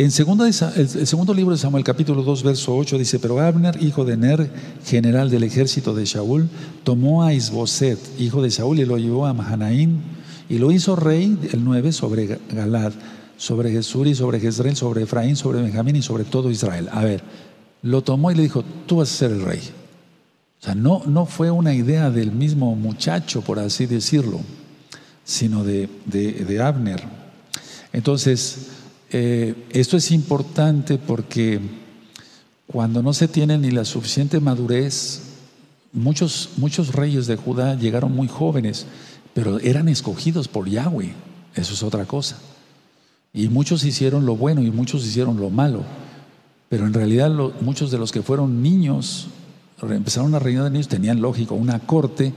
En 0.00 0.10
segunda, 0.10 0.46
el 0.48 1.06
segundo 1.06 1.34
libro 1.34 1.52
de 1.52 1.58
Samuel, 1.58 1.84
capítulo 1.84 2.22
2, 2.22 2.42
verso 2.42 2.74
8, 2.74 2.96
dice, 2.96 3.18
pero 3.18 3.38
Abner, 3.38 3.82
hijo 3.82 4.06
de 4.06 4.16
Ner, 4.16 4.50
general 4.82 5.28
del 5.28 5.42
ejército 5.42 5.94
de 5.94 6.06
Shaul, 6.06 6.48
tomó 6.84 7.22
a 7.22 7.34
Isboset, 7.34 7.98
hijo 8.18 8.40
de 8.40 8.50
Saúl, 8.50 8.78
y 8.78 8.86
lo 8.86 8.96
llevó 8.96 9.26
a 9.26 9.34
Mahanaín, 9.34 10.00
y 10.48 10.56
lo 10.56 10.72
hizo 10.72 10.96
rey, 10.96 11.38
el 11.52 11.62
9, 11.62 11.92
sobre 11.92 12.40
Galad, 12.50 12.94
sobre 13.36 13.72
Jesús 13.72 14.16
sobre 14.16 14.40
Jezreel, 14.40 14.74
sobre 14.74 15.02
Efraín, 15.02 15.36
sobre 15.36 15.60
Benjamín 15.60 15.96
y 15.96 16.02
sobre 16.02 16.24
todo 16.24 16.50
Israel. 16.50 16.88
A 16.92 17.04
ver, 17.04 17.22
lo 17.82 18.00
tomó 18.00 18.30
y 18.30 18.36
le 18.36 18.44
dijo, 18.44 18.64
tú 18.86 18.96
vas 18.96 19.12
a 19.12 19.14
ser 19.14 19.32
el 19.32 19.42
rey. 19.42 19.60
O 20.62 20.64
sea, 20.64 20.74
no, 20.74 21.02
no 21.04 21.26
fue 21.26 21.50
una 21.50 21.74
idea 21.74 22.08
del 22.08 22.32
mismo 22.32 22.74
muchacho, 22.74 23.42
por 23.42 23.58
así 23.58 23.84
decirlo, 23.84 24.40
sino 25.24 25.62
de, 25.62 25.90
de, 26.06 26.62
Abner. 26.62 27.02
Entonces, 27.92 28.79
eh, 29.10 29.54
esto 29.70 29.96
es 29.96 30.10
importante 30.10 30.98
porque 30.98 31.60
cuando 32.66 33.02
no 33.02 33.12
se 33.12 33.26
tiene 33.26 33.58
ni 33.58 33.70
la 33.70 33.84
suficiente 33.84 34.38
madurez, 34.38 35.22
muchos, 35.92 36.50
muchos 36.56 36.94
reyes 36.94 37.26
de 37.26 37.36
Judá 37.36 37.74
llegaron 37.74 38.14
muy 38.14 38.28
jóvenes, 38.28 38.86
pero 39.34 39.58
eran 39.58 39.88
escogidos 39.88 40.46
por 40.46 40.68
Yahweh. 40.68 41.12
Eso 41.54 41.74
es 41.74 41.82
otra 41.82 42.04
cosa. 42.04 42.38
Y 43.32 43.48
muchos 43.48 43.84
hicieron 43.84 44.26
lo 44.26 44.36
bueno 44.36 44.62
y 44.62 44.70
muchos 44.70 45.04
hicieron 45.04 45.38
lo 45.40 45.50
malo. 45.50 45.82
Pero 46.68 46.86
en 46.86 46.94
realidad 46.94 47.32
muchos 47.60 47.90
de 47.90 47.98
los 47.98 48.12
que 48.12 48.22
fueron 48.22 48.62
niños, 48.62 49.26
empezaron 49.82 50.34
a 50.36 50.38
reinar 50.38 50.64
de 50.64 50.70
niños, 50.70 50.88
tenían 50.88 51.20
lógico, 51.20 51.56
una 51.56 51.80
corte, 51.80 52.32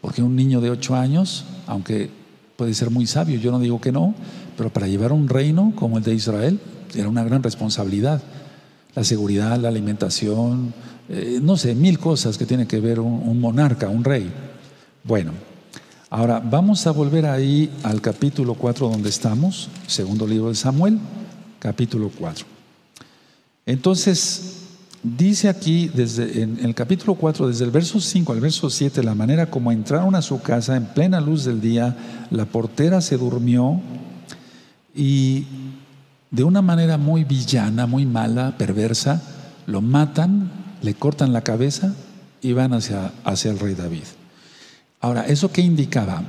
porque 0.00 0.22
un 0.22 0.36
niño 0.36 0.62
de 0.62 0.70
ocho 0.70 0.94
años, 0.94 1.44
aunque 1.66 2.10
puede 2.58 2.74
ser 2.74 2.90
muy 2.90 3.06
sabio, 3.06 3.38
yo 3.38 3.52
no 3.52 3.60
digo 3.60 3.80
que 3.80 3.92
no, 3.92 4.16
pero 4.56 4.68
para 4.68 4.88
llevar 4.88 5.12
un 5.12 5.28
reino 5.28 5.72
como 5.76 5.96
el 5.96 6.02
de 6.02 6.12
Israel 6.12 6.58
era 6.92 7.08
una 7.08 7.22
gran 7.22 7.40
responsabilidad. 7.40 8.20
La 8.96 9.04
seguridad, 9.04 9.56
la 9.60 9.68
alimentación, 9.68 10.74
eh, 11.08 11.38
no 11.40 11.56
sé, 11.56 11.76
mil 11.76 12.00
cosas 12.00 12.36
que 12.36 12.46
tiene 12.46 12.66
que 12.66 12.80
ver 12.80 12.98
un 12.98 13.40
monarca, 13.40 13.88
un 13.88 14.02
rey. 14.02 14.28
Bueno, 15.04 15.34
ahora 16.10 16.40
vamos 16.40 16.84
a 16.88 16.90
volver 16.90 17.26
ahí 17.26 17.70
al 17.84 18.00
capítulo 18.00 18.54
4 18.54 18.88
donde 18.88 19.08
estamos, 19.08 19.68
segundo 19.86 20.26
libro 20.26 20.48
de 20.48 20.56
Samuel, 20.56 20.98
capítulo 21.60 22.10
4. 22.18 22.44
Entonces, 23.66 24.64
dice 25.02 25.48
aquí 25.48 25.88
desde, 25.88 26.42
en, 26.42 26.58
el 26.64 26.74
capítulo 26.74 27.14
4, 27.14 27.48
desde 27.48 27.64
el 27.64 27.70
verso 27.70 28.00
5 28.00 28.32
al 28.32 28.40
verso 28.40 28.70
7, 28.70 29.02
la 29.02 29.14
manera 29.14 29.50
como 29.50 29.72
entraron 29.72 30.14
a 30.14 30.22
su 30.22 30.40
casa 30.40 30.76
en 30.76 30.86
plena 30.86 31.20
luz 31.20 31.44
del 31.44 31.60
día, 31.60 31.96
la 32.30 32.46
portera 32.46 33.00
se 33.00 33.16
durmió 33.16 33.80
y 34.94 35.46
de 36.30 36.44
una 36.44 36.62
manera 36.62 36.98
muy 36.98 37.24
villana, 37.24 37.86
muy 37.86 38.04
mala, 38.04 38.56
perversa, 38.58 39.22
lo 39.66 39.80
matan, 39.80 40.50
le 40.82 40.94
cortan 40.94 41.32
la 41.32 41.42
cabeza 41.42 41.94
y 42.42 42.52
van 42.52 42.72
hacia, 42.72 43.12
hacia 43.24 43.50
el 43.50 43.58
rey 43.58 43.74
David. 43.74 44.04
Ahora, 45.00 45.26
¿eso 45.26 45.52
qué 45.52 45.60
indicaba? 45.60 46.22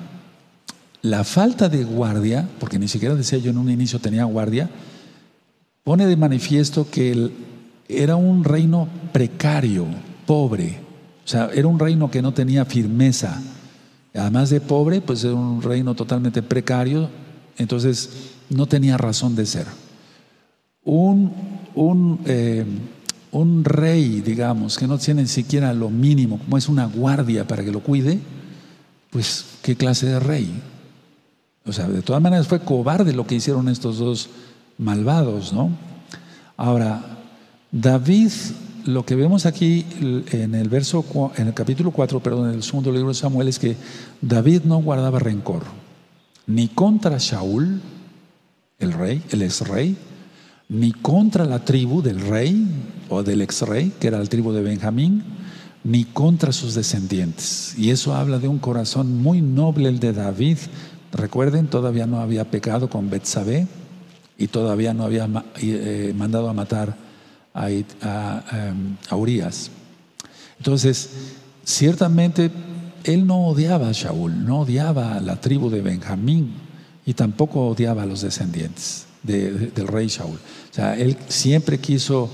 La 1.02 1.24
falta 1.24 1.70
de 1.70 1.84
guardia, 1.84 2.48
porque 2.60 2.78
ni 2.78 2.88
siquiera 2.88 3.16
decía 3.16 3.40
yo 3.40 3.52
en 3.52 3.58
un 3.58 3.70
inicio 3.70 4.00
tenía 4.00 4.26
guardia, 4.26 4.70
pone 5.84 6.06
de 6.06 6.16
manifiesto 6.16 6.90
que 6.90 7.32
era 7.90 8.16
un 8.16 8.44
reino 8.44 8.88
precario, 9.12 9.88
pobre. 10.28 10.80
O 11.26 11.28
sea, 11.28 11.50
era 11.54 11.68
un 11.68 11.80
reino 11.80 12.10
que 12.10 12.22
no 12.22 12.34
tenía 12.34 12.64
firmeza. 12.64 13.42
Además 14.14 14.52
de 14.52 14.62
pobre, 14.62 15.02
pues 15.02 15.24
era 15.24 15.34
un 15.34 15.62
reino 15.62 15.96
totalmente 15.96 16.42
precario, 16.44 17.10
entonces 17.58 18.10
no 18.50 18.68
tenía 18.68 18.98
razón 18.98 19.36
de 19.36 19.46
ser. 19.46 19.66
Un, 20.84 21.34
un, 21.76 22.20
eh, 22.26 22.66
un 23.32 23.64
rey, 23.64 24.22
digamos, 24.22 24.78
que 24.78 24.88
no 24.88 24.98
tiene 24.98 25.24
ni 25.24 25.28
siquiera 25.28 25.74
lo 25.74 25.90
mínimo, 25.90 26.40
como 26.40 26.58
es 26.58 26.70
una 26.70 26.86
guardia 26.86 27.48
para 27.48 27.64
que 27.64 27.72
lo 27.72 27.82
cuide, 27.82 28.20
pues 29.10 29.46
qué 29.62 29.76
clase 29.76 30.08
de 30.08 30.20
rey. 30.20 30.62
O 31.66 31.74
sea, 31.74 31.88
de 31.88 32.02
todas 32.02 32.22
maneras 32.22 32.48
fue 32.48 32.60
cobarde 32.60 33.14
lo 33.14 33.28
que 33.28 33.36
hicieron 33.36 33.68
estos 33.68 34.00
dos 34.00 34.30
malvados, 34.78 35.54
¿no? 35.54 35.70
Ahora, 36.58 37.19
David, 37.72 38.32
lo 38.86 39.06
que 39.06 39.16
vemos 39.16 39.46
aquí 39.46 39.86
en 40.02 40.56
el 40.56 40.70
verso, 40.70 41.06
en 41.38 41.48
el 41.48 41.54
capítulo 41.54 41.92
4, 41.92 42.20
perdón, 42.20 42.50
en 42.50 42.56
el 42.56 42.64
segundo 42.64 42.92
libro 42.92 43.10
de 43.10 43.14
Samuel, 43.14 43.48
es 43.48 43.60
que 43.60 43.76
David 44.22 44.62
no 44.64 44.82
guardaba 44.82 45.20
rencor, 45.20 45.64
ni 46.48 46.68
contra 46.68 47.18
Shaul, 47.20 47.80
el 48.80 48.94
rey, 48.94 49.22
el 49.30 49.44
ex 49.44 49.68
rey, 49.68 49.96
ni 50.68 50.92
contra 50.94 51.46
la 51.46 51.64
tribu 51.64 52.02
del 52.02 52.22
rey 52.22 52.66
o 53.10 53.22
del 53.22 53.42
ex 53.42 53.62
rey, 53.62 53.94
que 54.00 54.08
era 54.08 54.20
la 54.20 54.26
tribu 54.26 54.52
de 54.52 54.62
Benjamín, 54.62 55.24
ni 55.84 56.06
contra 56.06 56.52
sus 56.52 56.74
descendientes. 56.74 57.76
Y 57.78 57.92
eso 57.92 58.16
habla 58.16 58.40
de 58.40 58.48
un 58.48 58.60
corazón 58.60 59.22
muy 59.22 59.42
noble 59.42 59.90
el 59.90 60.00
de 60.00 60.14
David. 60.14 60.58
Recuerden, 61.12 61.68
todavía 61.68 62.08
no 62.08 62.20
había 62.20 62.50
pecado 62.50 62.90
con 62.90 63.10
Betsabé, 63.10 63.68
y 64.40 64.48
todavía 64.48 64.94
no 64.94 65.04
había 65.04 65.28
eh, 65.62 66.14
mandado 66.16 66.50
a 66.50 66.54
matar 66.54 67.09
a, 67.54 67.70
em, 67.70 68.98
a, 69.10 69.16
Urias. 69.16 69.72
Entonces, 70.58 71.10
ciertamente 71.64 72.52
él 73.04 73.26
no 73.26 73.48
odiaba 73.48 73.90
a 73.90 73.92
Shaul, 73.92 74.46
no 74.46 74.62
odiaba 74.62 75.16
a 75.16 75.22
la 75.22 75.40
tribu 75.40 75.70
de 75.70 75.82
Benjamín 75.82 76.54
y 77.06 77.14
tampoco 77.14 77.68
odiaba 77.68 78.04
a 78.04 78.06
los 78.06 78.22
descendientes 78.22 79.06
del 79.24 79.88
rey 79.88 80.08
Shaul. 80.08 80.36
O 80.36 80.74
sea, 80.74 80.98
él 80.98 81.18
siempre 81.28 81.80
quiso 81.80 82.30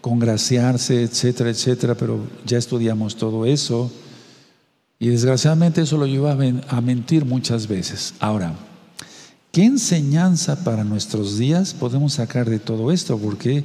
congraciarse, 0.00 1.02
etcétera, 1.02 1.50
etcétera, 1.50 1.94
pero 1.94 2.20
ya 2.46 2.58
estudiamos 2.58 3.16
todo 3.16 3.44
eso 3.44 3.90
y 4.98 5.08
desgraciadamente 5.08 5.82
eso 5.82 5.96
lo 5.96 6.06
lleva 6.06 6.32
a 6.32 6.80
mentir 6.80 7.24
muchas 7.24 7.66
veces. 7.66 8.14
Ahora, 8.20 8.54
¿Qué 9.52 9.64
enseñanza 9.64 10.62
para 10.62 10.84
nuestros 10.84 11.36
días 11.36 11.74
podemos 11.74 12.12
sacar 12.12 12.48
de 12.48 12.60
todo 12.60 12.92
esto? 12.92 13.18
Porque 13.18 13.64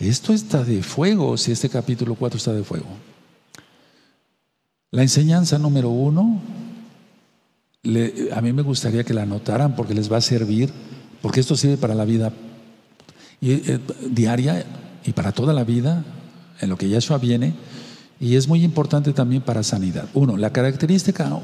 esto 0.00 0.32
está 0.32 0.62
de 0.64 0.82
fuego, 0.82 1.36
si 1.36 1.52
este 1.52 1.68
capítulo 1.68 2.14
4 2.14 2.36
está 2.36 2.52
de 2.52 2.62
fuego. 2.62 2.86
La 4.90 5.02
enseñanza 5.02 5.58
número 5.58 5.90
uno, 5.90 6.40
a 8.32 8.40
mí 8.40 8.52
me 8.52 8.62
gustaría 8.62 9.04
que 9.04 9.14
la 9.14 9.22
anotaran 9.22 9.74
porque 9.76 9.94
les 9.94 10.10
va 10.10 10.18
a 10.18 10.22
servir, 10.22 10.72
porque 11.20 11.40
esto 11.40 11.56
sirve 11.56 11.76
para 11.76 11.94
la 11.94 12.04
vida 12.04 12.32
eh, 13.40 13.78
diaria 14.10 14.64
y 15.04 15.12
para 15.12 15.32
toda 15.32 15.52
la 15.52 15.64
vida, 15.64 16.04
en 16.60 16.68
lo 16.70 16.76
que 16.76 16.88
Yahshua 16.88 17.18
viene, 17.18 17.54
y 18.20 18.36
es 18.36 18.48
muy 18.48 18.64
importante 18.64 19.12
también 19.12 19.42
para 19.42 19.62
sanidad. 19.62 20.08
Uno, 20.14 20.36
la 20.36 20.52
característica 20.52 21.40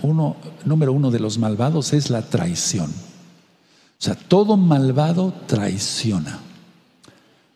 número 0.65 0.93
uno 0.93 1.11
de 1.11 1.21
los 1.21 1.39
malvados 1.39 1.93
es 1.93 2.11
la 2.11 2.23
traición. 2.23 2.91
O 2.91 4.03
sea, 4.05 4.15
todo 4.15 4.57
malvado 4.57 5.33
traiciona. 5.47 6.41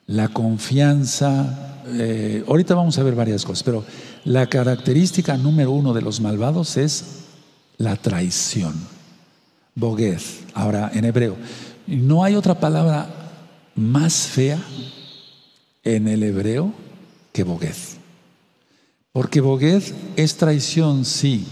La 0.09 0.29
confianza, 0.29 1.83
eh, 1.87 2.42
ahorita 2.49 2.75
vamos 2.75 2.99
a 2.99 3.03
ver 3.03 3.14
varias 3.14 3.44
cosas, 3.44 3.62
pero 3.62 3.85
la 4.25 4.49
característica 4.49 5.37
número 5.37 5.71
uno 5.71 5.94
de 5.94 6.03
los 6.03 6.21
malvados 6.21 6.77
es 6.77 7.05
la 7.77 7.94
traición. 7.97 8.75
Boguez, 9.75 10.40
ahora 10.55 10.90
en 10.92 11.05
hebreo. 11.05 11.37
No 11.87 12.25
hay 12.25 12.35
otra 12.35 12.59
palabra 12.59 13.09
más 13.77 14.27
fea 14.27 14.61
en 15.85 16.09
el 16.09 16.23
hebreo 16.23 16.73
que 17.33 17.44
boguez. 17.44 17.99
Porque 19.12 19.40
boguez 19.40 19.94
es 20.16 20.37
traición, 20.37 21.05
sí, 21.05 21.47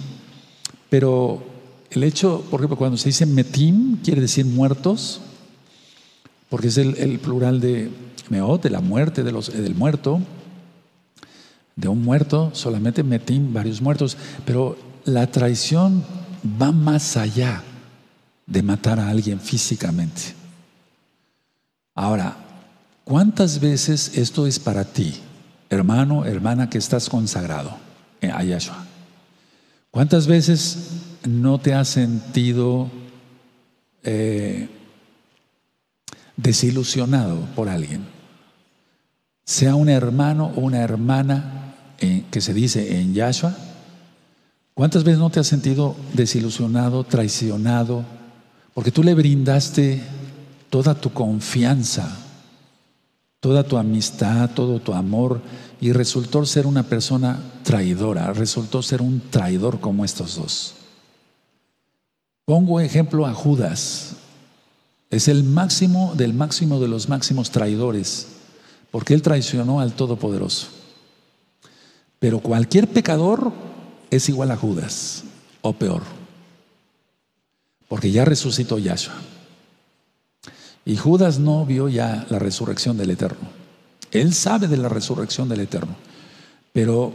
pero 0.88 1.42
el 1.90 2.05
hecho, 2.05 2.45
por 2.51 2.61
ejemplo, 2.61 2.77
cuando 2.77 2.97
se 2.97 3.11
dice 3.11 3.27
metim, 3.27 3.99
quiere 4.03 4.21
decir 4.21 4.45
muertos, 4.45 5.21
porque 6.49 6.69
es 6.69 6.79
el, 6.79 7.19
plural 7.19 7.61
de 7.61 7.90
meot, 8.31 8.62
de 8.62 8.71
la 8.71 8.81
muerte, 8.81 9.23
de 9.23 9.33
los, 9.33 9.53
del 9.53 9.75
muerto, 9.75 10.21
de 11.77 11.89
un 11.89 12.03
muerto, 12.03 12.51
solamente 12.55 13.03
metim, 13.03 13.53
varios 13.53 13.81
muertos, 13.81 14.17
pero 14.45 14.79
la 15.05 15.27
traición 15.27 16.05
va 16.61 16.73
más 16.73 17.17
allá 17.17 17.62
de 18.47 18.62
matar 18.62 18.99
a 18.99 19.09
alguien 19.09 19.41
físicamente. 19.41 20.35
Ahora, 21.95 22.37
¿cuántas 23.05 23.61
veces 23.61 24.17
esto 24.17 24.47
es 24.47 24.59
para 24.59 24.85
ti, 24.85 25.15
hermano, 25.71 26.25
hermana, 26.25 26.71
que 26.71 26.79
estás 26.79 27.09
consagrado 27.09 27.77
a 28.23 28.43
Yahshua? 28.43 28.85
¿Cuántas 29.91 30.27
veces 30.27 30.91
no 31.27 31.59
te 31.59 31.73
has 31.73 31.89
sentido 31.89 32.91
eh, 34.03 34.69
desilusionado 36.37 37.41
por 37.55 37.69
alguien? 37.69 38.15
Sea 39.47 39.77
un 39.77 39.89
hermano 39.89 40.53
o 40.57 40.61
una 40.61 40.81
hermana 40.81 41.75
eh, 42.01 42.25
que 42.31 42.41
se 42.41 42.53
dice 42.53 43.01
en 43.01 43.15
Yahshua. 43.15 43.55
¿Cuántas 44.75 45.05
veces 45.05 45.21
no 45.21 45.31
te 45.31 45.41
has 45.41 45.47
sentido 45.47 45.97
desilusionado, 46.13 47.05
traicionado? 47.05 48.05
Porque 48.75 48.91
tú 48.91 49.03
le 49.03 49.15
brindaste 49.15 50.03
toda 50.69 50.95
tu 50.95 51.13
confianza, 51.13 52.15
toda 53.41 53.63
tu 53.63 53.79
amistad, 53.79 54.51
todo 54.51 54.81
tu 54.81 54.93
amor, 54.93 55.41
y 55.81 55.93
resultó 55.93 56.45
ser 56.45 56.67
una 56.67 56.83
persona 56.83 57.39
traidora, 57.63 58.33
resultó 58.33 58.83
ser 58.83 59.01
un 59.01 59.21
traidor 59.31 59.81
como 59.81 60.05
estos 60.05 60.37
dos. 60.37 60.75
Pongo 62.45 62.81
ejemplo 62.81 63.27
a 63.27 63.33
Judas. 63.33 64.17
Es 65.09 65.29
el 65.29 65.45
máximo 65.45 66.15
del 66.17 66.35
máximo 66.35 66.81
de 66.81 66.89
los 66.89 67.09
máximos 67.09 67.51
traidores, 67.51 68.27
porque 68.97 69.13
él 69.13 69.21
traicionó 69.21 69.81
al 69.81 69.93
Todopoderoso. 69.93 70.69
Pero 72.19 72.41
cualquier 72.41 72.89
pecador 72.89 73.53
es 74.11 74.31
igual 74.31 74.51
a 74.51 74.57
Judas, 74.57 75.25
o 75.61 75.75
peor. 75.75 76.01
porque 77.89 78.11
ya 78.11 78.25
resucitó 78.25 78.79
Yahshua. 78.79 79.13
Y 80.87 80.97
Judas 80.97 81.39
no 81.39 81.67
vio 81.67 81.91
ya 81.91 82.27
la 82.31 82.39
resurrección 82.39 82.97
del 82.97 83.11
Eterno. 83.11 83.51
Él 84.13 84.33
sabe 84.33 84.67
de 84.67 84.79
la 84.79 84.89
resurrección 84.89 85.51
del 85.51 85.61
Eterno. 85.61 85.95
Pero 86.73 87.13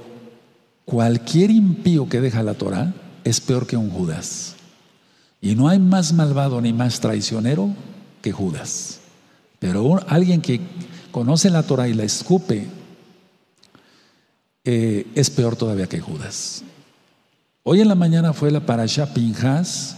cualquier 0.86 1.50
impío 1.50 2.08
que 2.08 2.22
deja 2.22 2.44
la 2.44 2.54
Torah 2.54 2.94
es 3.24 3.42
peor 3.42 3.66
que 3.66 3.76
un 3.76 3.90
Judas. 3.90 4.54
Y 5.42 5.56
no 5.56 5.68
hay 5.68 5.80
más 5.80 6.14
malvado 6.14 6.62
ni 6.62 6.74
más 6.74 7.00
traicionero 7.00 7.74
que 8.22 8.32
Judas. 8.32 9.00
Pero 9.58 10.00
alguien 10.08 10.42
que 10.42 10.62
conoce 11.12 11.50
la 11.50 11.64
Torah 11.64 11.88
y 11.88 11.94
la 11.94 12.04
escupe 12.04 12.68
eh, 14.64 15.08
es 15.16 15.30
peor 15.30 15.56
todavía 15.56 15.88
que 15.88 16.00
Judas. 16.00 16.64
Hoy 17.64 17.82
en 17.82 17.88
la 17.88 17.96
mañana 17.96 18.34
fue 18.34 18.52
la 18.52 18.66
Parashá 18.66 19.14
Pinjas 19.14 19.98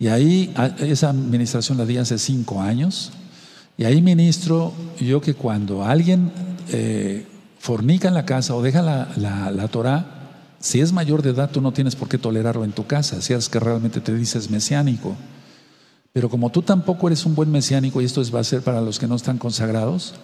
y 0.00 0.08
ahí, 0.08 0.54
esa 0.78 1.10
administración 1.10 1.76
la 1.76 1.84
di 1.84 1.98
hace 1.98 2.18
cinco 2.18 2.62
años, 2.62 3.12
y 3.76 3.84
ahí 3.84 4.00
ministro 4.00 4.72
yo 4.98 5.20
que 5.20 5.34
cuando 5.34 5.84
alguien 5.84 6.32
eh, 6.68 7.26
fornica 7.58 8.08
en 8.08 8.14
la 8.14 8.24
casa 8.24 8.54
o 8.54 8.62
deja 8.62 8.80
la, 8.80 9.08
la, 9.16 9.68
Torah, 9.68 10.56
si 10.58 10.80
es 10.80 10.92
mayor 10.94 11.20
de 11.20 11.30
edad, 11.30 11.50
tú 11.50 11.60
no 11.60 11.72
tienes 11.72 11.96
por 11.96 12.08
qué 12.08 12.16
tolerarlo 12.16 12.64
en 12.64 12.72
tu 12.72 12.86
casa, 12.86 13.20
si 13.20 13.34
es 13.34 13.50
que 13.50 13.60
realmente 13.60 14.00
te 14.00 14.14
dices 14.14 14.48
mesiánico. 14.48 15.16
Pero 16.12 16.28
como 16.28 16.50
tú 16.50 16.62
tampoco 16.62 17.06
eres 17.06 17.24
un 17.24 17.34
buen 17.34 17.50
mesiánico, 17.50 18.00
y 18.00 18.04
esto 18.04 18.22
va 18.34 18.40
a 18.40 18.44
ser 18.44 18.62
para 18.62 18.80
los 18.80 18.98
que 18.98 19.06
no 19.06 19.14
están 19.14 19.38
consagrados, 19.38 20.14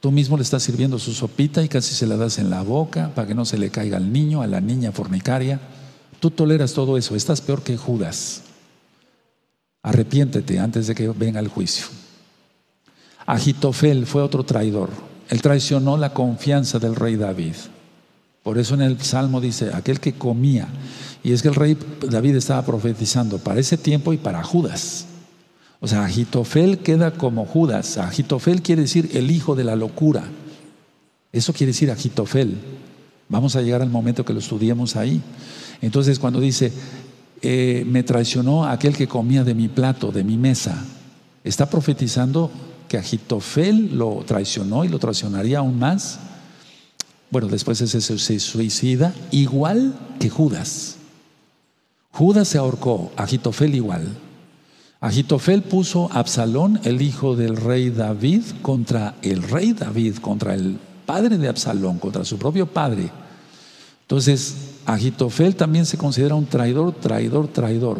tú 0.00 0.10
mismo 0.10 0.36
le 0.36 0.42
estás 0.42 0.62
sirviendo 0.62 0.98
su 0.98 1.12
sopita 1.12 1.62
y 1.62 1.68
casi 1.68 1.94
se 1.94 2.06
la 2.06 2.16
das 2.16 2.38
en 2.38 2.50
la 2.50 2.62
boca 2.62 3.12
para 3.14 3.28
que 3.28 3.34
no 3.34 3.44
se 3.44 3.58
le 3.58 3.70
caiga 3.70 3.98
al 3.98 4.12
niño, 4.12 4.42
a 4.42 4.46
la 4.46 4.60
niña 4.60 4.92
fornicaria. 4.92 5.60
Tú 6.20 6.30
toleras 6.30 6.72
todo 6.72 6.96
eso, 6.96 7.14
estás 7.14 7.40
peor 7.40 7.62
que 7.62 7.76
Judas. 7.76 8.42
Arrepiéntete 9.82 10.58
antes 10.58 10.86
de 10.86 10.94
que 10.94 11.08
venga 11.08 11.40
el 11.40 11.48
juicio. 11.48 11.86
Agitofel 13.26 14.06
fue 14.06 14.22
otro 14.22 14.44
traidor. 14.44 14.88
Él 15.28 15.42
traicionó 15.42 15.98
la 15.98 16.14
confianza 16.14 16.78
del 16.78 16.96
rey 16.96 17.16
David. 17.16 17.54
Por 18.42 18.58
eso 18.58 18.74
en 18.74 18.82
el 18.82 19.00
Salmo 19.00 19.40
dice, 19.40 19.70
aquel 19.74 20.00
que 20.00 20.14
comía. 20.14 20.68
Y 21.22 21.32
es 21.32 21.42
que 21.42 21.48
el 21.48 21.54
rey 21.54 21.78
David 22.00 22.36
estaba 22.36 22.64
profetizando 22.64 23.38
para 23.38 23.60
ese 23.60 23.76
tiempo 23.76 24.12
y 24.12 24.18
para 24.18 24.42
Judas. 24.42 25.06
O 25.84 25.86
sea, 25.86 26.06
Agitofel 26.06 26.78
queda 26.78 27.10
como 27.10 27.44
Judas. 27.44 27.98
Agitofel 27.98 28.62
quiere 28.62 28.80
decir 28.80 29.10
el 29.12 29.30
hijo 29.30 29.54
de 29.54 29.64
la 29.64 29.76
locura. 29.76 30.24
Eso 31.30 31.52
quiere 31.52 31.74
decir 31.74 31.90
Agitofel. 31.90 32.56
Vamos 33.28 33.54
a 33.54 33.60
llegar 33.60 33.82
al 33.82 33.90
momento 33.90 34.24
que 34.24 34.32
lo 34.32 34.38
estudiemos 34.38 34.96
ahí. 34.96 35.20
Entonces, 35.82 36.18
cuando 36.18 36.40
dice, 36.40 36.72
eh, 37.42 37.84
me 37.86 38.02
traicionó 38.02 38.64
aquel 38.64 38.96
que 38.96 39.06
comía 39.06 39.44
de 39.44 39.54
mi 39.54 39.68
plato, 39.68 40.10
de 40.10 40.24
mi 40.24 40.38
mesa. 40.38 40.82
Está 41.44 41.68
profetizando 41.68 42.50
que 42.88 42.96
Agitofel 42.96 43.98
lo 43.98 44.24
traicionó 44.26 44.86
y 44.86 44.88
lo 44.88 44.98
traicionaría 44.98 45.58
aún 45.58 45.78
más. 45.78 46.18
Bueno, 47.30 47.48
después 47.48 47.78
ese 47.82 48.00
se 48.00 48.40
suicida, 48.40 49.14
igual 49.32 49.94
que 50.18 50.30
Judas. 50.30 50.96
Judas 52.10 52.48
se 52.48 52.56
ahorcó, 52.56 53.12
Agitofel 53.18 53.74
igual. 53.74 54.16
Agitofel 55.04 55.60
puso 55.60 56.10
a 56.10 56.20
Absalón, 56.20 56.80
el 56.84 57.02
hijo 57.02 57.36
del 57.36 57.56
rey 57.58 57.90
David, 57.90 58.42
contra 58.62 59.16
el 59.20 59.42
rey 59.42 59.74
David, 59.74 60.16
contra 60.16 60.54
el 60.54 60.78
padre 61.04 61.36
de 61.36 61.46
Absalón, 61.46 61.98
contra 61.98 62.24
su 62.24 62.38
propio 62.38 62.64
padre. 62.64 63.10
Entonces, 64.00 64.78
Agitofel 64.86 65.56
también 65.56 65.84
se 65.84 65.98
considera 65.98 66.34
un 66.34 66.46
traidor, 66.46 66.92
traidor, 66.92 67.48
traidor. 67.48 67.98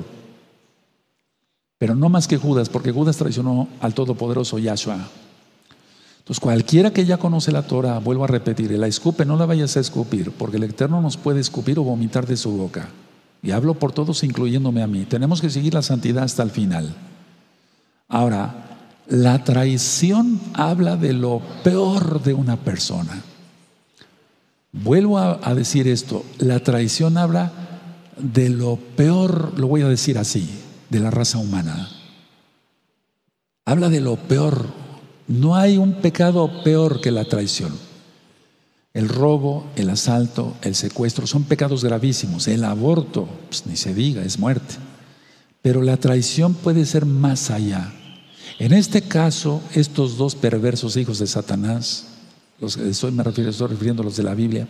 Pero 1.76 1.94
no 1.94 2.08
más 2.08 2.26
que 2.26 2.38
Judas, 2.38 2.70
porque 2.70 2.90
Judas 2.90 3.18
traicionó 3.18 3.68
al 3.82 3.92
todopoderoso 3.92 4.58
Yahshua. 4.58 5.06
Entonces, 6.20 6.40
cualquiera 6.40 6.90
que 6.90 7.04
ya 7.04 7.18
conoce 7.18 7.52
la 7.52 7.66
Torah, 7.66 7.98
vuelvo 7.98 8.24
a 8.24 8.28
repetir, 8.28 8.70
la 8.78 8.86
escupe, 8.86 9.26
no 9.26 9.36
la 9.36 9.44
vayas 9.44 9.76
a 9.76 9.80
escupir, 9.80 10.30
porque 10.30 10.56
el 10.56 10.62
Eterno 10.62 11.02
nos 11.02 11.18
puede 11.18 11.40
escupir 11.40 11.78
o 11.78 11.84
vomitar 11.84 12.26
de 12.26 12.38
su 12.38 12.52
boca. 12.52 12.88
Y 13.44 13.50
hablo 13.50 13.74
por 13.74 13.92
todos, 13.92 14.24
incluyéndome 14.24 14.82
a 14.82 14.86
mí. 14.86 15.04
Tenemos 15.04 15.42
que 15.42 15.50
seguir 15.50 15.74
la 15.74 15.82
santidad 15.82 16.24
hasta 16.24 16.42
el 16.42 16.50
final. 16.50 16.94
Ahora, 18.08 18.64
la 19.06 19.44
traición 19.44 20.40
habla 20.54 20.96
de 20.96 21.12
lo 21.12 21.42
peor 21.62 22.22
de 22.22 22.32
una 22.32 22.56
persona. 22.56 23.22
Vuelvo 24.72 25.18
a, 25.18 25.54
decir 25.54 25.86
esto, 25.86 26.24
la 26.38 26.60
traición 26.60 27.18
habla 27.18 27.52
de 28.16 28.48
lo 28.48 28.76
peor, 28.76 29.52
lo 29.58 29.68
voy 29.68 29.82
a 29.82 29.88
decir 29.88 30.16
así, 30.16 30.48
de 30.88 31.00
la 31.00 31.10
raza 31.10 31.36
humana. 31.36 31.90
Habla 33.66 33.90
de 33.90 34.00
lo 34.00 34.16
peor. 34.16 34.68
No 35.28 35.54
hay 35.54 35.76
un 35.76 36.00
pecado 36.00 36.50
peor 36.64 37.02
que 37.02 37.10
la 37.10 37.26
traición. 37.26 37.72
El 38.94 39.08
robo, 39.08 39.66
el 39.74 39.90
asalto, 39.90 40.56
el 40.62 40.76
secuestro 40.76 41.26
son 41.26 41.42
pecados 41.42 41.82
gravísimos. 41.82 42.46
El 42.46 42.62
aborto, 42.62 43.28
pues, 43.48 43.66
ni 43.66 43.76
se 43.76 43.92
diga, 43.92 44.22
es 44.22 44.38
muerte. 44.38 44.76
Pero 45.62 45.82
la 45.82 45.96
traición 45.96 46.54
puede 46.54 46.86
ser 46.86 47.04
más 47.04 47.50
allá. 47.50 47.92
En 48.60 48.72
este 48.72 49.02
caso, 49.02 49.60
estos 49.74 50.16
dos 50.16 50.36
perversos 50.36 50.96
hijos 50.96 51.18
de 51.18 51.26
Satanás, 51.26 52.06
los, 52.60 52.76
estoy, 52.76 53.10
me 53.10 53.24
refiero, 53.24 53.50
estoy 53.50 53.66
refiriendo 53.66 54.02
a 54.02 54.04
los 54.04 54.16
de 54.16 54.22
la 54.22 54.34
Biblia, 54.34 54.68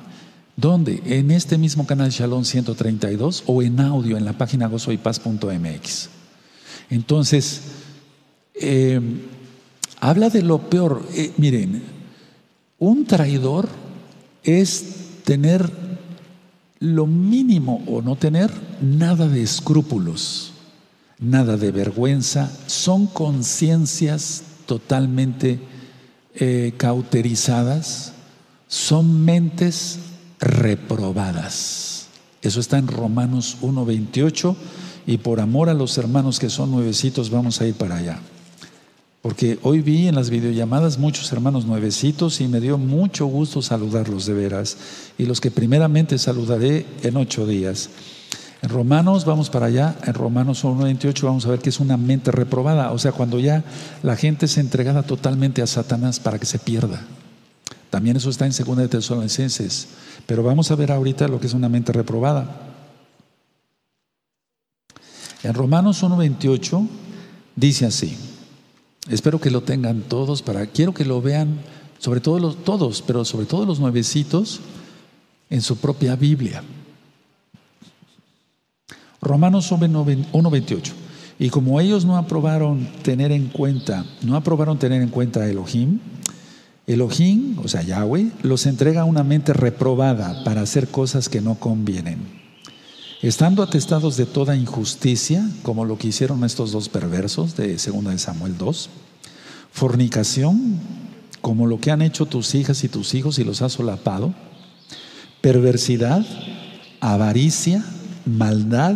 ¿Dónde? 0.57 1.01
En 1.05 1.31
este 1.31 1.57
mismo 1.57 1.85
canal 1.85 2.11
Shalom 2.11 2.45
132 2.45 3.43
o 3.45 3.61
en 3.61 3.79
audio 3.81 4.17
en 4.17 4.23
la 4.23 4.33
página 4.33 4.67
gozoypaz.mx. 4.67 6.09
Entonces, 6.89 7.61
eh, 8.53 9.01
habla 9.99 10.29
de 10.29 10.41
lo 10.43 10.69
peor. 10.69 11.05
Eh, 11.13 11.33
miren, 11.37 11.83
un 12.79 13.05
traidor 13.05 13.67
es 14.43 14.85
tener 15.25 15.69
lo 16.79 17.05
mínimo 17.05 17.83
o 17.87 18.01
no 18.01 18.15
tener 18.15 18.49
nada 18.81 19.27
de 19.27 19.43
escrúpulos, 19.43 20.53
nada 21.19 21.57
de 21.57 21.71
vergüenza, 21.71 22.49
son 22.67 23.07
conciencias 23.07 24.43
totalmente 24.65 25.59
eh, 26.35 26.73
cauterizadas, 26.77 28.13
son 28.67 29.25
mentes 29.25 29.99
reprobadas. 30.39 32.07
Eso 32.41 32.59
está 32.59 32.77
en 32.77 32.87
Romanos 32.87 33.57
1.28 33.61 34.55
y 35.07 35.17
por 35.17 35.39
amor 35.39 35.69
a 35.69 35.73
los 35.73 35.97
hermanos 35.97 36.39
que 36.39 36.49
son 36.49 36.71
nuevecitos 36.71 37.29
vamos 37.29 37.61
a 37.61 37.67
ir 37.67 37.75
para 37.75 37.97
allá. 37.97 38.19
Porque 39.21 39.57
hoy 39.63 39.81
vi 39.81 40.07
en 40.07 40.13
las 40.13 40.29
videollamadas 40.29 40.99
muchos 40.99 41.31
hermanos 41.31 41.65
nuevecitos 41.65 42.41
y 42.41 42.47
me 42.47 42.61
dio 42.61 42.77
mucho 42.77 43.25
gusto 43.25 43.63
saludarlos 43.63 44.27
de 44.27 44.35
veras. 44.35 44.77
Y 45.17 45.25
los 45.25 45.41
que 45.41 45.49
primeramente 45.49 46.19
saludaré 46.19 46.85
en 47.01 47.17
ocho 47.17 47.47
días. 47.47 47.89
En 48.61 48.69
Romanos, 48.69 49.25
vamos 49.25 49.49
para 49.49 49.65
allá, 49.65 49.95
en 50.05 50.13
Romanos 50.13 50.63
1.28 50.63 51.23
vamos 51.23 51.45
a 51.47 51.49
ver 51.49 51.59
que 51.59 51.69
es 51.69 51.79
una 51.79 51.97
mente 51.97 52.31
reprobada. 52.31 52.91
O 52.91 52.99
sea, 52.99 53.13
cuando 53.13 53.39
ya 53.39 53.63
la 54.03 54.15
gente 54.15 54.45
es 54.45 54.59
entregada 54.59 55.01
totalmente 55.01 55.63
a 55.63 55.67
Satanás 55.67 56.19
para 56.19 56.37
que 56.37 56.45
se 56.45 56.59
pierda. 56.59 57.01
También 57.89 58.17
eso 58.17 58.29
está 58.29 58.45
en 58.45 58.51
2 58.51 58.77
de 58.77 58.87
Tesalonicenses. 58.87 59.87
Pero 60.25 60.43
vamos 60.43 60.71
a 60.71 60.75
ver 60.75 60.91
ahorita 60.91 61.27
lo 61.27 61.39
que 61.39 61.47
es 61.47 61.53
una 61.53 61.69
mente 61.69 61.91
reprobada. 61.91 62.73
En 65.43 65.53
Romanos 65.53 66.03
1.28 66.03 66.87
dice 67.55 67.85
así. 67.85 68.17
Espero 69.09 69.39
que 69.39 69.51
lo 69.51 69.61
tengan 69.61 70.01
todos 70.01 70.41
para, 70.41 70.65
quiero 70.65 70.93
que 70.93 71.05
lo 71.05 71.21
vean, 71.21 71.59
sobre 71.99 72.19
todo 72.19 72.39
los, 72.39 72.63
todos, 72.63 73.03
pero 73.03 73.23
sobre 73.23 73.45
todo 73.45 73.65
los 73.65 73.79
nuevecitos, 73.79 74.61
en 75.49 75.61
su 75.61 75.77
propia 75.77 76.15
Biblia. 76.15 76.63
Romanos 79.21 79.71
1.28. 79.71 80.91
Y 81.37 81.49
como 81.49 81.79
ellos 81.79 82.05
no 82.05 82.17
aprobaron 82.17 82.87
tener 83.03 83.31
en 83.31 83.47
cuenta, 83.47 84.05
no 84.21 84.35
aprobaron 84.35 84.79
tener 84.79 85.01
en 85.01 85.09
cuenta 85.09 85.41
a 85.41 85.49
Elohim, 85.49 85.99
Elohim, 86.87 87.57
o 87.63 87.67
sea 87.67 87.81
Yahweh, 87.81 88.31
los 88.43 88.65
entrega 88.65 89.01
a 89.01 89.05
una 89.05 89.23
mente 89.23 89.53
reprobada 89.53 90.43
para 90.43 90.61
hacer 90.61 90.87
cosas 90.87 91.29
que 91.29 91.41
no 91.41 91.55
convienen. 91.55 92.19
Estando 93.21 93.63
atestados 93.63 94.17
de 94.17 94.25
toda 94.25 94.55
injusticia, 94.55 95.43
como 95.63 95.85
lo 95.85 95.97
que 95.97 96.09
hicieron 96.09 96.43
estos 96.43 96.71
dos 96.71 96.89
perversos 96.89 97.55
de 97.55 97.75
2 97.75 98.03
de 98.05 98.19
Samuel 98.19 98.57
2, 98.57 98.89
fornicación, 99.71 100.79
como 101.41 101.65
lo 101.65 101.79
que 101.79 101.91
han 101.91 102.03
hecho 102.03 102.27
tus 102.27 102.53
hijas 102.53 102.83
y 102.83 102.89
tus 102.89 103.15
hijos 103.15 103.39
y 103.39 103.43
los 103.43 103.63
has 103.63 103.73
solapado, 103.73 104.35
perversidad, 105.41 106.23
avaricia, 106.99 107.83
maldad, 108.25 108.95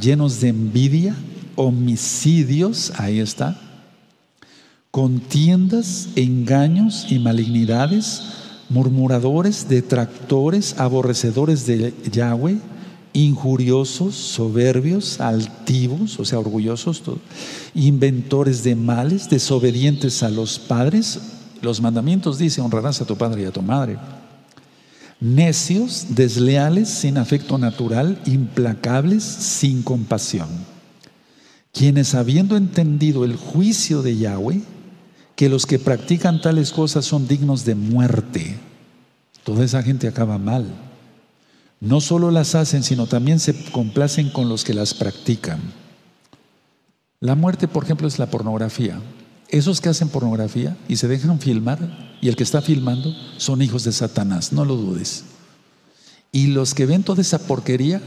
llenos 0.00 0.40
de 0.40 0.48
envidia, 0.48 1.14
homicidios, 1.54 2.92
ahí 2.96 3.20
está, 3.20 3.69
contiendas, 4.90 6.08
engaños 6.16 7.06
y 7.10 7.18
malignidades, 7.18 8.22
murmuradores, 8.68 9.68
detractores, 9.68 10.78
aborrecedores 10.78 11.66
de 11.66 11.94
Yahweh, 12.10 12.58
injuriosos, 13.12 14.14
soberbios, 14.14 15.20
altivos, 15.20 16.18
o 16.18 16.24
sea, 16.24 16.38
orgullosos, 16.38 17.02
inventores 17.74 18.62
de 18.62 18.76
males, 18.76 19.28
desobedientes 19.28 20.22
a 20.22 20.30
los 20.30 20.58
padres. 20.58 21.20
Los 21.62 21.80
mandamientos 21.80 22.38
dicen, 22.38 22.64
honrarás 22.64 23.00
a 23.00 23.06
tu 23.06 23.16
padre 23.16 23.42
y 23.42 23.46
a 23.46 23.52
tu 23.52 23.62
madre. 23.62 23.98
Necios, 25.20 26.06
desleales, 26.10 26.88
sin 26.88 27.18
afecto 27.18 27.58
natural, 27.58 28.20
implacables, 28.24 29.22
sin 29.22 29.82
compasión. 29.82 30.48
Quienes 31.72 32.14
habiendo 32.14 32.56
entendido 32.56 33.24
el 33.24 33.36
juicio 33.36 34.02
de 34.02 34.16
Yahweh, 34.16 34.62
que 35.40 35.48
los 35.48 35.64
que 35.64 35.78
practican 35.78 36.42
tales 36.42 36.70
cosas 36.70 37.06
son 37.06 37.26
dignos 37.26 37.64
de 37.64 37.74
muerte. 37.74 38.58
Toda 39.42 39.64
esa 39.64 39.82
gente 39.82 40.06
acaba 40.06 40.36
mal 40.36 40.66
no 41.80 42.02
solo 42.02 42.30
las 42.30 42.54
hacen, 42.54 42.82
sino 42.82 43.06
también 43.06 43.40
se 43.40 43.54
complacen 43.70 44.28
con 44.28 44.50
los 44.50 44.64
que 44.64 44.74
las 44.74 44.92
practican. 44.92 45.58
La 47.20 47.36
muerte, 47.36 47.68
por 47.68 47.84
ejemplo, 47.84 48.06
es 48.06 48.18
la 48.18 48.26
pornografía. 48.26 49.00
Esos 49.48 49.80
que 49.80 49.88
hacen 49.88 50.10
pornografía 50.10 50.76
y 50.88 50.96
se 50.96 51.08
dejan 51.08 51.40
filmar, 51.40 52.18
y 52.20 52.28
el 52.28 52.36
que 52.36 52.42
está 52.42 52.60
filmando, 52.60 53.16
son 53.38 53.62
hijos 53.62 53.84
de 53.84 53.92
Satanás, 53.92 54.52
no 54.52 54.66
lo 54.66 54.76
dudes. 54.76 55.24
Y 56.32 56.48
los 56.48 56.74
que 56.74 56.84
ven 56.84 57.02
toda 57.02 57.22
esa 57.22 57.38
porquería, 57.38 58.02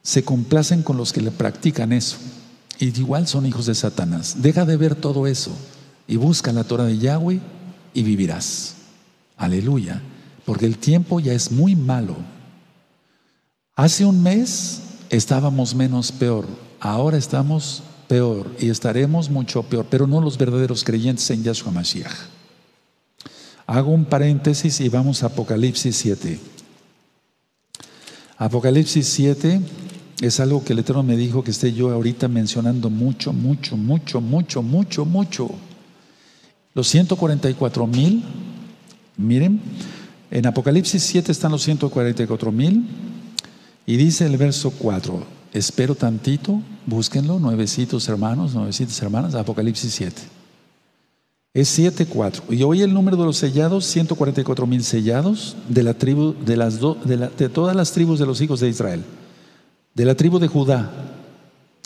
se 0.00 0.24
complacen 0.24 0.82
con 0.82 0.96
los 0.96 1.12
que 1.12 1.20
le 1.20 1.30
practican 1.30 1.92
eso. 1.92 2.16
Y 2.78 2.86
igual 2.98 3.28
son 3.28 3.44
hijos 3.44 3.66
de 3.66 3.74
Satanás. 3.74 4.36
Deja 4.38 4.64
de 4.64 4.78
ver 4.78 4.94
todo 4.94 5.26
eso 5.26 5.52
y 6.08 6.16
busca 6.16 6.52
la 6.52 6.64
Torah 6.64 6.86
de 6.86 6.98
Yahweh 6.98 7.38
y 7.94 8.02
vivirás. 8.02 8.74
Aleluya. 9.36 10.02
Porque 10.44 10.66
el 10.66 10.78
tiempo 10.78 11.20
ya 11.20 11.34
es 11.34 11.52
muy 11.52 11.76
malo. 11.76 12.16
Hace 13.76 14.06
un 14.06 14.22
mes 14.22 14.80
estábamos 15.10 15.74
menos 15.74 16.10
peor, 16.10 16.46
ahora 16.80 17.18
estamos 17.18 17.82
peor 18.08 18.50
y 18.58 18.70
estaremos 18.70 19.30
mucho 19.30 19.62
peor, 19.62 19.86
pero 19.88 20.06
no 20.06 20.20
los 20.20 20.38
verdaderos 20.38 20.82
creyentes 20.82 21.30
en 21.30 21.44
Yahshua 21.44 21.70
Mashiach. 21.70 22.12
Hago 23.66 23.92
un 23.92 24.06
paréntesis 24.06 24.80
y 24.80 24.88
vamos 24.88 25.22
a 25.22 25.26
Apocalipsis 25.26 25.94
7. 25.94 26.40
Apocalipsis 28.38 29.06
7 29.06 29.60
es 30.22 30.40
algo 30.40 30.64
que 30.64 30.72
el 30.72 30.78
Eterno 30.78 31.02
me 31.02 31.16
dijo 31.16 31.44
que 31.44 31.50
esté 31.50 31.72
yo 31.72 31.90
ahorita 31.90 32.28
mencionando 32.28 32.88
mucho, 32.88 33.32
mucho, 33.34 33.76
mucho, 33.76 34.22
mucho, 34.22 34.62
mucho, 34.62 35.04
mucho. 35.04 35.50
Los 36.78 36.86
144 36.90 37.88
mil, 37.88 38.22
miren, 39.16 39.60
en 40.30 40.46
Apocalipsis 40.46 41.02
7 41.02 41.32
están 41.32 41.50
los 41.50 41.64
144 41.64 42.52
mil. 42.52 42.86
Y 43.84 43.96
dice 43.96 44.26
el 44.26 44.36
verso 44.36 44.70
4, 44.70 45.24
espero 45.54 45.96
tantito, 45.96 46.62
búsquenlo, 46.86 47.40
nuevecitos 47.40 48.08
hermanos, 48.08 48.54
nuevecitas 48.54 49.02
hermanas, 49.02 49.34
Apocalipsis 49.34 49.92
7. 49.92 50.22
Es 51.52 51.68
7, 51.70 52.06
4. 52.06 52.44
Y 52.50 52.62
hoy 52.62 52.82
el 52.82 52.94
número 52.94 53.16
de 53.16 53.24
los 53.24 53.38
sellados, 53.38 53.84
144 53.84 54.64
mil 54.68 54.84
sellados 54.84 55.56
de 55.68 55.82
la 55.82 55.94
tribu, 55.94 56.36
de, 56.46 56.56
las 56.56 56.78
de, 56.78 57.48
todas 57.48 57.74
las 57.74 57.90
tribus 57.90 58.20
de 58.20 58.26
los 58.26 58.40
hijos 58.40 58.60
de 58.60 58.68
Israel. 58.68 59.02
De 59.96 60.04
la 60.04 60.14
tribu 60.14 60.38
de 60.38 60.46
Judá, 60.46 60.92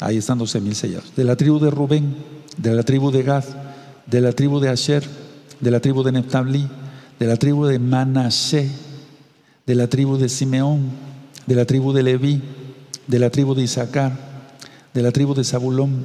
ahí 0.01 0.19
están 0.19 0.37
12 0.37 0.61
mil 0.61 0.75
sellados. 0.75 1.17
De 1.17 1.25
la 1.25 1.35
tribu 1.35 1.59
de 1.59 1.71
Rubén, 1.71 2.15
de 2.59 2.75
la 2.75 2.83
tribu 2.83 3.11
de 3.11 3.23
Gad, 3.23 3.45
de 4.07 4.21
la 4.21 4.33
tribu 4.33 4.61
de 4.61 4.69
Asher, 4.69 5.05
de 5.61 5.71
la 5.71 5.81
tribu 5.81 6.03
de 6.03 6.13
Neptalí, 6.13 6.69
de 7.19 7.27
la 7.27 7.37
tribu 7.37 7.67
de 7.67 7.79
Manasé, 7.79 8.71
de 9.67 9.75
la 9.75 9.89
tribu 9.89 10.17
de 10.17 10.29
Simeón 10.29 11.13
de 11.47 11.55
la 11.55 11.65
tribu 11.65 11.93
de 11.93 12.03
Leví, 12.03 12.41
de 13.07 13.19
la 13.19 13.31
tribu 13.31 13.55
de 13.55 13.63
Isaacar, 13.63 14.17
de 14.95 15.03
la 15.03 15.11
tribu 15.11 15.35
de 15.35 15.45
Zabulón, 15.45 16.05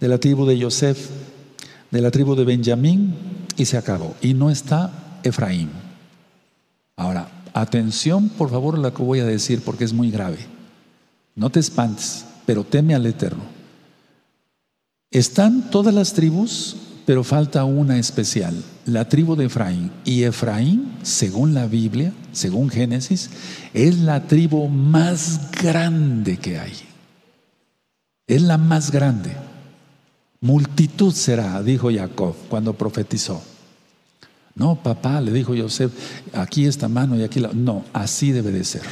de 0.00 0.08
la 0.08 0.18
tribu 0.18 0.46
de 0.46 0.58
Yosef, 0.58 1.08
de 1.90 2.00
la 2.00 2.10
tribu 2.10 2.34
de 2.34 2.44
Benjamín, 2.44 3.14
y 3.56 3.64
se 3.64 3.76
acabó. 3.76 4.14
Y 4.20 4.34
no 4.34 4.50
está 4.50 5.20
Efraín. 5.22 5.70
Ahora, 6.96 7.28
atención 7.54 8.28
por 8.28 8.50
favor 8.50 8.76
a 8.76 8.78
lo 8.78 8.94
que 8.94 9.02
voy 9.02 9.20
a 9.20 9.24
decir 9.24 9.62
porque 9.64 9.84
es 9.84 9.92
muy 9.92 10.10
grave. 10.10 10.38
No 11.34 11.50
te 11.50 11.60
espantes, 11.60 12.24
pero 12.46 12.64
teme 12.64 12.94
al 12.94 13.06
Eterno. 13.06 13.44
Están 15.10 15.70
todas 15.70 15.94
las 15.94 16.12
tribus 16.12 16.76
pero 17.08 17.24
falta 17.24 17.64
una 17.64 17.98
especial, 17.98 18.62
la 18.84 19.08
tribu 19.08 19.34
de 19.34 19.46
Efraín. 19.46 19.90
Y 20.04 20.24
Efraín, 20.24 20.92
según 21.02 21.54
la 21.54 21.66
Biblia, 21.66 22.12
según 22.32 22.68
Génesis, 22.68 23.30
es 23.72 24.00
la 24.00 24.26
tribu 24.26 24.68
más 24.68 25.50
grande 25.52 26.36
que 26.36 26.58
hay. 26.58 26.74
Es 28.26 28.42
la 28.42 28.58
más 28.58 28.90
grande. 28.90 29.34
Multitud 30.42 31.14
será, 31.14 31.62
dijo 31.62 31.90
Jacob 31.90 32.36
cuando 32.50 32.74
profetizó. 32.74 33.42
No, 34.54 34.74
papá, 34.82 35.22
le 35.22 35.32
dijo 35.32 35.54
Joseph, 35.56 35.92
aquí 36.34 36.66
esta 36.66 36.88
mano 36.88 37.16
y 37.16 37.22
aquí 37.22 37.40
la... 37.40 37.54
No, 37.54 37.86
así 37.94 38.32
debe 38.32 38.52
de 38.52 38.64
ser. 38.64 38.82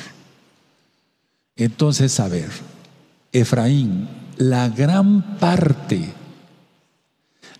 Entonces, 1.54 2.18
a 2.18 2.28
ver, 2.28 2.48
Efraín, 3.30 4.08
la 4.38 4.70
gran 4.70 5.36
parte 5.36 6.14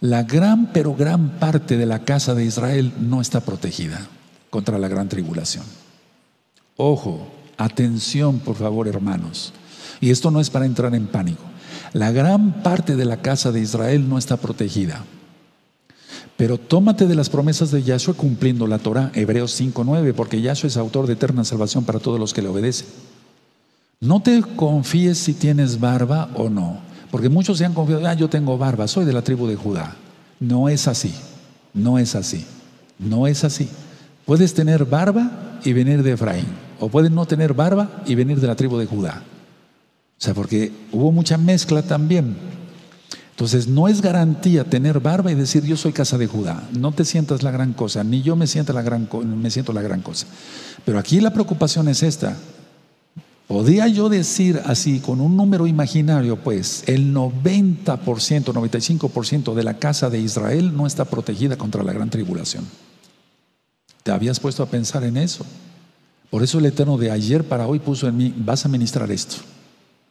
la 0.01 0.23
gran, 0.25 0.73
pero 0.73 0.95
gran 0.95 1.39
parte 1.39 1.77
de 1.77 1.87
la 1.87 2.05
casa 2.05 2.35
de 2.35 2.45
Israel 2.45 2.93
no 2.99 3.21
está 3.21 3.41
protegida 3.41 4.07
contra 4.51 4.79
la 4.79 4.89
gran 4.89 5.09
tribulación. 5.09 5.65
Ojo, 6.77 7.27
atención 7.57 8.39
por 8.39 8.57
favor 8.57 8.89
hermanos. 8.89 9.53
Y 10.01 10.11
esto 10.11 10.31
no 10.31 10.41
es 10.41 10.51
para 10.51 10.67
entrar 10.67 10.95
en 10.95 11.07
pánico. 11.07 11.43
La 11.93 12.11
gran 12.13 12.63
parte 12.63 12.97
de 12.97 13.05
la 13.07 13.23
casa 13.23 13.53
de 13.53 13.61
Israel 13.61 14.09
no 14.09 14.19
está 14.19 14.37
protegida. 14.37 15.05
Pero 16.37 16.59
tómate 16.59 17.07
de 17.07 17.15
las 17.15 17.31
promesas 17.31 17.71
de 17.71 17.83
Yahshua 17.83 18.15
cumpliendo 18.15 18.67
la 18.67 18.79
Torah, 18.79 19.11
Hebreos 19.15 19.59
5.9, 19.59 20.13
porque 20.13 20.43
Yahshua 20.43 20.69
es 20.69 20.77
autor 20.77 21.07
de 21.07 21.15
eterna 21.15 21.45
salvación 21.45 21.85
para 21.85 21.99
todos 21.99 22.21
los 22.21 22.35
que 22.35 22.43
le 22.43 22.49
obedecen. 22.49 22.89
No 24.01 24.21
te 24.21 24.43
confíes 24.43 25.17
si 25.17 25.33
tienes 25.33 25.81
barba 25.81 26.29
o 26.35 26.51
no. 26.51 26.81
Porque 27.11 27.29
muchos 27.29 27.59
se 27.59 27.65
han 27.65 27.75
confiado, 27.75 28.07
ah, 28.07 28.15
yo 28.15 28.29
tengo 28.29 28.59
barba, 28.59 28.89
soy 28.89 29.05
de 29.05 29.13
la 29.13 29.23
tribu 29.23 29.47
de 29.47 29.57
Judá. 29.57 29.95
No 30.41 30.69
es 30.69 30.89
así, 30.89 31.15
no 31.73 31.99
es 31.99 32.15
así, 32.15 32.45
no 32.99 33.27
es 33.27 33.45
así. 33.45 33.69
Puedes 34.25 34.55
tener 34.55 34.85
barba 34.85 35.61
y 35.65 35.73
venir 35.73 36.03
de 36.03 36.13
Efraín, 36.13 36.47
o 36.81 36.89
puedes 36.89 37.11
no 37.11 37.27
tener 37.27 37.55
barba 37.55 38.03
y 38.07 38.15
venir 38.15 38.41
de 38.41 38.47
la 38.47 38.57
tribu 38.57 38.77
de 38.77 38.87
Judá. 38.87 39.23
O 40.19 40.23
sea, 40.23 40.35
porque 40.35 40.73
hubo 40.93 41.13
mucha 41.13 41.39
mezcla 41.39 41.83
también. 41.83 42.37
Entonces, 43.31 43.69
no 43.69 43.87
es 43.87 44.01
garantía 44.01 44.65
tener 44.65 44.99
barba 44.99 45.31
y 45.31 45.35
decir 45.35 45.63
yo 45.63 45.77
soy 45.77 45.93
casa 45.93 46.17
de 46.17 46.27
Judá. 46.27 46.63
No 46.73 46.93
te 46.93 47.05
sientas 47.05 47.43
la 47.43 47.51
gran 47.51 47.75
cosa, 47.75 48.03
ni 48.03 48.23
yo 48.23 48.35
me 48.35 48.47
la 48.47 48.83
gran, 48.83 49.09
me 49.25 49.51
siento 49.51 49.75
la 49.75 49.83
gran 49.83 50.01
cosa. 50.01 50.27
Pero 50.87 50.99
aquí 50.99 51.21
la 51.21 51.35
preocupación 51.35 51.87
es 51.89 52.03
esta. 52.03 52.35
Podría 53.47 53.87
yo 53.87 54.09
decir 54.09 54.61
así, 54.65 54.99
con 54.99 55.21
un 55.21 55.37
número 55.37 55.69
imaginario, 55.69 56.37
pues, 56.37 56.83
el 56.87 57.15
90%, 57.15 58.53
95% 58.53 59.55
de 59.55 59.63
la 59.63 59.79
casa 59.79 60.11
de 60.11 60.19
Israel 60.19 60.77
no 60.77 60.87
está 60.87 61.05
protegida 61.05 61.57
contra 61.57 61.85
la 61.85 61.93
gran 61.93 62.11
tribulación. 62.11 62.65
¿Te 64.03 64.11
habías 64.11 64.41
puesto 64.41 64.65
a 64.65 64.67
pensar 64.67 65.05
en 65.05 65.17
eso? 65.17 65.47
Por 66.31 66.43
eso 66.43 66.59
el 66.59 66.67
Eterno 66.67 66.99
de 66.99 67.13
ayer 67.13 67.45
para 67.45 67.69
hoy 67.69 67.79
puso 67.79 68.09
en 68.09 68.17
mí, 68.17 68.35
vas 68.37 68.65
a 68.65 68.69
ministrar 68.69 69.11
esto. 69.13 69.37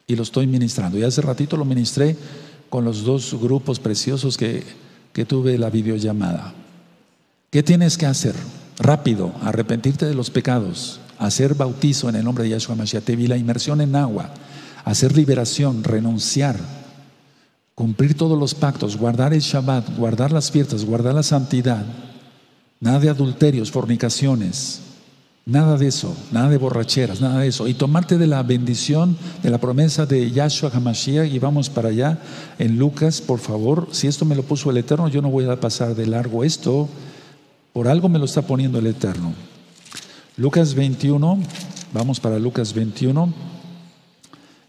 Y 0.07 0.15
lo 0.15 0.23
estoy 0.23 0.47
ministrando. 0.47 0.97
Y 0.97 1.03
hace 1.03 1.21
ratito 1.21 1.57
lo 1.57 1.65
ministré 1.65 2.15
con 2.69 2.85
los 2.85 3.03
dos 3.03 3.35
grupos 3.41 3.79
preciosos 3.79 4.37
que, 4.37 4.63
que 5.11 5.25
tuve 5.25 5.57
la 5.57 5.69
videollamada. 5.69 6.53
¿Qué 7.49 7.63
tienes 7.63 7.97
que 7.97 8.05
hacer? 8.05 8.35
Rápido, 8.79 9.33
arrepentirte 9.41 10.05
de 10.05 10.13
los 10.13 10.29
pecados, 10.29 10.99
hacer 11.19 11.55
bautizo 11.55 12.09
en 12.09 12.15
el 12.15 12.23
nombre 12.23 12.43
de 12.43 12.51
Yahshua 12.51 12.75
Mashiach, 12.75 13.07
la 13.07 13.37
inmersión 13.37 13.81
en 13.81 13.95
agua, 13.95 14.29
hacer 14.83 15.15
liberación, 15.15 15.83
renunciar, 15.83 16.57
cumplir 17.73 18.15
todos 18.15 18.37
los 18.39 18.53
pactos, 18.53 18.97
guardar 18.97 19.33
el 19.33 19.41
Shabbat, 19.41 19.97
guardar 19.97 20.31
las 20.31 20.51
fiestas, 20.51 20.85
guardar 20.85 21.13
la 21.13 21.23
santidad, 21.23 21.85
nada 22.79 22.99
de 22.99 23.09
adulterios, 23.09 23.71
fornicaciones, 23.71 24.81
Nada 25.47 25.77
de 25.77 25.87
eso, 25.87 26.15
nada 26.31 26.49
de 26.49 26.57
borracheras, 26.57 27.21
nada 27.21 27.41
de 27.41 27.49
eso. 27.49 27.67
Y 27.67 27.75
tomarte 27.75 28.17
de 28.17 28.25
la 28.25 28.41
bendición, 28.41 29.15
de 29.43 29.51
la 29.51 29.59
promesa 29.59 30.07
de 30.07 30.31
Yahshua 30.31 30.71
HaMashiach 30.73 31.31
y 31.31 31.37
vamos 31.37 31.69
para 31.69 31.89
allá 31.89 32.17
en 32.57 32.79
Lucas, 32.79 33.21
por 33.21 33.37
favor. 33.37 33.89
Si 33.91 34.07
esto 34.07 34.25
me 34.25 34.33
lo 34.33 34.41
puso 34.41 34.71
el 34.71 34.77
Eterno, 34.77 35.07
yo 35.07 35.21
no 35.21 35.29
voy 35.29 35.45
a 35.45 35.59
pasar 35.59 35.93
de 35.93 36.07
largo 36.07 36.43
esto. 36.43 36.89
Por 37.73 37.87
algo 37.87 38.09
me 38.09 38.17
lo 38.17 38.25
está 38.25 38.41
poniendo 38.41 38.79
el 38.79 38.87
Eterno. 38.87 39.35
Lucas 40.37 40.73
21, 40.73 41.39
vamos 41.93 42.19
para 42.19 42.37
Lucas 42.37 42.73
21. 42.73 43.33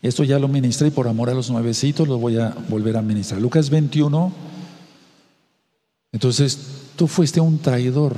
Esto 0.00 0.22
ya 0.22 0.38
lo 0.38 0.46
ministré 0.46 0.92
por 0.92 1.08
amor 1.08 1.28
a 1.28 1.34
los 1.34 1.50
nuevecitos 1.50 2.06
lo 2.06 2.18
voy 2.18 2.38
a 2.38 2.54
volver 2.68 2.96
a 2.96 3.02
ministrar. 3.02 3.40
Lucas 3.40 3.68
21. 3.68 4.32
Entonces, 6.12 6.58
tú 6.94 7.08
fuiste 7.08 7.40
un 7.40 7.58
traidor. 7.58 8.14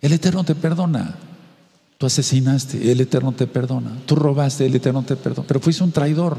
El 0.00 0.14
Eterno 0.14 0.42
te 0.42 0.54
perdona. 0.54 1.16
Tú 1.98 2.06
asesinaste, 2.06 2.90
el 2.90 2.98
Eterno 2.98 3.32
te 3.32 3.46
perdona. 3.46 3.98
Tú 4.06 4.16
robaste, 4.16 4.64
el 4.64 4.74
Eterno 4.74 5.02
te 5.02 5.16
perdona. 5.16 5.46
Pero 5.46 5.60
fuiste 5.60 5.84
un 5.84 5.92
traidor. 5.92 6.38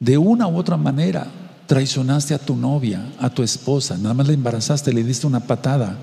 De 0.00 0.18
una 0.18 0.48
u 0.48 0.56
otra 0.56 0.76
manera, 0.76 1.28
traicionaste 1.68 2.34
a 2.34 2.38
tu 2.38 2.56
novia, 2.56 3.12
a 3.20 3.30
tu 3.30 3.44
esposa. 3.44 3.96
Nada 3.96 4.14
más 4.14 4.26
la 4.26 4.32
embarazaste, 4.32 4.92
le 4.92 5.04
diste 5.04 5.28
una 5.28 5.40
patada. 5.40 5.96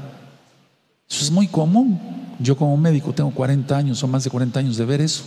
Eso 1.09 1.23
es 1.23 1.31
muy 1.31 1.47
común. 1.47 1.99
Yo 2.39 2.57
como 2.57 2.75
médico 2.77 3.13
tengo 3.13 3.31
40 3.31 3.77
años 3.77 4.03
o 4.03 4.07
más 4.07 4.23
de 4.23 4.29
40 4.29 4.59
años 4.59 4.77
de 4.77 4.85
ver 4.85 5.01
eso. 5.01 5.23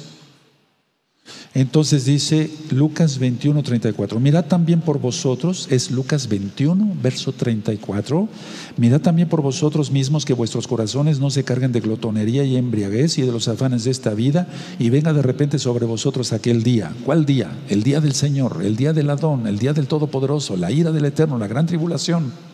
Entonces 1.55 2.05
dice 2.05 2.51
Lucas 2.71 3.19
21, 3.19 3.63
34. 3.63 4.21
Mirad 4.21 4.45
también 4.45 4.81
por 4.81 5.01
vosotros, 5.01 5.67
es 5.71 5.91
Lucas 5.91 6.29
21, 6.29 6.97
verso 7.03 7.33
34. 7.33 8.29
Mirad 8.77 9.01
también 9.01 9.29
por 9.29 9.43
vosotros 9.43 9.91
mismos 9.91 10.25
que 10.25 10.35
vuestros 10.35 10.69
corazones 10.69 11.19
no 11.21 11.31
se 11.31 11.45
carguen 11.45 11.73
de 11.73 11.81
glotonería 11.81 12.45
y 12.45 12.57
embriaguez 12.57 13.19
y 13.19 13.23
de 13.23 13.33
los 13.33 13.49
afanes 13.49 13.85
de 13.85 13.91
esta 13.91 14.15
vida 14.15 14.47
y 14.79 14.91
venga 14.91 15.13
de 15.13 15.23
repente 15.23 15.59
sobre 15.59 15.87
vosotros 15.87 16.33
aquel 16.33 16.63
día. 16.63 16.93
¿Cuál 17.05 17.25
día? 17.25 17.51
El 17.69 17.83
día 17.83 18.01
del 18.01 18.15
Señor, 18.15 18.61
el 18.63 18.77
día 18.77 18.93
del 18.93 19.11
Adón, 19.11 19.47
el 19.47 19.59
día 19.59 19.73
del 19.73 19.89
Todopoderoso, 19.89 20.57
la 20.57 20.71
ira 20.71 20.93
del 20.93 21.07
Eterno, 21.07 21.39
la 21.39 21.49
gran 21.49 21.67
tribulación. 21.67 22.48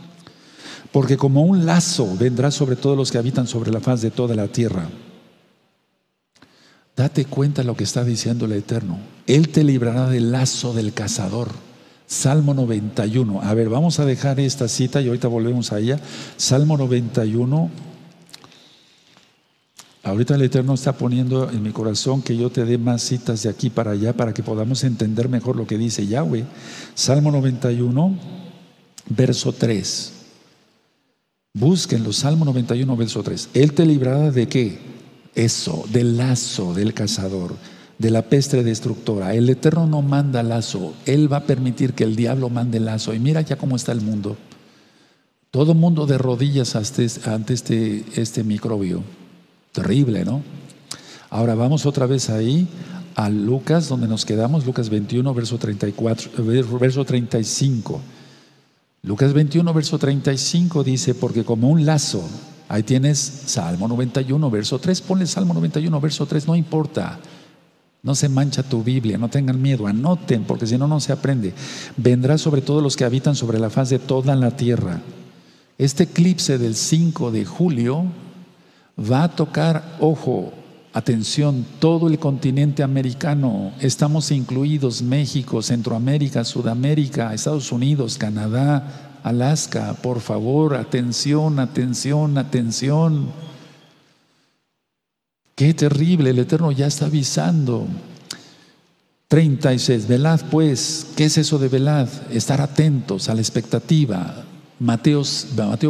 Porque 0.93 1.17
como 1.17 1.43
un 1.43 1.67
lazo 1.67 2.17
vendrá 2.19 2.51
sobre 2.51 2.77
todos 2.77 2.97
los 2.97 3.11
que 3.11 3.19
habitan 3.19 3.47
sobre 3.47 3.71
la 3.71 3.81
faz 3.81 4.01
de 4.03 4.11
toda 4.11 4.35
la 4.35 4.49
tierra. 4.49 4.89
Date 6.97 7.25
cuenta 7.25 7.65
lo 7.65 7.77
que 7.77 7.85
está 7.85 8.05
diciendo 8.05 8.45
el 8.45 8.53
Eterno. 8.53 8.99
Él 9.27 9.49
te 9.49 9.65
librará 9.65 10.09
del 10.09 10.31
lazo 10.31 10.73
del 10.73 10.93
cazador. 10.93 11.49
Salmo 12.07 12.55
91. 12.55 13.43
A 13.43 13.55
ver, 13.55 13.69
vamos 13.69 13.99
a 13.99 14.05
dejar 14.05 14.39
esta 14.39 14.69
cita 14.69 15.01
y 15.01 15.09
ahorita 15.09 15.27
volvemos 15.27 15.73
a 15.73 15.81
ella. 15.81 15.99
Salmo 16.37 16.77
91. 16.77 17.71
Ahorita 20.05 20.35
el 20.35 20.43
Eterno 20.43 20.75
está 20.75 20.93
poniendo 20.93 21.51
en 21.51 21.63
mi 21.63 21.71
corazón 21.71 22.21
que 22.21 22.37
yo 22.37 22.51
te 22.51 22.65
dé 22.67 22.77
más 22.77 23.03
citas 23.03 23.43
de 23.43 23.49
aquí 23.49 23.71
para 23.71 23.93
allá 23.93 24.13
para 24.13 24.35
que 24.35 24.43
podamos 24.43 24.85
entender 24.85 25.31
mejor 25.31 25.57
lo 25.57 25.67
que 25.67 25.79
dice 25.79 26.07
Yahweh. 26.07 26.45
Salmo 26.95 27.33
91, 27.33 28.15
verso 29.09 29.53
3. 29.53 30.14
Búsquenlo, 31.55 32.13
Salmo 32.13 32.45
91, 32.45 32.97
verso 32.97 33.23
3. 33.23 33.51
Él 33.55 33.73
te 33.73 33.87
librará 33.87 34.31
de 34.31 34.49
qué? 34.49 34.95
eso, 35.35 35.85
del 35.91 36.17
lazo 36.17 36.75
del 36.75 36.95
cazador, 36.95 37.55
de 37.99 38.11
la 38.11 38.23
peste 38.23 38.63
destructora. 38.63 39.35
El 39.35 39.49
Eterno 39.49 39.87
no 39.87 40.03
manda 40.03 40.43
lazo, 40.43 40.95
Él 41.07 41.33
va 41.33 41.39
a 41.39 41.45
permitir 41.45 41.95
que 41.95 42.05
el 42.05 42.17
diablo 42.17 42.51
mande 42.51 42.81
lazo. 42.81 43.15
Y 43.15 43.19
mira 43.19 43.41
ya 43.41 43.57
cómo 43.57 43.77
está 43.77 43.93
el 43.93 44.01
mundo. 44.01 44.37
Todo 45.51 45.75
mundo 45.75 46.07
de 46.07 46.19
rodillas 46.19 46.75
ante 46.75 47.55
este, 47.55 48.05
este 48.17 48.43
microbio. 48.43 49.03
Terrible, 49.73 50.25
¿no? 50.25 50.43
Ahora 51.31 51.55
vamos 51.55 51.87
otra 51.87 52.07
vez 52.07 52.31
ahí 52.31 52.67
a 53.15 53.29
Lucas, 53.29 53.89
donde 53.89 54.09
nos 54.09 54.25
quedamos, 54.25 54.67
Lucas 54.67 54.89
21, 54.89 55.35
verso 55.35 55.59
34, 55.59 56.31
verso 56.79 57.05
35. 57.05 58.01
Lucas 59.05 59.33
21, 59.33 59.73
verso 59.73 59.99
35 59.99 60.83
dice, 60.83 61.15
porque 61.15 61.45
como 61.45 61.69
un 61.69 61.85
lazo 61.85 62.25
Ahí 62.69 62.83
tienes 62.83 63.19
Salmo 63.19 63.89
91, 63.89 64.51
verso 64.51 64.79
3. 64.79 65.01
Ponle 65.03 65.27
Salmo 65.27 65.55
91, 65.55 66.01
verso 66.01 66.27
3, 66.27 66.47
no 66.47 66.57
importa. 66.57 67.19
No 68.03 68.15
se 68.15 68.29
mancha 68.29 68.63
tu 68.63 68.83
Biblia, 68.83 69.17
no 69.17 69.29
tengan 69.29 69.61
miedo, 69.61 69.87
anoten, 69.87 70.45
porque 70.45 70.67
si 70.67 70.77
no, 70.77 70.87
no 70.87 71.01
se 71.01 71.13
aprende. 71.13 71.55
Vendrá 71.97 72.37
sobre 72.37 72.61
todos 72.61 72.83
los 72.83 72.97
que 72.97 73.05
habitan 73.05 73.35
sobre 73.35 73.59
la 73.59 73.71
faz 73.71 73.91
de 73.91 73.99
toda 73.99 74.35
la 74.35 74.57
tierra. 74.57 75.01
Este 75.79 76.05
eclipse 76.05 76.59
del 76.59 76.75
5 76.75 77.31
de 77.31 77.45
julio 77.45 78.05
va 78.99 79.25
a 79.25 79.35
tocar, 79.35 79.97
ojo, 80.01 80.53
atención, 80.95 81.67
todo 81.81 82.07
el 82.07 82.19
continente 82.21 82.85
americano. 82.85 83.73
Estamos 83.81 84.31
incluidos 84.31 85.03
México, 85.03 85.61
Centroamérica, 85.61 86.45
Sudamérica, 86.45 87.35
Estados 87.35 87.73
Unidos, 87.73 88.17
Canadá, 88.17 89.21
Alaska, 89.25 89.95
por 90.01 90.21
favor, 90.21 90.77
atención, 90.77 91.59
atención, 91.59 92.39
atención. 92.39 93.33
Qué 95.57 95.75
terrible, 95.75 96.31
el 96.31 96.39
Eterno 96.39 96.71
ya 96.71 96.87
está 96.87 97.07
avisando. 97.07 97.87
36, 99.29 100.07
velad 100.07 100.43
pues, 100.49 101.09
¿qué 101.17 101.25
es 101.25 101.39
eso 101.39 101.59
de 101.59 101.69
velad? 101.69 102.09
Estar 102.31 102.61
atentos 102.61 103.29
a 103.29 103.35
la 103.35 103.41
expectativa. 103.41 104.44
Mateo 104.81 105.23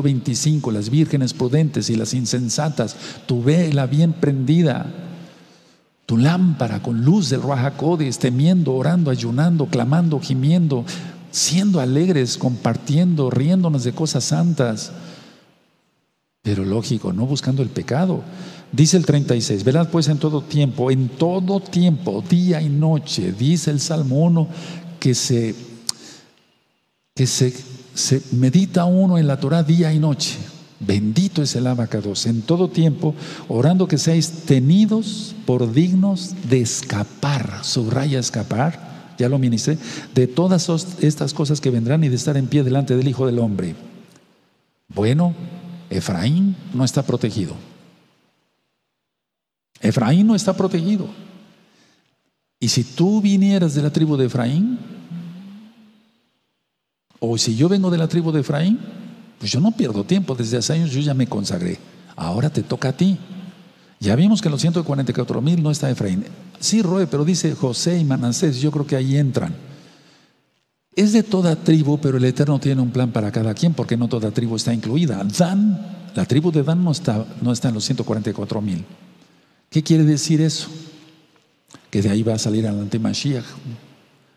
25, 0.03 0.71
las 0.71 0.91
vírgenes 0.91 1.33
prudentes 1.33 1.89
y 1.91 1.97
las 1.97 2.15
insensatas, 2.15 2.97
tu 3.27 3.43
vela 3.43 3.87
bien 3.87 4.13
prendida, 4.13 4.87
tu 6.07 6.19
lámpara 6.19 6.83
con 6.83 7.05
luz 7.05 7.31
del 7.31 7.43
Ruajacodes, 7.43 8.19
temiendo, 8.19 8.75
orando, 8.75 9.11
ayunando, 9.11 9.67
clamando, 9.67 10.21
gimiendo, 10.21 10.85
siendo 11.31 11.81
alegres, 11.81 12.37
compartiendo, 12.37 13.31
riéndonos 13.31 13.85
de 13.85 13.93
cosas 13.93 14.25
santas. 14.25 14.93
Pero 16.43 16.63
lógico, 16.65 17.13
no 17.15 17.27
buscando 17.27 17.63
el 17.63 17.71
pecado. 17.71 18.23
Dice 18.71 18.99
el 18.99 19.07
36, 19.07 19.65
velad 19.65 19.89
pues 19.89 20.09
en 20.09 20.19
todo 20.19 20.43
tiempo, 20.43 20.91
en 20.91 21.09
todo 21.09 21.61
tiempo, 21.61 22.23
día 22.29 22.61
y 22.61 22.69
noche, 22.69 23.33
dice 23.33 23.71
el 23.71 23.81
Salmo 23.81 24.17
1, 24.17 24.49
que 25.01 25.15
se, 25.15 25.55
que 27.15 27.27
se, 27.27 27.55
se 27.95 28.23
medita 28.33 28.85
uno 28.85 29.19
en 29.19 29.27
la 29.27 29.39
Torah 29.39 29.63
día 29.63 29.93
y 29.93 29.99
noche. 29.99 30.37
Bendito 30.81 31.43
es 31.43 31.55
el 31.57 31.67
abacados, 31.67 32.27
en 32.27 32.43
todo 32.43 32.69
tiempo, 32.69 33.15
orando 33.49 33.89
que 33.89 33.97
seáis 33.97 34.45
tenidos 34.45 35.35
por 35.47 35.73
dignos 35.73 36.35
de 36.49 36.61
escapar, 36.61 37.61
subraya 37.63 38.19
escapar, 38.19 39.15
ya 39.17 39.29
lo 39.29 39.39
ministré, 39.39 39.79
de 40.15 40.27
todas 40.27 40.69
estas 41.01 41.33
cosas 41.33 41.61
que 41.61 41.71
vendrán 41.71 42.05
y 42.05 42.09
de 42.09 42.17
estar 42.17 42.37
en 42.37 42.49
pie 42.49 42.65
delante 42.65 42.97
del 42.97 43.09
Hijo 43.09 43.27
del 43.27 43.39
Hombre. 43.39 43.75
Bueno, 44.89 45.35
Efraín 45.89 46.57
no 46.75 46.85
está 46.85 47.03
protegido. 47.03 47.55
Efraín 49.81 50.27
no 50.27 50.35
está 50.35 50.55
protegido. 50.55 51.09
Y 52.61 52.69
si 52.69 52.83
tú 52.85 53.21
vinieras 53.21 53.75
de 53.75 53.83
la 53.83 53.93
tribu 53.93 54.17
de 54.17 54.27
Efraín, 54.27 54.79
o 57.25 57.39
si 57.39 57.57
yo 57.57 57.69
vengo 57.69 57.91
de 57.91 57.99
la 57.99 58.09
tribu 58.09 58.33
de 58.33 58.41
Efraín, 58.41 58.79
Pues 59.39 59.53
yo 59.53 59.61
no 59.61 59.73
pierdo 59.73 60.05
tiempo, 60.05 60.35
desde 60.35 60.57
hace 60.57 60.73
años 60.73 60.91
yo 60.91 61.01
ya 61.01 61.13
me 61.13 61.27
consagré. 61.27 61.79
Ahora 62.17 62.49
te 62.49 62.63
toca 62.63 62.91
a 62.91 62.97
ti. 62.97 63.19
Ya 64.01 64.17
vimos 64.17 64.41
que 64.41 64.49
en 64.49 64.53
los 64.53 64.61
144 64.61 65.41
mil 65.43 65.63
no 65.63 65.71
está 65.71 65.91
Efraín. 65.91 66.25
Sí, 66.61 66.81
Roe, 66.81 67.07
pero 67.07 67.25
dice 67.25 67.55
José 67.55 67.99
y 67.99 68.05
Manasés, 68.05 68.61
yo 68.61 68.71
creo 68.71 68.87
que 68.87 68.97
ahí 68.97 69.17
entran. 69.17 69.55
Es 70.97 71.13
de 71.13 71.23
toda 71.23 71.57
tribu, 71.57 71.99
pero 71.99 72.19
el 72.19 72.25
Eterno 72.25 72.59
tiene 72.61 72.81
un 72.81 72.91
plan 72.91 73.11
para 73.11 73.33
cada 73.33 73.53
quien, 73.53 73.75
porque 73.75 73.97
no 73.97 74.09
toda 74.09 74.31
tribu 74.31 74.57
está 74.57 74.73
incluida. 74.73 75.23
Dan, 75.25 76.11
la 76.15 76.25
tribu 76.25 76.53
de 76.53 76.63
Dan 76.63 76.85
no 76.85 76.93
está, 76.93 77.27
no 77.43 77.53
está 77.53 77.69
en 77.69 77.75
los 77.75 77.85
144 77.85 78.63
mil. 78.63 78.85
¿Qué 79.69 79.83
quiere 79.83 80.05
decir 80.05 80.41
eso? 80.41 80.69
Que 81.91 82.01
de 82.01 82.11
ahí 82.11 82.23
va 82.23 82.35
a 82.35 82.39
salir 82.39 82.65
el 82.65 82.79
antimashiach. 82.79 83.45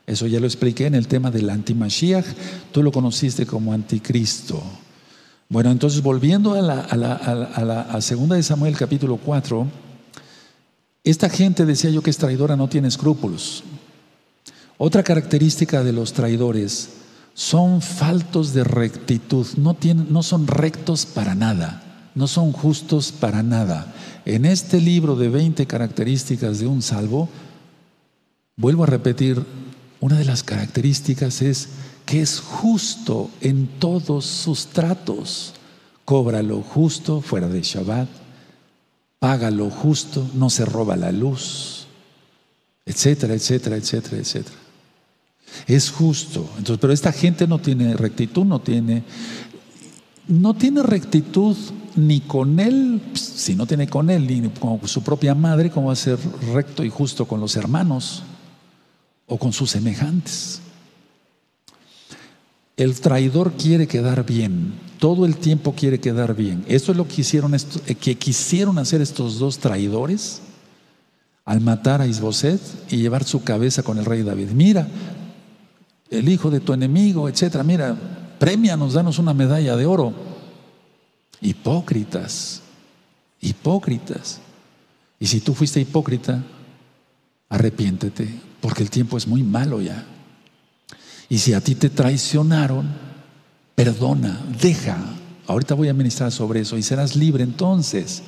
Eso 0.07 0.25
ya 0.25 0.39
lo 0.39 0.47
expliqué 0.47 0.85
en 0.85 0.95
el 0.95 1.09
tema 1.09 1.29
del 1.29 1.49
antimashiach. 1.49 2.25
Tú 2.71 2.81
lo 2.81 2.93
conociste 2.93 3.45
como 3.45 3.73
anticristo. 3.73 4.63
Bueno, 5.49 5.69
entonces 5.69 6.01
volviendo 6.01 6.53
a 6.53 6.61
la, 6.61 8.01
segunda 8.01 8.37
de 8.37 8.43
Samuel 8.43 8.77
capítulo 8.77 9.17
4, 9.17 9.67
esta 11.03 11.29
gente 11.29 11.65
decía 11.65 11.89
yo 11.89 12.01
que 12.01 12.09
es 12.09 12.17
traidora, 12.17 12.55
no 12.55 12.69
tiene 12.69 12.87
escrúpulos. 12.87 13.65
Otra 14.77 15.03
característica 15.03 15.83
de 15.83 15.91
los 15.91 16.13
traidores 16.13 16.89
son 17.33 17.81
faltos 17.81 18.53
de 18.53 18.63
rectitud, 18.63 19.45
no, 19.57 19.73
tienen, 19.73 20.07
no 20.09 20.23
son 20.23 20.47
rectos 20.47 21.05
para 21.05 21.35
nada, 21.35 22.11
no 22.15 22.27
son 22.27 22.53
justos 22.53 23.11
para 23.11 23.43
nada. 23.43 23.93
En 24.25 24.45
este 24.45 24.79
libro 24.79 25.15
de 25.15 25.29
20 25.29 25.65
características 25.65 26.59
de 26.59 26.67
un 26.67 26.81
salvo, 26.81 27.27
vuelvo 28.55 28.83
a 28.83 28.87
repetir, 28.87 29.45
una 29.99 30.17
de 30.17 30.25
las 30.25 30.43
características 30.43 31.41
es 31.41 31.69
que 32.05 32.21
es 32.21 32.39
justo 32.39 33.29
en 33.41 33.67
todos 33.79 34.25
sus 34.25 34.67
tratos. 34.67 35.53
Cobra 36.05 36.41
lo 36.41 36.61
justo 36.61 37.21
fuera 37.21 37.47
de 37.47 37.61
Shabbat, 37.61 38.07
paga 39.19 39.51
lo 39.51 39.69
justo, 39.69 40.25
no 40.35 40.49
se 40.49 40.63
roba 40.63 40.95
la 40.95 41.11
luz, 41.11 41.87
etcétera, 42.85 43.33
etcétera, 43.33 43.75
etcétera, 43.75 44.17
etcétera. 44.17 44.55
Es 45.65 45.89
justo. 45.89 46.47
Entonces, 46.57 46.77
pero 46.79 46.93
esta 46.93 47.11
gente 47.11 47.47
no 47.47 47.59
tiene 47.59 47.93
rectitud, 47.95 48.45
no 48.45 48.59
tiene, 48.59 49.03
no 50.27 50.53
tiene 50.53 50.83
rectitud 50.83 51.57
ni 51.95 52.21
con 52.21 52.59
él, 52.59 53.01
si 53.15 53.55
no 53.55 53.65
tiene 53.65 53.87
con 53.87 54.09
él, 54.09 54.27
ni 54.27 54.47
con 54.49 54.87
su 54.87 55.01
propia 55.01 55.33
madre, 55.35 55.71
¿cómo 55.71 55.87
va 55.87 55.93
a 55.93 55.97
ser 55.97 56.19
recto 56.53 56.85
y 56.85 56.89
justo 56.89 57.27
con 57.27 57.41
los 57.41 57.55
hermanos 57.55 58.23
o 59.27 59.37
con 59.37 59.53
sus 59.53 59.69
semejantes? 59.69 60.61
El 62.75 62.99
traidor 62.99 63.53
quiere 63.53 63.87
quedar 63.87 64.25
bien, 64.25 64.73
todo 64.99 65.25
el 65.25 65.37
tiempo 65.37 65.73
quiere 65.73 65.99
quedar 65.99 66.35
bien. 66.35 66.63
Esto 66.67 66.91
es 66.91 66.97
lo 66.97 67.07
que 67.07 67.21
hicieron, 67.21 67.53
eh, 67.53 67.95
que 67.95 68.15
quisieron 68.15 68.77
hacer 68.79 69.01
estos 69.01 69.39
dos 69.39 69.59
traidores 69.59 70.41
al 71.45 71.61
matar 71.61 72.01
a 72.01 72.07
Isboset 72.07 72.61
y 72.89 72.97
llevar 72.97 73.23
su 73.23 73.43
cabeza 73.43 73.81
con 73.81 73.97
el 73.97 74.05
rey 74.05 74.21
David. 74.21 74.49
Mira, 74.49 74.87
el 76.09 76.29
hijo 76.29 76.49
de 76.51 76.59
tu 76.59 76.73
enemigo, 76.73 77.29
etcétera. 77.29 77.63
Mira, 77.63 77.95
premianos, 78.37 78.93
danos 78.93 79.17
una 79.19 79.33
medalla 79.33 79.75
de 79.75 79.85
oro. 79.85 80.13
Hipócritas, 81.41 82.61
hipócritas. 83.41 84.39
Y 85.19 85.27
si 85.27 85.39
tú 85.41 85.53
fuiste 85.53 85.79
hipócrita, 85.79 86.43
arrepiéntete, 87.49 88.27
porque 88.67 88.83
el 88.83 88.89
tiempo 88.89 89.15
es 89.15 89.29
muy 89.29 89.43
malo 89.43 89.79
ya. 89.79 90.03
Y 91.29 91.37
si 91.37 91.53
a 91.53 91.61
ti 91.61 91.73
te 91.73 91.89
traicionaron, 91.89 92.85
perdona, 93.75 94.45
deja. 94.61 94.97
Ahorita 95.47 95.73
voy 95.73 95.87
a 95.87 95.93
ministrar 95.93 96.33
sobre 96.33 96.59
eso 96.59 96.77
y 96.77 96.83
serás 96.83 97.15
libre 97.15 97.45
entonces. 97.45 98.23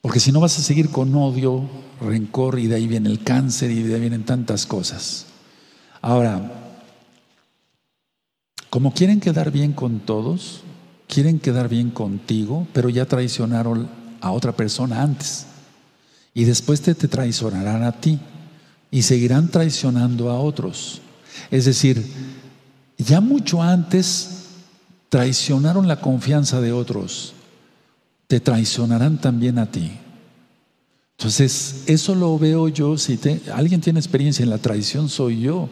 Porque 0.00 0.18
si 0.18 0.32
no 0.32 0.40
vas 0.40 0.58
a 0.58 0.62
seguir 0.62 0.90
con 0.90 1.14
odio, 1.14 1.62
rencor 2.00 2.58
y 2.58 2.66
de 2.66 2.74
ahí 2.74 2.88
viene 2.88 3.08
el 3.08 3.22
cáncer 3.22 3.70
y 3.70 3.84
de 3.84 3.94
ahí 3.94 4.00
vienen 4.00 4.24
tantas 4.24 4.66
cosas. 4.66 5.26
Ahora, 6.02 6.74
como 8.68 8.94
quieren 8.94 9.20
quedar 9.20 9.52
bien 9.52 9.74
con 9.74 10.00
todos, 10.00 10.62
quieren 11.06 11.38
quedar 11.38 11.68
bien 11.68 11.90
contigo, 11.90 12.66
pero 12.72 12.88
ya 12.88 13.06
traicionaron 13.06 13.88
a 14.20 14.32
otra 14.32 14.56
persona 14.56 15.02
antes. 15.02 15.46
Y 16.34 16.42
después 16.46 16.80
te, 16.80 16.96
te 16.96 17.06
traicionarán 17.06 17.84
a 17.84 17.92
ti 17.92 18.18
y 18.96 19.02
seguirán 19.02 19.48
traicionando 19.48 20.30
a 20.30 20.40
otros. 20.40 21.02
Es 21.50 21.66
decir, 21.66 22.02
ya 22.96 23.20
mucho 23.20 23.62
antes 23.62 24.46
traicionaron 25.10 25.86
la 25.86 26.00
confianza 26.00 26.62
de 26.62 26.72
otros, 26.72 27.34
te 28.26 28.40
traicionarán 28.40 29.20
también 29.20 29.58
a 29.58 29.70
ti. 29.70 29.90
Entonces, 31.18 31.82
eso 31.84 32.14
lo 32.14 32.38
veo 32.38 32.68
yo, 32.68 32.96
si 32.96 33.20
alguien 33.52 33.82
tiene 33.82 34.00
experiencia 34.00 34.42
en 34.42 34.48
la 34.48 34.56
traición, 34.56 35.10
soy 35.10 35.42
yo. 35.42 35.68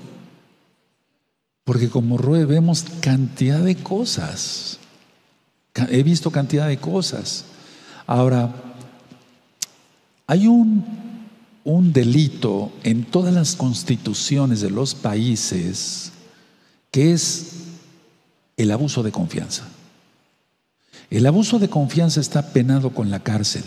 Porque 1.65 1.89
como 1.89 2.19
Rue 2.19 2.45
vemos 2.45 2.85
cantidad 3.01 3.61
de 3.61 3.77
cosas. 3.77 4.79
He 5.89 6.03
visto 6.03 6.31
cantidad 6.31 6.69
de 6.69 6.77
cosas. 6.77 7.47
Ahora, 8.07 8.55
hay 10.27 10.47
un, 10.47 11.14
un 11.65 11.93
delito 11.93 12.73
en 12.83 13.05
todas 13.05 13.33
las 13.33 13.57
constituciones 13.57 14.61
de 14.61 14.71
los 14.71 14.95
países 14.95 16.13
que 16.91 17.13
es 17.13 17.47
el 18.57 18.71
abuso 18.71 19.03
de 19.03 19.11
confianza. 19.11 19.65
El 21.11 21.27
abuso 21.27 21.59
de 21.59 21.69
confianza 21.69 22.21
está 22.21 22.53
penado 22.53 22.91
con 22.91 23.11
la 23.11 23.21
cárcel. 23.21 23.65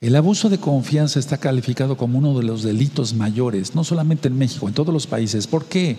El 0.00 0.16
abuso 0.16 0.48
de 0.48 0.58
confianza 0.58 1.18
está 1.18 1.38
calificado 1.38 1.96
como 1.96 2.18
uno 2.18 2.38
de 2.38 2.44
los 2.44 2.62
delitos 2.62 3.14
mayores, 3.14 3.74
no 3.74 3.84
solamente 3.84 4.28
en 4.28 4.38
México, 4.38 4.68
en 4.68 4.74
todos 4.74 4.92
los 4.92 5.06
países. 5.06 5.46
¿Por 5.46 5.66
qué? 5.66 5.96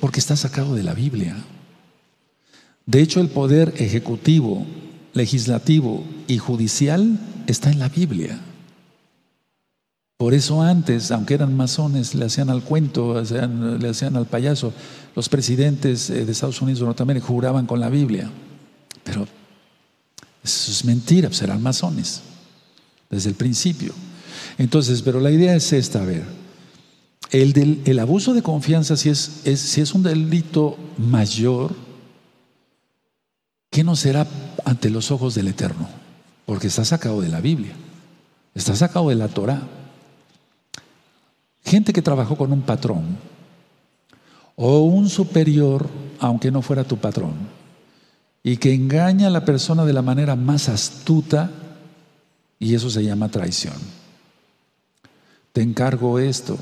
Porque 0.00 0.20
está 0.20 0.36
sacado 0.36 0.74
de 0.74 0.82
la 0.82 0.94
Biblia. 0.94 1.36
De 2.86 3.00
hecho, 3.00 3.20
el 3.20 3.28
poder 3.28 3.74
ejecutivo, 3.76 4.66
legislativo 5.12 6.04
y 6.26 6.38
judicial 6.38 7.18
está 7.46 7.70
en 7.70 7.78
la 7.78 7.88
Biblia. 7.88 8.40
Por 10.20 10.34
eso 10.34 10.60
antes, 10.60 11.10
aunque 11.12 11.32
eran 11.32 11.56
masones, 11.56 12.14
le 12.14 12.26
hacían 12.26 12.50
al 12.50 12.62
cuento, 12.62 13.22
le 13.22 13.88
hacían 13.88 14.16
al 14.16 14.26
payaso. 14.26 14.70
Los 15.16 15.30
presidentes 15.30 16.10
eh, 16.10 16.26
de 16.26 16.32
Estados 16.32 16.60
Unidos 16.60 16.80
de 16.80 16.84
Norteamérica 16.84 17.26
juraban 17.26 17.64
con 17.64 17.80
la 17.80 17.88
Biblia. 17.88 18.30
Pero 19.02 19.26
eso 20.44 20.72
es 20.72 20.84
mentira, 20.84 21.30
pues 21.30 21.40
eran 21.40 21.62
masones 21.62 22.20
desde 23.08 23.30
el 23.30 23.34
principio. 23.34 23.94
Entonces, 24.58 25.00
pero 25.00 25.20
la 25.20 25.30
idea 25.30 25.56
es 25.56 25.72
esta, 25.72 26.02
a 26.02 26.04
ver, 26.04 26.24
el, 27.30 27.80
el 27.86 27.98
abuso 27.98 28.34
de 28.34 28.42
confianza, 28.42 28.98
si 28.98 29.08
es, 29.08 29.40
si 29.42 29.80
es 29.80 29.94
un 29.94 30.02
delito 30.02 30.76
mayor, 30.98 31.74
¿qué 33.70 33.82
no 33.84 33.96
será 33.96 34.26
ante 34.66 34.90
los 34.90 35.12
ojos 35.12 35.34
del 35.34 35.48
Eterno? 35.48 35.88
Porque 36.44 36.66
está 36.66 36.84
sacado 36.84 37.22
de 37.22 37.30
la 37.30 37.40
Biblia, 37.40 37.72
está 38.54 38.76
sacado 38.76 39.08
de 39.08 39.14
la 39.14 39.28
Torah. 39.28 39.79
Gente 41.64 41.92
que 41.92 42.02
trabajó 42.02 42.36
con 42.36 42.52
un 42.52 42.62
patrón 42.62 43.18
o 44.56 44.80
un 44.80 45.08
superior, 45.08 45.88
aunque 46.18 46.50
no 46.50 46.60
fuera 46.60 46.84
tu 46.84 46.98
patrón, 46.98 47.34
y 48.42 48.58
que 48.58 48.74
engaña 48.74 49.28
a 49.28 49.30
la 49.30 49.44
persona 49.44 49.84
de 49.84 49.92
la 49.92 50.02
manera 50.02 50.36
más 50.36 50.68
astuta, 50.68 51.50
y 52.58 52.74
eso 52.74 52.90
se 52.90 53.02
llama 53.02 53.30
traición. 53.30 53.74
Te 55.52 55.62
encargo 55.62 56.18
esto. 56.18 56.58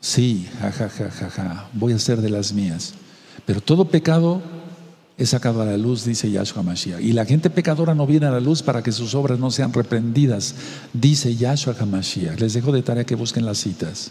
Sí, 0.00 0.48
jajajaja, 0.60 1.10
ja, 1.10 1.30
ja, 1.30 1.30
ja, 1.30 1.70
voy 1.72 1.92
a 1.92 1.96
hacer 1.96 2.20
de 2.20 2.30
las 2.30 2.52
mías. 2.52 2.94
Pero 3.44 3.60
todo 3.60 3.86
pecado 3.86 4.42
es 5.16 5.30
sacado 5.30 5.62
a 5.62 5.64
la 5.64 5.76
luz, 5.76 6.04
dice 6.04 6.30
Yahshua 6.30 6.62
Mashiach. 6.62 7.00
Y 7.00 7.12
la 7.12 7.24
gente 7.24 7.48
pecadora 7.48 7.94
no 7.94 8.06
viene 8.06 8.26
a 8.26 8.30
la 8.30 8.40
luz 8.40 8.62
para 8.62 8.82
que 8.82 8.92
sus 8.92 9.14
obras 9.14 9.38
no 9.38 9.50
sean 9.50 9.72
reprendidas, 9.72 10.54
dice 10.92 11.34
Yahshua 11.36 11.74
HaMashiach. 11.78 12.38
Les 12.38 12.52
dejo 12.52 12.72
de 12.72 12.82
tarea 12.82 13.04
que 13.04 13.14
busquen 13.14 13.46
las 13.46 13.58
citas. 13.58 14.10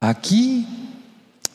Aquí 0.00 0.66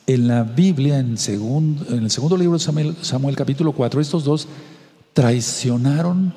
en 0.07 0.27
la 0.27 0.43
Biblia, 0.43 0.99
en, 0.99 1.15
en 1.17 2.03
el 2.03 2.11
segundo 2.11 2.37
libro 2.37 2.53
de 2.53 2.59
Samuel, 2.59 2.95
Samuel 3.01 3.35
capítulo 3.35 3.71
4, 3.71 4.01
estos 4.01 4.23
dos 4.23 4.47
traicionaron 5.13 6.33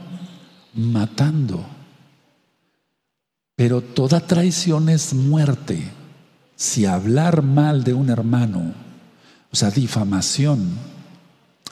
matando. 0.75 1.65
Pero 3.57 3.81
toda 3.81 4.21
traición 4.21 4.89
es 4.89 5.15
muerte. 5.15 5.83
Si 6.57 6.87
hablar 6.87 7.43
mal 7.43 7.85
de 7.85 7.95
un 7.95 8.11
hermano, 8.11 8.75
o 9.51 9.57
sea, 9.57 9.71
difamación, 9.71 10.73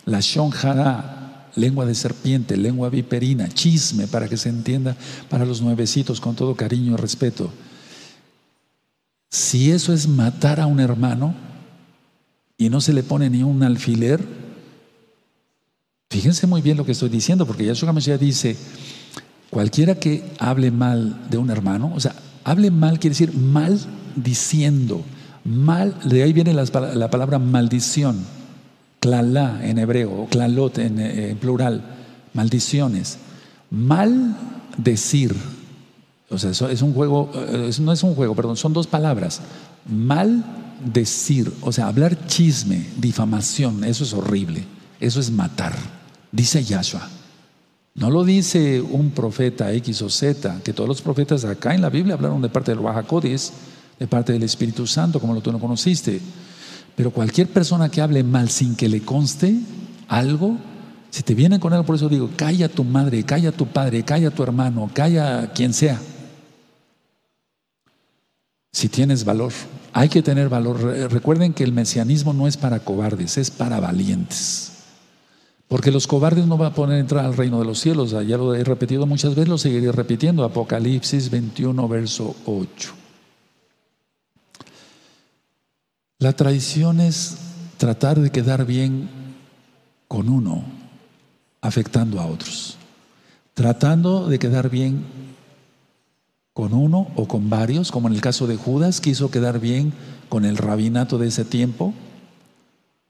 la 0.04 0.20
shonjara, 0.20 1.50
lengua 1.56 1.84
de 1.84 1.94
serpiente, 1.94 2.56
lengua 2.56 2.88
viperina, 2.88 3.48
chisme, 3.48 4.06
para 4.06 4.28
que 4.28 4.36
se 4.36 4.48
entienda 4.48 4.96
para 5.28 5.44
los 5.44 5.60
nuevecitos 5.60 6.20
con 6.20 6.34
todo 6.34 6.54
cariño 6.54 6.94
y 6.94 6.96
respeto. 6.96 7.50
Si 9.32 9.72
eso 9.72 9.92
es 9.92 10.06
matar 10.06 10.60
a 10.60 10.66
un 10.66 10.78
hermano 10.78 11.34
y 12.56 12.68
no 12.68 12.80
se 12.80 12.92
le 12.92 13.02
pone 13.02 13.28
ni 13.30 13.42
un 13.42 13.64
alfiler, 13.64 14.20
Fíjense 16.12 16.46
muy 16.46 16.60
bien 16.60 16.76
lo 16.76 16.84
que 16.84 16.92
estoy 16.92 17.08
diciendo, 17.08 17.46
porque 17.46 17.64
Yahshua 17.64 17.90
Mashiach 17.90 18.20
dice, 18.20 18.54
cualquiera 19.48 19.94
que 19.94 20.22
hable 20.38 20.70
mal 20.70 21.18
de 21.30 21.38
un 21.38 21.48
hermano, 21.48 21.90
o 21.96 22.00
sea, 22.00 22.14
hable 22.44 22.70
mal 22.70 22.98
quiere 22.98 23.14
decir 23.14 23.32
mal 23.32 23.80
diciendo, 24.14 25.02
mal, 25.42 25.96
de 26.04 26.22
ahí 26.22 26.34
viene 26.34 26.52
la, 26.52 26.66
palabra 27.10 27.38
maldición, 27.38 28.26
clalá 29.00 29.66
en 29.66 29.78
hebreo, 29.78 30.12
o 30.12 30.26
clalot 30.26 30.76
en, 30.76 30.98
eh, 30.98 31.30
en 31.30 31.38
plural, 31.38 31.82
maldiciones. 32.34 33.16
Mal 33.70 34.36
decir, 34.76 35.34
o 36.32 36.38
sea, 36.38 36.50
eso 36.50 36.68
es 36.68 36.82
un 36.82 36.94
juego, 36.94 37.30
eh, 37.34 37.70
no 37.80 37.92
es 37.92 38.02
un 38.02 38.14
juego, 38.14 38.34
perdón, 38.34 38.56
son 38.56 38.72
dos 38.72 38.86
palabras. 38.86 39.40
Mal 39.86 40.44
decir, 40.84 41.52
o 41.60 41.72
sea, 41.72 41.86
hablar 41.86 42.26
chisme, 42.26 42.86
difamación, 42.98 43.84
eso 43.84 44.04
es 44.04 44.12
horrible, 44.12 44.64
eso 45.00 45.20
es 45.20 45.30
matar, 45.30 45.74
dice 46.30 46.64
Yahshua. 46.64 47.08
No 47.94 48.10
lo 48.10 48.24
dice 48.24 48.80
un 48.80 49.10
profeta 49.10 49.70
X 49.72 50.00
o 50.00 50.08
Z, 50.08 50.60
que 50.64 50.72
todos 50.72 50.88
los 50.88 51.02
profetas 51.02 51.44
acá 51.44 51.74
en 51.74 51.82
la 51.82 51.90
Biblia 51.90 52.14
hablaron 52.14 52.40
de 52.40 52.48
parte 52.48 52.70
del 52.70 52.80
Wahakodis, 52.80 53.52
de 53.98 54.06
parte 54.06 54.32
del 54.32 54.42
Espíritu 54.42 54.86
Santo, 54.86 55.20
como 55.20 55.34
lo 55.34 55.42
tú 55.42 55.52
no 55.52 55.60
conociste. 55.60 56.20
Pero 56.96 57.10
cualquier 57.10 57.48
persona 57.48 57.90
que 57.90 58.00
hable 58.00 58.24
mal 58.24 58.48
sin 58.48 58.76
que 58.76 58.88
le 58.88 59.02
conste 59.02 59.58
algo, 60.08 60.56
si 61.10 61.22
te 61.22 61.34
vienen 61.34 61.60
con 61.60 61.74
algo, 61.74 61.84
por 61.84 61.96
eso 61.96 62.08
digo, 62.08 62.30
calla 62.34 62.66
a 62.66 62.68
tu 62.70 62.84
madre, 62.84 63.22
calla 63.24 63.50
a 63.50 63.52
tu 63.52 63.66
padre, 63.66 64.02
calla 64.02 64.28
a 64.28 64.30
tu 64.30 64.42
hermano, 64.42 64.90
calla 64.94 65.40
a 65.40 65.52
quien 65.52 65.74
sea. 65.74 66.00
Si 68.72 68.88
tienes 68.88 69.24
valor, 69.24 69.52
hay 69.92 70.08
que 70.08 70.22
tener 70.22 70.48
valor. 70.48 70.80
Recuerden 71.10 71.52
que 71.52 71.62
el 71.62 71.72
mesianismo 71.72 72.32
no 72.32 72.48
es 72.48 72.56
para 72.56 72.80
cobardes, 72.80 73.36
es 73.36 73.50
para 73.50 73.80
valientes. 73.80 74.72
Porque 75.68 75.90
los 75.90 76.06
cobardes 76.06 76.46
no 76.46 76.56
van 76.56 76.72
a 76.72 76.74
poder 76.74 76.98
entrar 76.98 77.24
al 77.24 77.36
reino 77.36 77.58
de 77.58 77.66
los 77.66 77.78
cielos. 77.78 78.10
Ya 78.10 78.36
lo 78.36 78.54
he 78.54 78.64
repetido 78.64 79.06
muchas 79.06 79.34
veces, 79.34 79.48
lo 79.48 79.58
seguiré 79.58 79.92
repitiendo. 79.92 80.44
Apocalipsis 80.44 81.30
21, 81.30 81.88
verso 81.88 82.34
8. 82.46 82.94
La 86.18 86.32
traición 86.34 87.00
es 87.00 87.36
tratar 87.76 88.20
de 88.20 88.30
quedar 88.30 88.64
bien 88.64 89.08
con 90.08 90.28
uno, 90.28 90.62
afectando 91.60 92.20
a 92.20 92.26
otros. 92.26 92.76
Tratando 93.54 94.28
de 94.28 94.38
quedar 94.38 94.70
bien 94.70 95.04
con 96.52 96.74
uno 96.74 97.08
o 97.16 97.26
con 97.26 97.48
varios, 97.48 97.90
como 97.90 98.08
en 98.08 98.14
el 98.14 98.20
caso 98.20 98.46
de 98.46 98.56
Judas, 98.56 99.00
quiso 99.00 99.30
quedar 99.30 99.58
bien 99.58 99.92
con 100.28 100.44
el 100.44 100.56
rabinato 100.56 101.18
de 101.18 101.28
ese 101.28 101.44
tiempo 101.44 101.94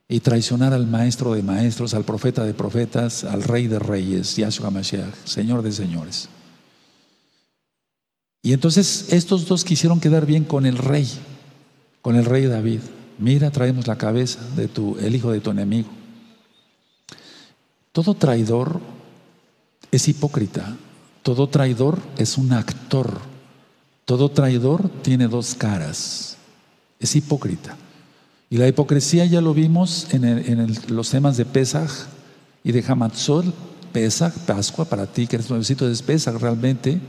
y 0.09 0.21
traicionar 0.21 0.73
al 0.73 0.87
maestro 0.87 1.33
de 1.35 1.43
maestros, 1.43 1.95
al 1.95 2.05
profeta 2.05 2.45
de 2.45 2.55
profetas, 2.55 3.25
al 3.25 3.43
rey 3.43 3.67
de 3.67 3.79
reyes, 3.79 4.37
Yahshua 4.37 4.71
Mashiach, 4.71 5.15
Señor 5.25 5.63
de 5.63 5.73
señores. 5.73 6.29
Y 8.43 8.53
entonces 8.53 9.13
estos 9.13 9.47
dos 9.47 9.65
quisieron 9.65 10.01
quedar 10.01 10.27
bien 10.27 10.45
con 10.45 10.67
el 10.67 10.77
rey, 10.77 11.09
con 12.03 12.17
el 12.17 12.25
rey 12.25 12.47
David. 12.47 12.81
Mira, 13.19 13.51
traemos 13.51 13.87
la 13.87 13.97
cabeza 13.97 14.41
de 14.57 14.69
tu, 14.69 14.99
el 14.99 15.15
hijo 15.15 15.31
de 15.31 15.41
tu 15.41 15.51
enemigo. 15.51 15.89
Todo 17.93 18.15
traidor 18.15 18.81
es 19.93 20.09
hipócrita, 20.09 20.77
todo 21.23 21.49
traidor 21.49 22.01
es 22.19 22.37
un 22.37 22.53
actor, 22.53 23.21
todo 24.13 24.29
traidor 24.29 24.91
tiene 25.01 25.27
dos 25.27 25.55
caras, 25.55 26.37
es 27.01 27.17
hipócrita. 27.17 27.79
Y 28.51 28.59
la 28.59 28.69
hipocresía 28.69 29.25
ya 29.25 29.41
lo 29.41 29.55
vimos 29.55 30.07
en, 30.13 30.77
los 30.89 31.09
temas 31.09 31.39
de 31.39 31.47
Pesach 31.47 31.91
y 32.63 32.73
de 32.73 32.85
Hamatzot, 32.87 33.47
Pesach, 33.91 34.35
Pascua, 34.45 34.85
para 34.85 35.07
ti 35.07 35.27
que 35.27 35.37
eres 35.37 35.49
nuevecito 35.49 35.89
de 35.89 35.97
Pesach 35.97 36.39
realmente, 36.39 37.01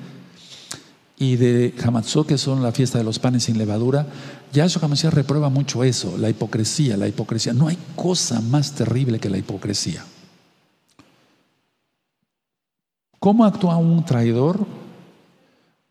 y 1.19 1.35
de 1.35 1.75
Hamatzot, 1.83 2.25
que 2.25 2.37
son 2.37 2.63
la 2.63 2.71
fiesta 2.71 2.99
de 2.99 3.03
los 3.03 3.19
panes 3.19 3.43
sin 3.43 3.57
levadura. 3.57 4.07
Ya 4.53 4.63
eso 4.63 4.79
Hamashiach 4.81 5.13
reprueba 5.13 5.49
mucho 5.49 5.83
eso, 5.83 6.17
la 6.17 6.29
hipocresía, 6.29 6.95
la 6.95 7.09
hipocresía. 7.09 7.51
No 7.51 7.67
hay 7.67 7.77
cosa 7.97 8.39
más 8.39 8.75
terrible 8.75 9.19
que 9.19 9.29
la 9.29 9.37
hipocresía. 9.37 10.05
¿Cómo 13.19 13.43
actúa 13.43 13.75
un 13.75 14.05
traidor? 14.05 14.82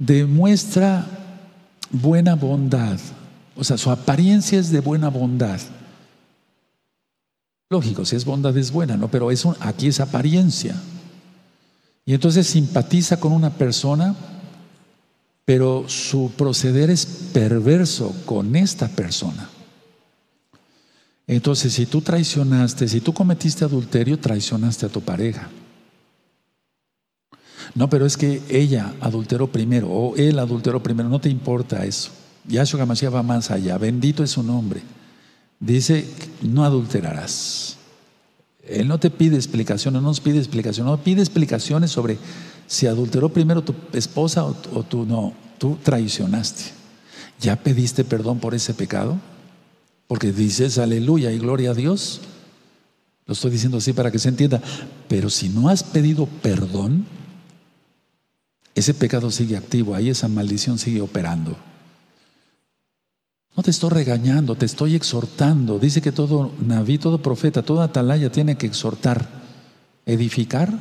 Demuestra 0.04 1.06
buena 1.90 2.34
bondad 2.34 2.98
o 3.56 3.64
sea, 3.64 3.76
su 3.76 3.90
apariencia 3.90 4.58
es 4.58 4.70
de 4.70 4.80
buena 4.80 5.08
bondad. 5.08 5.60
Lógico, 7.70 8.04
si 8.04 8.16
es 8.16 8.24
bondad 8.24 8.56
es 8.56 8.70
buena, 8.70 8.96
¿no? 8.96 9.08
Pero 9.08 9.28
aquí 9.60 9.86
es 9.86 10.00
apariencia. 10.00 10.74
Y 12.04 12.14
entonces 12.14 12.46
simpatiza 12.46 13.20
con 13.20 13.32
una 13.32 13.50
persona, 13.50 14.14
pero 15.44 15.84
su 15.88 16.32
proceder 16.36 16.90
es 16.90 17.06
perverso 17.06 18.14
con 18.26 18.56
esta 18.56 18.88
persona. 18.88 19.48
Entonces, 21.26 21.72
si 21.72 21.86
tú 21.86 22.00
traicionaste, 22.00 22.88
si 22.88 23.00
tú 23.00 23.14
cometiste 23.14 23.64
adulterio, 23.64 24.18
traicionaste 24.18 24.86
a 24.86 24.88
tu 24.88 25.00
pareja. 25.00 25.48
No, 27.74 27.88
pero 27.88 28.06
es 28.06 28.16
que 28.16 28.42
ella 28.48 28.94
adulteró 29.00 29.46
primero 29.46 29.88
o 29.88 30.16
él 30.16 30.38
adulteró 30.38 30.82
primero, 30.82 31.08
no 31.08 31.20
te 31.20 31.28
importa 31.28 31.84
eso. 31.84 32.10
Yahshua 32.46 32.86
Mashiach 32.86 33.14
va 33.14 33.22
más 33.22 33.50
allá. 33.50 33.78
Bendito 33.78 34.24
es 34.24 34.30
su 34.30 34.42
nombre. 34.42 34.82
Dice, 35.60 36.06
no 36.42 36.64
adulterarás. 36.64 37.76
Él 38.66 38.88
no 38.88 38.98
te 38.98 39.10
pide 39.10 39.36
explicaciones, 39.36 40.00
no 40.00 40.08
nos 40.08 40.20
pide 40.20 40.38
explicaciones, 40.38 40.90
no 40.90 40.98
pide 40.98 41.20
explicaciones 41.20 41.90
sobre 41.90 42.18
si 42.66 42.86
adulteró 42.86 43.28
primero 43.28 43.62
tu 43.62 43.74
esposa 43.92 44.44
o, 44.44 44.56
o 44.74 44.82
tú 44.82 45.04
no, 45.04 45.34
tú 45.58 45.78
traicionaste. 45.82 46.64
¿Ya 47.40 47.56
pediste 47.56 48.04
perdón 48.04 48.38
por 48.38 48.54
ese 48.54 48.72
pecado? 48.72 49.18
Porque 50.06 50.32
dices 50.32 50.78
aleluya 50.78 51.32
y 51.32 51.38
gloria 51.38 51.70
a 51.70 51.74
Dios. 51.74 52.20
Lo 53.26 53.34
estoy 53.34 53.50
diciendo 53.50 53.78
así 53.78 53.92
para 53.92 54.10
que 54.10 54.18
se 54.18 54.28
entienda. 54.28 54.60
Pero 55.08 55.30
si 55.30 55.48
no 55.48 55.68
has 55.68 55.82
pedido 55.82 56.26
perdón, 56.26 57.06
ese 58.74 58.94
pecado 58.94 59.30
sigue 59.30 59.56
activo, 59.56 59.94
ahí 59.94 60.08
esa 60.08 60.28
maldición 60.28 60.78
sigue 60.78 61.00
operando. 61.00 61.56
No 63.54 63.62
te 63.62 63.70
estoy 63.70 63.90
regañando, 63.90 64.54
te 64.54 64.64
estoy 64.64 64.94
exhortando. 64.94 65.78
Dice 65.78 66.00
que 66.00 66.12
todo 66.12 66.52
naví, 66.66 66.96
todo 66.96 67.20
profeta, 67.20 67.62
toda 67.62 67.84
atalaya 67.84 68.32
tiene 68.32 68.56
que 68.56 68.66
exhortar, 68.66 69.28
edificar 70.06 70.72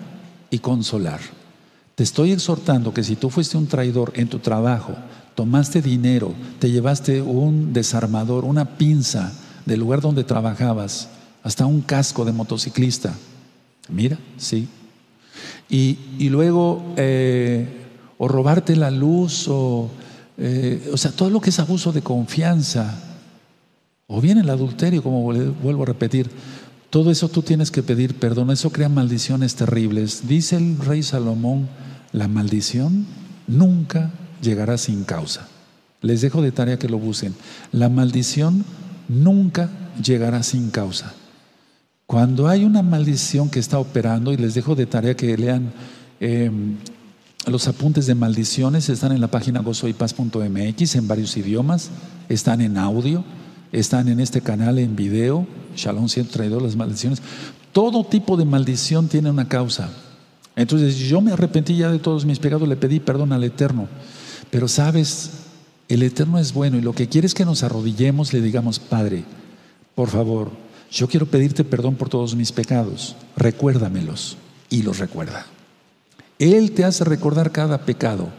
y 0.49 0.59
consolar. 0.59 1.19
Te 1.95 2.03
estoy 2.03 2.31
exhortando 2.31 2.93
que 2.93 3.03
si 3.03 3.17
tú 3.17 3.29
fuiste 3.29 3.57
un 3.57 3.67
traidor 3.67 4.13
en 4.15 4.29
tu 4.29 4.39
trabajo, 4.39 4.95
tomaste 5.35 5.81
dinero, 5.81 6.33
te 6.59 6.71
llevaste 6.71 7.21
un 7.21 7.73
desarmador, 7.73 8.45
una 8.45 8.77
pinza 8.77 9.33
del 9.65 9.81
lugar 9.81 9.99
donde 9.99 10.23
trabajabas, 10.23 11.09
hasta 11.43 11.65
un 11.65 11.81
casco 11.81 12.23
de 12.23 12.31
motociclista. 12.31 13.13
Mira, 13.89 14.17
sí. 14.37 14.69
Y, 15.70 16.30
luego, 16.30 16.93
eh, 16.97 17.66
o 18.18 18.28
robarte 18.28 18.76
la 18.76 18.91
luz, 18.91 19.47
o 19.47 19.89
eh, 20.38 20.89
o 20.91 20.97
sea, 20.97 21.12
todo 21.12 21.30
lo 21.30 21.39
que 21.39 21.51
es 21.51 21.59
abuso 21.59 21.91
de 21.91 22.01
confianza, 22.01 22.99
o 24.07 24.20
bien 24.20 24.39
el 24.39 24.49
adulterio, 24.49 25.03
como 25.03 25.22
vuelvo 25.24 25.84
a 25.84 25.86
repetir, 25.86 26.30
todo 26.89 27.12
eso 27.12 27.30
tú 27.30 27.41
tienes 27.41 27.72
que 27.72 27.84
pedir 27.84 28.16
perdón, 28.16 28.51
eso 28.51 28.72
crea 28.72 28.89
maldiciones 28.89 29.55
terribles. 29.55 30.28
Dice 30.28 30.57
el 30.57 30.78
rey 30.80 31.03
Salomón, 31.03 31.70
la 32.12 32.28
maldición 32.28 33.05
nunca 33.47 34.12
llegará 34.41 34.78
sin 34.78 35.03
causa. 35.03 35.47
Les 36.01 36.22
dejo 36.22 36.41
de 36.41 36.51
tarea 36.51 36.80
que 36.80 36.89
lo 36.89 36.97
busquen. 36.97 37.36
La 37.72 37.88
maldición 37.88 38.66
nunca 39.07 39.70
llegará 40.03 40.41
sin 40.41 40.72
causa. 40.72 41.14
Cuando 42.12 42.49
hay 42.49 42.66
una 42.66 42.82
maldición 42.82 43.49
que 43.49 43.59
está 43.59 43.80
operando, 43.80 44.34
y 44.34 44.36
les 44.36 44.53
dejo 44.53 44.76
de 44.76 44.86
tarea 44.86 45.16
que 45.16 45.38
lean 45.38 45.72
em, 46.20 46.76
los 47.47 47.70
apuntes 47.70 48.05
de 48.05 48.16
maldiciones 48.16 48.89
están 48.89 49.14
en 49.14 49.22
la 49.22 49.32
página 49.32 49.62
gozoypaz.mx 49.62 50.95
en 50.95 51.07
varios 51.07 51.38
idiomas, 51.38 51.89
están 52.28 52.59
en 52.59 52.78
audio, 52.78 53.24
están 53.72 54.09
en 54.09 54.20
este 54.20 54.41
canal 54.41 54.78
en 54.80 54.97
video, 54.97 55.47
Shalom 55.78 56.09
132, 56.09 56.62
las 56.62 56.76
maldiciones. 56.76 57.22
Todo 57.72 58.03
tipo 58.03 58.36
de 58.36 58.43
maldición 58.43 59.07
tiene 59.07 59.30
una 59.30 59.47
causa. 59.47 59.89
Entonces 60.57 60.97
yo 60.97 61.22
me 61.22 61.32
arrepentí 61.32 61.78
ya 61.78 61.89
de 61.89 61.99
todos 61.99 62.26
mis 62.26 62.39
pecados, 62.39 62.68
le 62.68 62.76
pedí 62.76 62.99
perdón 62.99 63.32
al 63.32 63.45
Eterno. 63.45 63.88
Pero 64.49 64.68
sabes, 64.68 65.30
el 65.88 66.03
Eterno 66.03 66.39
es 66.39 66.51
bueno 66.51 66.78
y 66.78 66.82
lo 66.82 66.91
que 66.91 67.07
quiere 67.07 67.26
es 67.26 67.34
que 67.34 67.45
nos 67.45 67.64
arrodillemos, 67.64 68.34
le 68.34 68.41
digamos, 68.41 68.80
Padre, 68.80 69.24
por 69.95 70.09
favor, 70.09 70.51
yo 70.91 71.07
quiero 71.07 71.25
pedirte 71.25 71.63
perdón 71.63 71.95
por 71.95 72.09
todos 72.09 72.35
mis 72.35 72.51
pecados, 72.51 73.15
recuérdamelos 73.37 74.37
y 74.69 74.83
los 74.83 74.99
recuerda. 74.99 75.45
Él 76.37 76.71
te 76.71 76.83
hace 76.83 77.03
recordar 77.03 77.51
cada 77.51 77.85
pecado, 77.85 78.29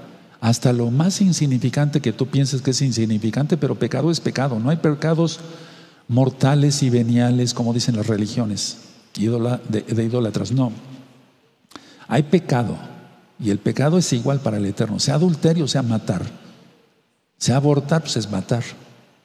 hasta 0.41 0.73
lo 0.73 0.91
más 0.91 1.21
insignificante 1.21 2.01
que 2.01 2.13
tú 2.13 2.27
pienses 2.27 2.61
que 2.61 2.73
es 2.73 2.83
insignificante, 2.83 3.57
pero 3.57 3.77
pecado 3.77 4.11
es 4.11 4.21
pecado. 4.21 4.59
No 4.59 4.71
hay 4.71 4.77
pecados 4.77 5.39
mortales 6.09 6.83
y 6.83 6.91
veniales 6.91 7.55
como 7.55 7.73
dicen 7.73 7.97
las 7.97 8.09
religiones. 8.09 8.79
de, 9.15 10.05
idólatras. 10.05 10.53
No. 10.53 10.73
Hay 12.09 12.25
pecado. 12.25 12.77
Y 13.39 13.51
el 13.51 13.59
pecado 13.59 13.99
es 13.99 14.13
igual 14.13 14.41
para 14.41 14.57
el 14.57 14.67
Eterno. 14.67 14.99
Sea 14.99 15.15
adulterio, 15.15 15.67
sea 15.69 15.83
matar. 15.83 16.23
Sea 17.39 17.57
abortar, 17.57 18.03
pues 18.03 18.17
es 18.17 18.31
matar, 18.31 18.65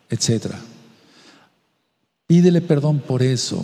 etc. 0.10 0.54
Pídele 2.28 2.60
perdón 2.60 3.00
por 3.00 3.24
eso, 3.24 3.64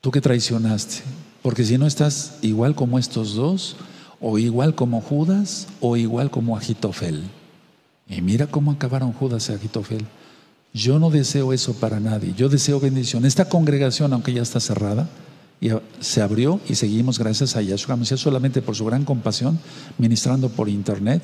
tú 0.00 0.12
que 0.12 0.20
traicionaste. 0.20 1.02
Porque 1.42 1.64
si 1.64 1.78
no 1.78 1.86
estás 1.86 2.38
igual 2.42 2.76
como 2.76 2.98
estos 2.98 3.34
dos, 3.34 3.76
o 4.20 4.38
igual 4.38 4.74
como 4.74 5.00
Judas, 5.00 5.66
o 5.80 5.96
igual 5.96 6.30
como 6.30 6.56
Agitofel. 6.56 7.24
Y 8.08 8.22
mira 8.22 8.46
cómo 8.46 8.70
acabaron 8.70 9.12
Judas 9.12 9.48
y 9.48 9.52
Agitofel. 9.52 10.06
Yo 10.72 10.98
no 10.98 11.10
deseo 11.10 11.52
eso 11.52 11.74
para 11.74 12.00
nadie. 12.00 12.34
Yo 12.36 12.48
deseo 12.48 12.78
bendición. 12.78 13.24
Esta 13.24 13.48
congregación, 13.48 14.12
aunque 14.12 14.32
ya 14.32 14.42
está 14.42 14.60
cerrada, 14.60 15.08
se 16.00 16.22
abrió 16.22 16.60
y 16.68 16.76
seguimos 16.76 17.18
gracias 17.18 17.56
a 17.56 17.62
Yahshua 17.62 17.96
Mesías 17.96 18.20
solamente 18.20 18.62
por 18.62 18.76
su 18.76 18.84
gran 18.84 19.04
compasión, 19.04 19.58
ministrando 19.98 20.50
por 20.50 20.68
internet, 20.68 21.22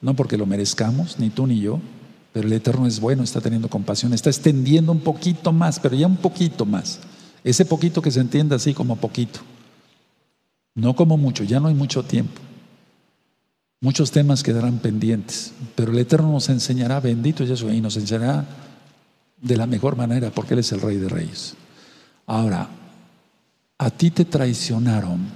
no 0.00 0.14
porque 0.14 0.38
lo 0.38 0.46
merezcamos, 0.46 1.18
ni 1.18 1.30
tú 1.30 1.46
ni 1.46 1.60
yo, 1.60 1.80
pero 2.36 2.48
el 2.48 2.52
Eterno 2.52 2.86
es 2.86 3.00
bueno, 3.00 3.22
está 3.22 3.40
teniendo 3.40 3.70
compasión, 3.70 4.12
está 4.12 4.28
extendiendo 4.28 4.92
un 4.92 5.00
poquito 5.00 5.54
más, 5.54 5.80
pero 5.80 5.96
ya 5.96 6.06
un 6.06 6.18
poquito 6.18 6.66
más. 6.66 6.98
Ese 7.42 7.64
poquito 7.64 8.02
que 8.02 8.10
se 8.10 8.20
entienda 8.20 8.56
así 8.56 8.74
como 8.74 8.96
poquito, 8.96 9.40
no 10.74 10.94
como 10.94 11.16
mucho, 11.16 11.44
ya 11.44 11.60
no 11.60 11.68
hay 11.68 11.74
mucho 11.74 12.02
tiempo. 12.02 12.38
Muchos 13.80 14.10
temas 14.10 14.42
quedarán 14.42 14.80
pendientes, 14.80 15.54
pero 15.76 15.92
el 15.92 15.98
Eterno 15.98 16.30
nos 16.30 16.50
enseñará, 16.50 17.00
bendito 17.00 17.42
Yahshua, 17.42 17.72
y 17.72 17.80
nos 17.80 17.96
enseñará 17.96 18.44
de 19.40 19.56
la 19.56 19.66
mejor 19.66 19.96
manera, 19.96 20.30
porque 20.30 20.52
Él 20.52 20.60
es 20.60 20.70
el 20.72 20.82
Rey 20.82 20.98
de 20.98 21.08
Reyes. 21.08 21.54
Ahora, 22.26 22.68
a 23.78 23.90
ti 23.90 24.10
te 24.10 24.26
traicionaron. 24.26 25.26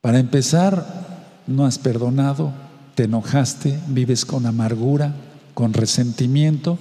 Para 0.00 0.18
empezar, 0.18 1.38
no 1.46 1.66
has 1.66 1.78
perdonado, 1.78 2.52
te 2.94 3.04
enojaste, 3.04 3.78
vives 3.88 4.24
con 4.24 4.46
amargura, 4.46 5.14
con 5.54 5.72
resentimiento 5.72 6.78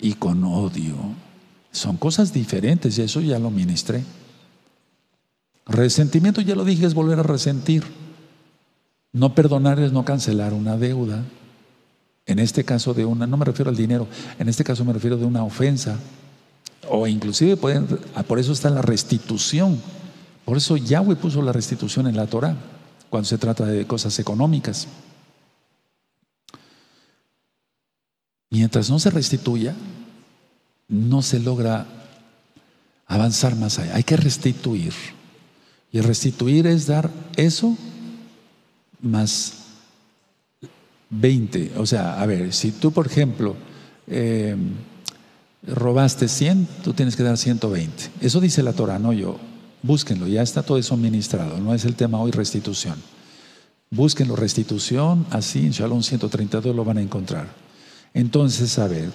y 0.00 0.14
con 0.14 0.44
odio. 0.44 0.96
Son 1.70 1.96
cosas 1.96 2.32
diferentes 2.32 2.98
y 2.98 3.02
eso 3.02 3.20
ya 3.20 3.38
lo 3.38 3.50
ministré. 3.50 4.02
Resentimiento, 5.66 6.40
ya 6.40 6.54
lo 6.54 6.64
dije, 6.64 6.86
es 6.86 6.94
volver 6.94 7.18
a 7.18 7.22
resentir. 7.22 7.84
No 9.12 9.34
perdonar 9.34 9.78
es 9.80 9.92
no 9.92 10.04
cancelar 10.04 10.52
una 10.52 10.76
deuda. 10.76 11.24
En 12.26 12.38
este 12.38 12.64
caso 12.64 12.94
de 12.94 13.04
una, 13.04 13.26
no 13.26 13.36
me 13.36 13.44
refiero 13.44 13.70
al 13.70 13.76
dinero, 13.76 14.06
en 14.38 14.48
este 14.48 14.64
caso 14.64 14.84
me 14.84 14.92
refiero 14.92 15.16
de 15.16 15.24
una 15.24 15.44
ofensa. 15.44 15.98
O 16.88 17.06
inclusive 17.06 17.56
pueden, 17.56 17.86
ah, 18.14 18.22
por 18.22 18.38
eso 18.38 18.52
está 18.52 18.70
la 18.70 18.82
restitución. 18.82 19.80
Por 20.44 20.56
eso 20.56 20.76
Yahweh 20.76 21.16
puso 21.16 21.42
la 21.42 21.52
restitución 21.52 22.06
en 22.06 22.16
la 22.16 22.26
Torah, 22.26 22.56
cuando 23.08 23.28
se 23.28 23.38
trata 23.38 23.64
de 23.64 23.86
cosas 23.86 24.18
económicas. 24.18 24.88
Mientras 28.52 28.90
no 28.90 28.98
se 28.98 29.08
restituya, 29.08 29.74
no 30.86 31.22
se 31.22 31.40
logra 31.40 31.86
avanzar 33.06 33.56
más 33.56 33.78
allá. 33.78 33.96
Hay 33.96 34.02
que 34.02 34.18
restituir. 34.18 34.92
Y 35.90 36.02
restituir 36.02 36.66
es 36.66 36.86
dar 36.86 37.10
eso 37.34 37.78
más 39.00 39.54
20. 41.08 41.72
O 41.78 41.86
sea, 41.86 42.20
a 42.20 42.26
ver, 42.26 42.52
si 42.52 42.72
tú, 42.72 42.92
por 42.92 43.06
ejemplo, 43.06 43.56
eh, 44.06 44.54
robaste 45.66 46.28
100, 46.28 46.68
tú 46.84 46.92
tienes 46.92 47.16
que 47.16 47.22
dar 47.22 47.38
120. 47.38 48.10
Eso 48.20 48.38
dice 48.38 48.62
la 48.62 48.74
Torah, 48.74 48.98
no 48.98 49.14
yo. 49.14 49.38
Búsquenlo, 49.82 50.28
ya 50.28 50.42
está 50.42 50.62
todo 50.62 50.76
eso 50.76 50.94
ministrado. 50.98 51.56
No 51.56 51.72
es 51.72 51.86
el 51.86 51.94
tema 51.94 52.20
hoy 52.20 52.32
restitución. 52.32 52.96
Búsquenlo, 53.90 54.36
restitución, 54.36 55.24
así 55.30 55.60
en 55.60 55.70
Shalom 55.70 56.02
132 56.02 56.76
lo 56.76 56.84
van 56.84 56.98
a 56.98 57.02
encontrar. 57.02 57.62
Entonces, 58.14 58.78
a 58.78 58.88
ver, 58.88 59.10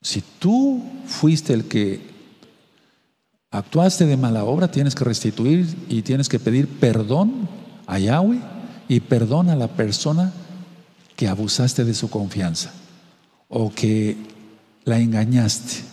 si 0.00 0.22
tú 0.38 0.82
fuiste 1.06 1.52
el 1.52 1.66
que 1.66 2.00
actuaste 3.50 4.06
de 4.06 4.16
mala 4.16 4.44
obra, 4.44 4.70
tienes 4.70 4.94
que 4.94 5.04
restituir 5.04 5.66
y 5.88 6.02
tienes 6.02 6.28
que 6.28 6.38
pedir 6.38 6.66
perdón 6.66 7.48
a 7.86 7.98
Yahweh 7.98 8.40
y 8.88 9.00
perdón 9.00 9.50
a 9.50 9.56
la 9.56 9.68
persona 9.68 10.32
que 11.16 11.28
abusaste 11.28 11.84
de 11.84 11.94
su 11.94 12.10
confianza 12.10 12.72
o 13.48 13.70
que 13.70 14.16
la 14.84 14.98
engañaste. 14.98 15.91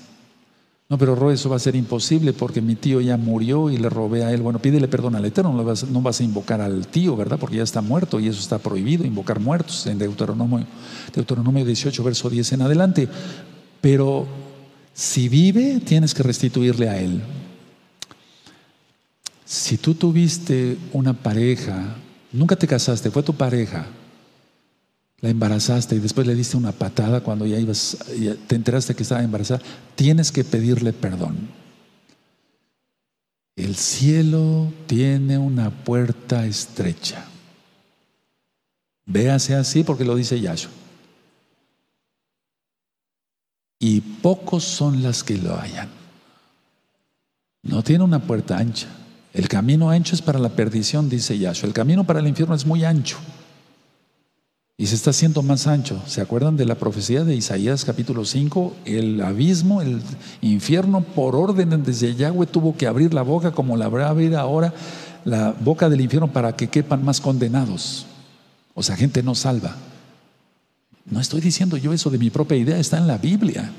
No, 0.90 0.98
pero 0.98 1.14
Ro, 1.14 1.32
eso 1.32 1.52
va 1.52 1.56
a 1.58 1.60
ser 1.60 1.76
imposible 1.76 2.34
porque 2.34 2.62
mi 2.62 2.74
tío 2.74 3.00
ya 3.00 3.16
murió 3.16 3.70
y 3.70 3.78
le 3.78 3.90
robé 3.90 4.24
a 4.24 4.34
él. 4.34 4.42
Bueno, 4.42 4.58
pídele 4.58 4.88
perdón 4.88 5.16
al 5.16 5.24
Eterno, 5.24 5.54
no 5.54 5.64
vas, 5.64 5.88
no 5.88 6.02
vas 6.02 6.20
a 6.20 6.24
invocar 6.24 6.62
al 6.62 6.88
tío, 6.88 7.16
¿verdad? 7.16 7.38
Porque 7.38 7.58
ya 7.58 7.64
está 7.64 7.82
muerto 7.82 8.20
y 8.20 8.28
eso 8.28 8.40
está 8.40 8.58
prohibido, 8.58 9.06
invocar 9.06 9.40
muertos 9.40 9.86
en 9.86 10.00
Deuteronomio, 10.00 10.66
Deuteronomio 11.14 11.64
18, 11.64 12.04
verso 12.04 12.28
10 12.28 12.54
en 12.54 12.62
adelante. 12.64 13.08
Pero 13.82 14.26
si 14.92 15.30
vive, 15.30 15.80
tienes 15.80 16.16
que 16.16 16.24
restituirle 16.24 16.90
a 16.90 17.00
él. 17.00 17.22
Si 19.46 19.78
tú 19.78 19.94
tuviste 19.94 20.76
una 20.92 21.14
pareja, 21.14 21.98
nunca 22.32 22.56
te 22.56 22.66
casaste, 22.66 23.12
fue 23.12 23.22
tu 23.22 23.36
pareja, 23.36 23.86
la 25.22 25.30
embarazaste 25.30 25.96
y 25.96 26.00
después 26.00 26.26
le 26.26 26.36
diste 26.36 26.56
una 26.56 26.72
patada 26.72 27.22
cuando 27.22 27.46
ya 27.46 27.60
ibas, 27.60 27.98
te 28.48 28.56
enteraste 28.56 28.96
que 28.96 29.04
estaba 29.04 29.24
embarazada, 29.24 29.62
tienes 29.96 30.32
que 30.32 30.44
pedirle 30.44 30.94
perdón. 30.94 31.50
El 33.56 33.76
cielo 33.76 34.72
tiene 34.88 35.38
una 35.38 35.70
puerta 35.70 36.46
estrecha. 36.46 37.26
Véase 39.06 39.56
así 39.56 39.84
porque 39.84 40.06
lo 40.06 40.16
dice 40.16 40.40
Yahshua. 40.40 40.72
Y 43.80 44.00
pocos 44.02 44.64
son 44.64 45.04
las 45.04 45.24
que 45.24 45.38
lo 45.38 45.56
hallan. 45.56 45.90
No 47.64 47.84
tiene 47.84 48.06
una 48.06 48.22
puerta 48.22 48.58
ancha. 48.58 48.88
El 49.34 49.50
camino 49.50 49.90
ancho 49.90 50.16
es 50.16 50.22
para 50.22 50.40
la 50.40 50.50
perdición, 50.50 51.10
dice 51.10 51.38
Yahshua. 51.38 51.68
El 51.68 51.74
camino 51.74 52.06
para 52.06 52.22
el 52.22 52.28
infierno 52.28 52.56
es 52.56 52.66
muy 52.66 52.86
ancho 52.86 53.18
y 54.80 54.88
se 54.88 54.96
está 54.96 55.10
haciendo 55.10 55.42
más 55.42 55.68
ancho. 55.68 56.02
¿Se 56.08 56.22
acuerdan 56.22 56.56
de 56.56 56.66
la 56.66 56.76
profecía 56.76 57.26
de 57.26 57.36
Isaías 57.36 57.84
capítulo 57.84 58.24
5? 58.24 58.78
El 58.86 59.20
abismo, 59.20 59.82
el 59.82 60.02
infierno, 60.40 61.02
por 61.02 61.36
orden 61.36 61.84
desde 61.84 62.16
Yahweh 62.16 62.48
tuvo 62.48 62.78
que 62.78 62.88
abrir 62.88 63.14
la 63.14 63.22
boca 63.22 63.52
como 63.52 63.76
la 63.76 63.86
habrá 63.86 64.08
abrir 64.08 64.38
ahora 64.38 64.74
la 65.26 65.52
boca 65.52 65.90
del 65.90 66.00
infierno 66.00 66.32
para 66.32 66.56
que 66.56 66.70
quepan 66.70 67.04
más 67.04 67.20
condenados. 67.20 68.06
O 68.74 68.82
sea, 68.82 68.96
gente 68.96 69.22
no 69.22 69.36
salva. 69.36 69.76
No 71.04 71.20
estoy 71.20 71.42
diciendo 71.42 71.76
yo 71.76 71.92
eso 71.92 72.10
de 72.10 72.18
mi 72.18 72.30
propia 72.30 72.56
idea, 72.56 72.80
está 72.80 73.00
en 73.00 73.08
la 73.08 73.18
Biblia. 73.18 73.70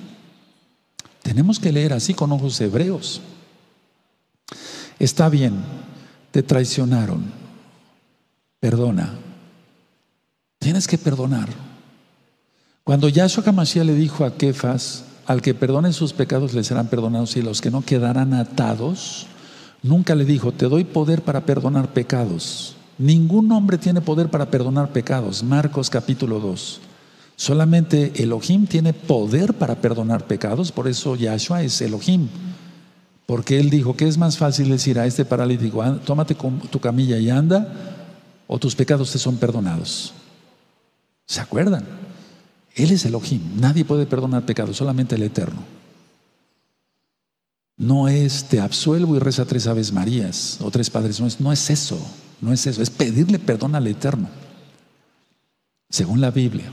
Tenemos 1.22 1.58
que 1.58 1.72
leer 1.72 1.94
así 1.94 2.12
con 2.12 2.30
ojos 2.30 2.60
hebreos. 2.60 3.22
Está 4.98 5.30
bien, 5.30 5.54
te 6.30 6.42
traicionaron, 6.42 7.24
perdona, 8.60 9.14
Tienes 10.60 10.86
que 10.86 10.98
perdonar. 10.98 11.48
Cuando 12.84 13.08
Yahshua 13.08 13.42
Hamashiach 13.46 13.86
le 13.86 13.94
dijo 13.94 14.26
a 14.26 14.36
Kefas, 14.36 15.04
al 15.24 15.40
que 15.40 15.54
perdone 15.54 15.94
sus 15.94 16.12
pecados 16.12 16.52
le 16.52 16.62
serán 16.64 16.88
perdonados 16.88 17.34
y 17.36 17.42
los 17.42 17.62
que 17.62 17.70
no 17.70 17.80
quedarán 17.80 18.34
atados, 18.34 19.26
nunca 19.82 20.14
le 20.14 20.26
dijo, 20.26 20.52
te 20.52 20.66
doy 20.66 20.84
poder 20.84 21.22
para 21.22 21.46
perdonar 21.46 21.94
pecados. 21.94 22.76
Ningún 22.98 23.50
hombre 23.52 23.78
tiene 23.78 24.02
poder 24.02 24.28
para 24.28 24.50
perdonar 24.50 24.92
pecados. 24.92 25.42
Marcos 25.42 25.88
capítulo 25.88 26.40
2. 26.40 26.80
Solamente 27.36 28.22
Elohim 28.22 28.66
tiene 28.66 28.92
poder 28.92 29.54
para 29.54 29.76
perdonar 29.76 30.26
pecados, 30.26 30.72
por 30.72 30.88
eso 30.88 31.16
Yahshua 31.16 31.62
es 31.62 31.80
Elohim. 31.80 32.28
Porque 33.24 33.58
él 33.58 33.70
dijo 33.70 33.96
que 33.96 34.06
es 34.06 34.18
más 34.18 34.36
fácil 34.36 34.68
decir 34.68 34.98
a 34.98 35.06
este 35.06 35.24
paralítico, 35.24 35.82
tómate 36.04 36.34
tu 36.34 36.80
camilla 36.80 37.16
y 37.16 37.30
anda, 37.30 37.72
o 38.46 38.58
tus 38.58 38.74
pecados 38.74 39.10
te 39.10 39.18
son 39.18 39.38
perdonados. 39.38 40.12
¿Se 41.30 41.40
acuerdan? 41.40 41.84
Él 42.74 42.90
es 42.90 43.04
Elohim. 43.04 43.60
Nadie 43.60 43.84
puede 43.84 44.04
perdonar 44.04 44.44
pecados, 44.44 44.76
solamente 44.76 45.14
el 45.14 45.22
Eterno. 45.22 45.62
No 47.76 48.08
es 48.08 48.48
te 48.48 48.58
absuelvo 48.58 49.14
y 49.14 49.20
reza 49.20 49.44
tres 49.44 49.68
aves 49.68 49.92
marías 49.92 50.58
o 50.60 50.72
tres 50.72 50.90
padres. 50.90 51.20
No 51.20 51.28
es, 51.28 51.40
no 51.40 51.52
es 51.52 51.70
eso. 51.70 52.04
No 52.40 52.52
es 52.52 52.66
eso. 52.66 52.82
Es 52.82 52.90
pedirle 52.90 53.38
perdón 53.38 53.76
al 53.76 53.86
Eterno. 53.86 54.28
Según 55.88 56.20
la 56.20 56.32
Biblia. 56.32 56.72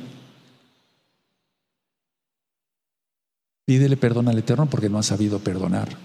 Pídele 3.64 3.96
perdón 3.96 4.28
al 4.28 4.40
Eterno 4.40 4.68
porque 4.68 4.90
no 4.90 4.98
ha 4.98 5.04
sabido 5.04 5.38
perdonar. 5.38 5.96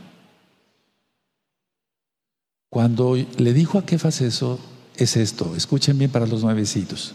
Cuando 2.68 3.16
le 3.16 3.54
dijo 3.54 3.78
a 3.78 3.86
Kefas 3.86 4.20
eso, 4.20 4.60
es 4.96 5.16
esto. 5.16 5.56
Escuchen 5.56 5.96
bien 5.96 6.10
para 6.10 6.26
los 6.26 6.42
nuevecitos 6.42 7.14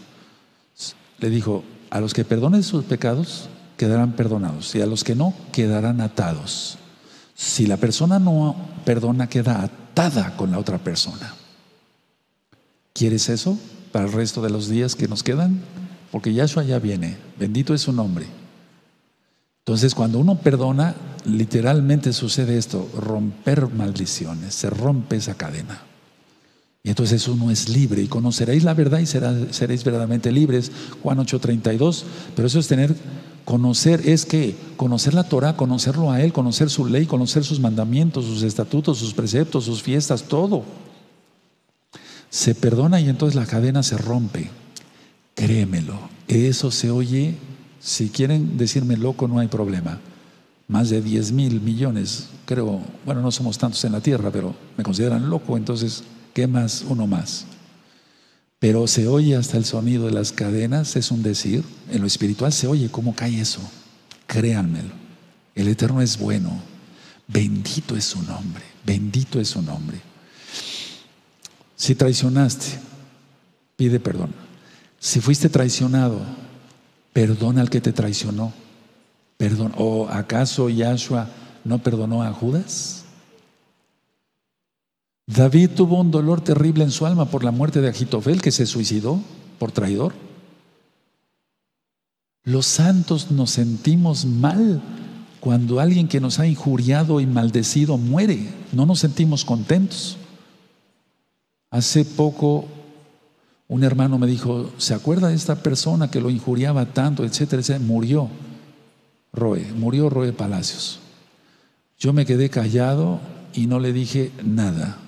le 1.18 1.30
dijo, 1.30 1.64
a 1.90 2.00
los 2.00 2.14
que 2.14 2.24
perdonen 2.24 2.62
sus 2.62 2.84
pecados 2.84 3.48
quedarán 3.76 4.12
perdonados 4.12 4.74
y 4.74 4.80
a 4.80 4.86
los 4.86 5.04
que 5.04 5.14
no 5.14 5.34
quedarán 5.52 6.00
atados. 6.00 6.78
Si 7.34 7.66
la 7.66 7.76
persona 7.76 8.18
no 8.18 8.56
perdona, 8.84 9.28
queda 9.28 9.62
atada 9.62 10.36
con 10.36 10.50
la 10.50 10.58
otra 10.58 10.78
persona. 10.78 11.34
¿Quieres 12.92 13.28
eso 13.28 13.56
para 13.92 14.06
el 14.06 14.12
resto 14.12 14.42
de 14.42 14.50
los 14.50 14.68
días 14.68 14.96
que 14.96 15.06
nos 15.06 15.22
quedan? 15.22 15.60
Porque 16.10 16.34
Yahshua 16.34 16.64
ya 16.64 16.78
viene. 16.78 17.16
Bendito 17.38 17.74
es 17.74 17.82
su 17.82 17.92
nombre. 17.92 18.26
Entonces, 19.60 19.94
cuando 19.94 20.18
uno 20.18 20.36
perdona, 20.36 20.94
literalmente 21.24 22.12
sucede 22.12 22.58
esto, 22.58 22.88
romper 22.96 23.68
maldiciones, 23.68 24.54
se 24.54 24.70
rompe 24.70 25.16
esa 25.16 25.34
cadena. 25.34 25.82
Y 26.82 26.90
entonces 26.90 27.26
uno 27.28 27.50
es 27.50 27.68
libre 27.68 28.02
y 28.02 28.08
conoceréis 28.08 28.64
la 28.64 28.74
verdad 28.74 29.00
y 29.00 29.06
seréis 29.06 29.84
verdaderamente 29.84 30.32
libres. 30.32 30.70
Juan 31.02 31.18
8:32. 31.18 32.04
Pero 32.34 32.48
eso 32.48 32.58
es 32.58 32.68
tener, 32.68 32.94
conocer, 33.44 34.08
es 34.08 34.24
que 34.24 34.54
conocer 34.76 35.14
la 35.14 35.24
Torah, 35.24 35.56
conocerlo 35.56 36.10
a 36.10 36.22
Él, 36.22 36.32
conocer 36.32 36.70
su 36.70 36.86
ley, 36.86 37.06
conocer 37.06 37.44
sus 37.44 37.60
mandamientos, 37.60 38.24
sus 38.24 38.42
estatutos, 38.42 38.98
sus 38.98 39.12
preceptos, 39.12 39.64
sus 39.64 39.82
fiestas, 39.82 40.24
todo 40.24 40.64
se 42.30 42.54
perdona 42.54 43.00
y 43.00 43.08
entonces 43.08 43.34
la 43.34 43.46
cadena 43.46 43.82
se 43.82 43.96
rompe. 43.96 44.50
Créemelo, 45.34 45.98
eso 46.26 46.70
se 46.70 46.90
oye, 46.90 47.36
si 47.80 48.08
quieren 48.08 48.58
decirme 48.58 48.96
loco 48.96 49.28
no 49.28 49.38
hay 49.38 49.48
problema. 49.48 50.00
Más 50.66 50.90
de 50.90 51.00
10 51.00 51.32
mil 51.32 51.60
millones, 51.60 52.28
creo, 52.44 52.80
bueno, 53.06 53.22
no 53.22 53.30
somos 53.30 53.56
tantos 53.56 53.82
en 53.84 53.92
la 53.92 54.00
tierra, 54.00 54.30
pero 54.30 54.54
me 54.76 54.84
consideran 54.84 55.30
loco, 55.30 55.56
entonces, 55.56 56.02
¿qué 56.38 56.46
más? 56.46 56.84
Uno 56.88 57.08
más. 57.08 57.46
Pero 58.60 58.86
se 58.86 59.08
oye 59.08 59.34
hasta 59.34 59.56
el 59.56 59.64
sonido 59.64 60.06
de 60.06 60.12
las 60.12 60.30
cadenas, 60.30 60.94
es 60.94 61.10
un 61.10 61.24
decir, 61.24 61.64
en 61.90 62.00
lo 62.00 62.06
espiritual 62.06 62.52
se 62.52 62.68
oye 62.68 62.92
cómo 62.92 63.12
cae 63.12 63.40
eso. 63.40 63.58
Créanmelo, 64.28 64.94
el 65.56 65.66
Eterno 65.66 66.00
es 66.00 66.16
bueno, 66.16 66.52
bendito 67.26 67.96
es 67.96 68.04
su 68.04 68.22
nombre, 68.22 68.62
bendito 68.86 69.40
es 69.40 69.48
su 69.48 69.62
nombre. 69.62 70.00
Si 71.74 71.96
traicionaste, 71.96 72.66
pide 73.74 73.98
perdón. 73.98 74.32
Si 75.00 75.18
fuiste 75.18 75.48
traicionado, 75.48 76.20
perdona 77.12 77.62
al 77.62 77.70
que 77.70 77.80
te 77.80 77.92
traicionó. 77.92 78.52
Perdón. 79.38 79.72
¿O 79.76 80.08
acaso 80.08 80.68
Yahshua 80.68 81.30
no 81.64 81.82
perdonó 81.82 82.22
a 82.22 82.32
Judas? 82.32 82.97
David 85.28 85.72
tuvo 85.76 86.00
un 86.00 86.10
dolor 86.10 86.40
terrible 86.40 86.84
en 86.84 86.90
su 86.90 87.04
alma 87.04 87.26
por 87.26 87.44
la 87.44 87.50
muerte 87.50 87.82
de 87.82 87.88
Agitofel, 87.90 88.40
que 88.40 88.50
se 88.50 88.64
suicidó 88.64 89.20
por 89.58 89.72
traidor. 89.72 90.14
Los 92.44 92.64
santos 92.64 93.30
nos 93.30 93.50
sentimos 93.50 94.24
mal 94.24 94.80
cuando 95.38 95.80
alguien 95.80 96.08
que 96.08 96.18
nos 96.18 96.38
ha 96.38 96.46
injuriado 96.46 97.20
y 97.20 97.26
maldecido 97.26 97.98
muere. 97.98 98.48
No 98.72 98.86
nos 98.86 99.00
sentimos 99.00 99.44
contentos. 99.44 100.16
Hace 101.70 102.06
poco 102.06 102.64
un 103.68 103.84
hermano 103.84 104.18
me 104.18 104.26
dijo, 104.26 104.72
¿se 104.78 104.94
acuerda 104.94 105.28
de 105.28 105.34
esta 105.34 105.56
persona 105.56 106.10
que 106.10 106.22
lo 106.22 106.30
injuriaba 106.30 106.86
tanto, 106.86 107.22
etcétera, 107.22 107.60
etcétera? 107.60 107.84
Murió 107.84 108.30
Roe, 109.30 109.70
murió 109.74 110.08
Roe 110.08 110.32
Palacios. 110.32 111.00
Yo 111.98 112.14
me 112.14 112.24
quedé 112.24 112.48
callado 112.48 113.20
y 113.52 113.66
no 113.66 113.78
le 113.78 113.92
dije 113.92 114.32
nada. 114.42 115.02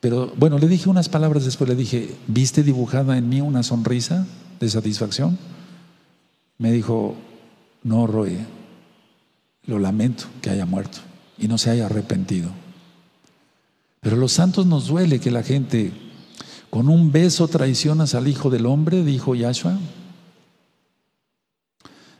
Pero 0.00 0.32
bueno, 0.36 0.58
le 0.58 0.66
dije 0.66 0.88
unas 0.88 1.10
palabras 1.10 1.44
después, 1.44 1.68
le 1.68 1.76
dije, 1.76 2.16
¿viste 2.26 2.62
dibujada 2.62 3.18
en 3.18 3.28
mí 3.28 3.42
una 3.42 3.62
sonrisa 3.62 4.26
de 4.58 4.70
satisfacción? 4.70 5.38
Me 6.56 6.72
dijo, 6.72 7.16
no, 7.82 8.06
Roe, 8.06 8.38
lo 9.66 9.78
lamento 9.78 10.24
que 10.40 10.50
haya 10.50 10.64
muerto 10.64 10.98
y 11.38 11.48
no 11.48 11.58
se 11.58 11.70
haya 11.70 11.86
arrepentido. 11.86 12.50
Pero 14.00 14.16
los 14.16 14.32
santos 14.32 14.66
nos 14.66 14.86
duele 14.86 15.20
que 15.20 15.30
la 15.30 15.42
gente 15.42 15.92
con 16.70 16.88
un 16.88 17.12
beso 17.12 17.48
traicionas 17.48 18.14
al 18.14 18.28
Hijo 18.28 18.48
del 18.48 18.64
Hombre, 18.64 19.04
dijo 19.04 19.34
Yahshua. 19.34 19.78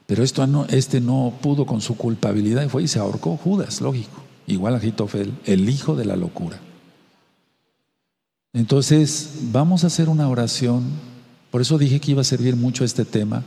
Pero 0.07 0.22
esto 0.24 0.66
este 0.68 1.01
no 1.01 1.33
pudo 1.41 1.64
con 1.64 1.81
su 1.81 1.97
culpabilidad 1.97 2.64
y 2.64 2.68
fue 2.68 2.83
y 2.83 2.89
se 2.89 2.99
ahorcó 2.99 3.37
Judas, 3.37 3.81
lógico, 3.81 4.22
igual 4.47 4.74
a 4.74 4.81
Jitofel, 4.81 5.33
el 5.45 5.68
hijo 5.70 5.95
de 5.95 6.05
la 6.05 6.16
locura. 6.16 6.59
Entonces, 8.53 9.30
vamos 9.53 9.84
a 9.84 9.86
hacer 9.86 10.09
una 10.09 10.28
oración. 10.28 10.84
Por 11.51 11.61
eso 11.61 11.78
dije 11.78 12.01
que 12.01 12.12
iba 12.12 12.22
a 12.22 12.24
servir 12.24 12.57
mucho 12.57 12.84
este 12.84 13.05
tema. 13.05 13.44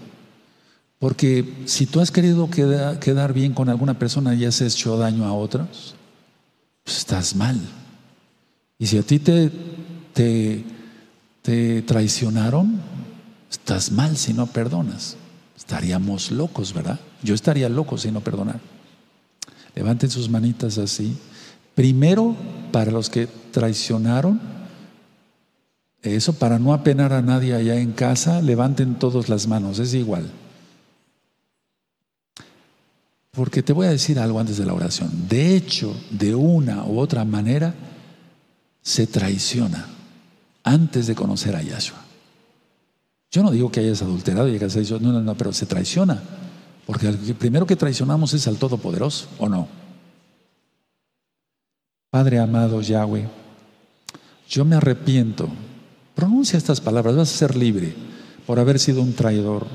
Porque 1.04 1.64
si 1.66 1.86
tú 1.86 2.00
has 2.00 2.12
querido 2.12 2.50
quedar, 2.50 3.34
bien 3.34 3.54
con 3.54 3.68
alguna 3.68 4.00
persona 4.00 4.34
y 4.36 4.46
has 4.46 4.62
hecho 4.62 4.98
daño 4.98 5.26
a 5.26 5.34
otros, 5.34 5.96
pues 6.84 6.98
estás 6.98 7.36
mal. 7.36 7.60
Y 8.80 8.88
si 8.88 8.98
a 8.98 9.04
ti 9.04 9.20
te, 9.20 9.52
te, 11.42 11.82
traicionaron, 11.82 12.80
estás 13.52 13.92
mal 13.92 14.16
si 14.16 14.34
no 14.34 14.48
perdonas. 14.48 15.18
Estaríamos 15.58 16.32
locos, 16.32 16.74
¿verdad? 16.74 17.00
Yo 17.22 17.36
estaría 17.36 17.68
loco 17.68 17.98
si 17.98 18.10
no 18.10 18.22
perdonar. 18.22 18.62
Levanten 19.76 20.10
sus 20.10 20.30
manitas 20.30 20.78
así. 20.78 21.18
Primero, 21.76 22.34
para 22.72 22.92
los 22.92 23.10
que 23.10 23.28
traicionaron, 23.52 24.40
eso 26.04 26.34
para 26.34 26.60
no 26.60 26.74
apenar 26.74 27.14
a 27.14 27.22
nadie 27.22 27.54
allá 27.54 27.76
en 27.78 27.94
casa, 27.94 28.42
levanten 28.42 28.96
todos 28.96 29.30
las 29.30 29.48
manos, 29.48 29.80
es 29.80 29.94
igual. 29.94 30.30
Porque 33.32 33.64
te 33.64 33.74
voy 33.74 33.88
a 33.88 33.92
decir 33.92 34.20
algo 34.20 34.40
antes 34.40 34.58
de 34.58 34.66
la 34.66 34.74
oración. 34.74 35.10
De 35.28 35.56
hecho, 35.56 35.96
de 36.12 36.36
una 36.36 36.84
u 36.86 37.00
otra 37.00 37.26
manera, 37.26 37.74
se 38.82 39.08
traiciona 39.08 39.88
antes 40.64 41.08
de 41.08 41.16
conocer 41.16 41.56
a 41.56 41.62
Yahshua. 41.62 41.98
Yo 43.32 43.42
no 43.42 43.50
digo 43.50 43.72
que 43.72 43.80
hayas 43.80 44.02
adulterado 44.02 44.48
y 44.48 44.56
hayas 44.56 44.76
dicho, 44.76 45.00
no, 45.00 45.12
no, 45.12 45.22
no, 45.22 45.36
pero 45.36 45.52
se 45.54 45.66
traiciona. 45.66 46.22
Porque 46.86 47.08
el 47.08 47.18
primero 47.36 47.66
que 47.66 47.76
traicionamos 47.76 48.34
es 48.34 48.48
al 48.48 48.58
Todopoderoso, 48.58 49.28
¿o 49.40 49.50
no? 49.50 49.68
Padre 52.12 52.40
amado 52.40 52.82
Yahweh, 52.82 53.28
yo 54.48 54.66
me 54.66 54.76
arrepiento. 54.76 55.50
Pronuncia 56.16 56.58
estas 56.58 56.82
palabras, 56.82 57.16
vas 57.16 57.34
a 57.34 57.38
ser 57.38 57.56
libre 57.56 57.94
por 58.46 58.60
haber 58.60 58.80
sido 58.80 59.02
un 59.02 59.14
traidor. 59.14 59.68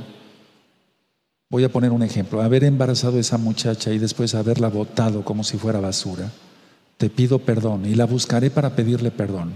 Voy 1.51 1.65
a 1.65 1.73
poner 1.73 1.93
un 1.93 2.03
ejemplo, 2.03 2.43
haber 2.43 2.65
embarazado 2.65 3.17
a 3.17 3.21
esa 3.21 3.39
muchacha 3.39 3.93
y 3.93 3.99
después 3.99 4.35
haberla 4.35 4.69
botado 4.69 5.25
como 5.25 5.45
si 5.45 5.57
fuera 5.57 5.81
basura 5.81 6.31
te 6.99 7.09
pido 7.09 7.39
perdón 7.39 7.87
y 7.87 7.95
la 7.95 8.05
buscaré 8.05 8.51
para 8.51 8.75
pedirle 8.75 9.11
perdón. 9.11 9.53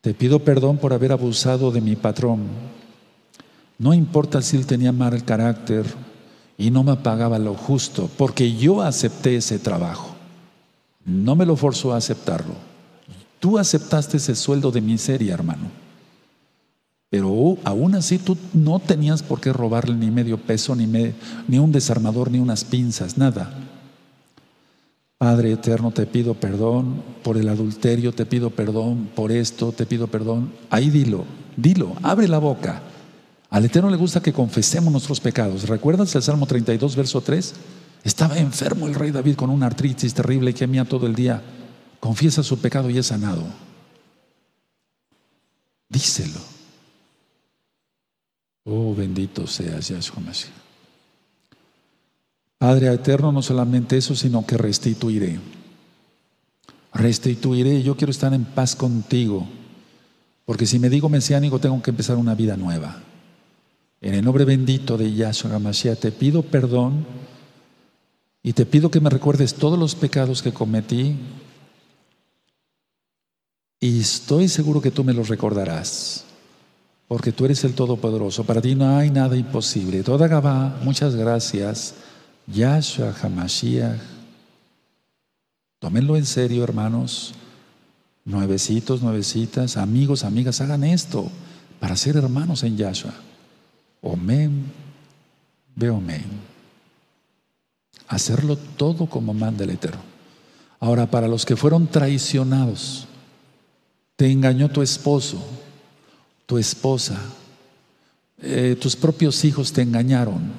Te 0.00 0.14
pido 0.14 0.40
perdón 0.40 0.78
por 0.78 0.94
haber 0.94 1.12
abusado 1.12 1.70
de 1.70 1.80
mi 1.80 1.94
patrón. 1.94 2.40
No 3.78 3.94
importa 3.94 4.40
si 4.40 4.56
él 4.56 4.66
tenía 4.66 4.92
mal 4.92 5.24
carácter 5.24 5.84
y 6.56 6.70
no 6.70 6.82
me 6.82 6.96
pagaba 6.96 7.38
lo 7.38 7.54
justo, 7.54 8.08
porque 8.16 8.56
yo 8.56 8.80
acepté 8.80 9.36
ese 9.36 9.58
trabajo. 9.58 10.16
No 11.04 11.36
me 11.36 11.46
lo 11.46 11.54
forzó 11.54 11.92
a 11.92 11.98
aceptarlo. 11.98 12.54
Tú 13.42 13.58
aceptaste 13.58 14.18
ese 14.18 14.36
sueldo 14.36 14.70
de 14.70 14.80
miseria, 14.80 15.34
hermano. 15.34 15.68
Pero 17.10 17.58
aún 17.64 17.96
así 17.96 18.18
tú 18.18 18.38
no 18.54 18.78
tenías 18.78 19.20
por 19.24 19.40
qué 19.40 19.52
robarle 19.52 19.96
ni 19.96 20.12
medio 20.12 20.38
peso, 20.38 20.76
ni, 20.76 21.58
un 21.58 21.72
desarmador, 21.72 22.30
ni 22.30 22.38
unas 22.38 22.62
pinzas, 22.62 23.18
nada. 23.18 23.52
Padre 25.18 25.50
eterno, 25.50 25.90
te 25.90 26.06
pido 26.06 26.34
perdón 26.34 27.02
por 27.24 27.36
el 27.36 27.48
adulterio, 27.48 28.12
te 28.12 28.26
pido 28.26 28.50
perdón 28.50 29.08
por 29.12 29.32
esto, 29.32 29.72
te 29.72 29.86
pido 29.86 30.06
perdón. 30.06 30.52
Ahí 30.70 30.88
dilo, 30.88 31.24
dilo, 31.56 31.96
abre 32.04 32.28
la 32.28 32.38
boca. 32.38 32.80
Al 33.50 33.64
Eterno 33.64 33.90
le 33.90 33.96
gusta 33.96 34.22
que 34.22 34.32
confesemos 34.32 34.92
nuestros 34.92 35.18
pecados. 35.18 35.68
¿Recuerdas 35.68 36.14
el 36.14 36.22
Salmo 36.22 36.46
32, 36.46 36.94
verso 36.94 37.20
3? 37.20 37.54
Estaba 38.04 38.38
enfermo 38.38 38.86
el 38.86 38.94
rey 38.94 39.10
David 39.10 39.34
con 39.34 39.50
una 39.50 39.66
artritis 39.66 40.14
terrible 40.14 40.52
y 40.52 40.54
gemía 40.54 40.84
todo 40.84 41.08
el 41.08 41.16
día. 41.16 41.42
Confiesa 42.02 42.42
su 42.42 42.58
pecado 42.58 42.90
y 42.90 42.98
es 42.98 43.06
sanado. 43.06 43.44
Díselo. 45.88 46.40
Oh, 48.64 48.92
bendito 48.92 49.46
seas, 49.46 49.86
Yahshua 49.86 50.20
Mashiach. 50.20 50.50
Padre 52.58 52.92
eterno, 52.92 53.30
no 53.30 53.40
solamente 53.40 53.96
eso, 53.96 54.16
sino 54.16 54.44
que 54.44 54.56
restituiré. 54.56 55.38
Restituiré, 56.92 57.84
yo 57.84 57.96
quiero 57.96 58.10
estar 58.10 58.34
en 58.34 58.46
paz 58.46 58.74
contigo, 58.74 59.46
porque 60.44 60.66
si 60.66 60.80
me 60.80 60.90
digo 60.90 61.08
mesiánico 61.08 61.60
tengo 61.60 61.80
que 61.80 61.90
empezar 61.90 62.16
una 62.16 62.34
vida 62.34 62.56
nueva. 62.56 63.00
En 64.00 64.14
el 64.14 64.24
nombre 64.24 64.44
bendito 64.44 64.98
de 64.98 65.14
Yahshua 65.14 65.54
Hamashiach 65.54 66.00
te 66.00 66.10
pido 66.10 66.42
perdón 66.42 67.06
y 68.42 68.54
te 68.54 68.66
pido 68.66 68.90
que 68.90 68.98
me 68.98 69.08
recuerdes 69.08 69.54
todos 69.54 69.78
los 69.78 69.94
pecados 69.94 70.42
que 70.42 70.52
cometí 70.52 71.16
y 73.82 73.98
estoy 73.98 74.46
seguro 74.46 74.80
que 74.80 74.92
tú 74.92 75.02
me 75.02 75.12
los 75.12 75.28
recordarás, 75.28 76.22
porque 77.08 77.32
tú 77.32 77.46
eres 77.46 77.64
el 77.64 77.74
Todopoderoso. 77.74 78.44
Para 78.44 78.62
ti 78.62 78.76
no 78.76 78.96
hay 78.96 79.10
nada 79.10 79.36
imposible. 79.36 80.04
Toda 80.04 80.28
Gabá, 80.28 80.78
muchas 80.84 81.16
gracias. 81.16 81.94
Yahshua 82.46 83.12
HaMashiach, 83.20 83.98
Tómenlo 85.80 86.16
en 86.16 86.24
serio, 86.26 86.62
hermanos. 86.62 87.34
Nuevecitos, 88.24 89.02
nuevecitas, 89.02 89.76
amigos, 89.76 90.22
amigas, 90.22 90.60
hagan 90.60 90.84
esto 90.84 91.28
para 91.80 91.96
ser 91.96 92.16
hermanos 92.16 92.62
en 92.62 92.76
Yahshua. 92.76 93.14
Omen, 94.00 94.70
men. 95.74 96.24
Hacerlo 98.06 98.56
todo 98.76 99.06
como 99.06 99.34
manda 99.34 99.64
el 99.64 99.70
Eterno. 99.70 100.02
Ahora, 100.78 101.10
para 101.10 101.26
los 101.26 101.44
que 101.44 101.56
fueron 101.56 101.88
traicionados, 101.88 103.08
te 104.16 104.30
engañó 104.30 104.70
tu 104.70 104.82
esposo, 104.82 105.42
tu 106.46 106.58
esposa, 106.58 107.18
eh, 108.40 108.76
tus 108.80 108.96
propios 108.96 109.44
hijos 109.44 109.72
te 109.72 109.82
engañaron. 109.82 110.52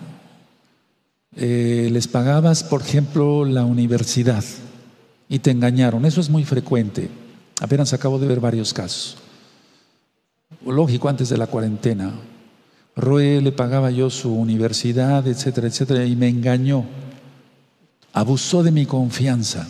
Eh, 1.36 1.90
les 1.92 2.08
pagabas, 2.08 2.64
por 2.64 2.82
ejemplo, 2.82 3.46
la 3.46 3.66
universidad 3.66 4.44
y 5.28 5.40
te 5.40 5.52
engañaron. 5.52 6.06
Eso 6.06 6.22
es 6.22 6.30
muy 6.30 6.46
frecuente. 6.46 7.10
Apenas 7.60 7.94
acabo 7.94 8.20
de 8.20 8.28
ver 8.28 8.40
varios 8.40 8.74
casos. 8.74 9.18
Lógico, 10.66 11.10
antes 11.10 11.30
de 11.30 11.38
la 11.38 11.48
cuarentena. 11.48 12.14
Roe 12.96 13.42
le 13.42 13.52
pagaba 13.52 13.90
yo 13.90 14.10
su 14.10 14.34
universidad, 14.34 15.28
etcétera, 15.28 15.68
etcétera, 15.68 16.06
y 16.06 16.16
me 16.16 16.30
engañó. 16.30 16.86
Abusó 18.14 18.62
de 18.62 18.72
mi 18.72 18.86
confianza. 18.86 19.68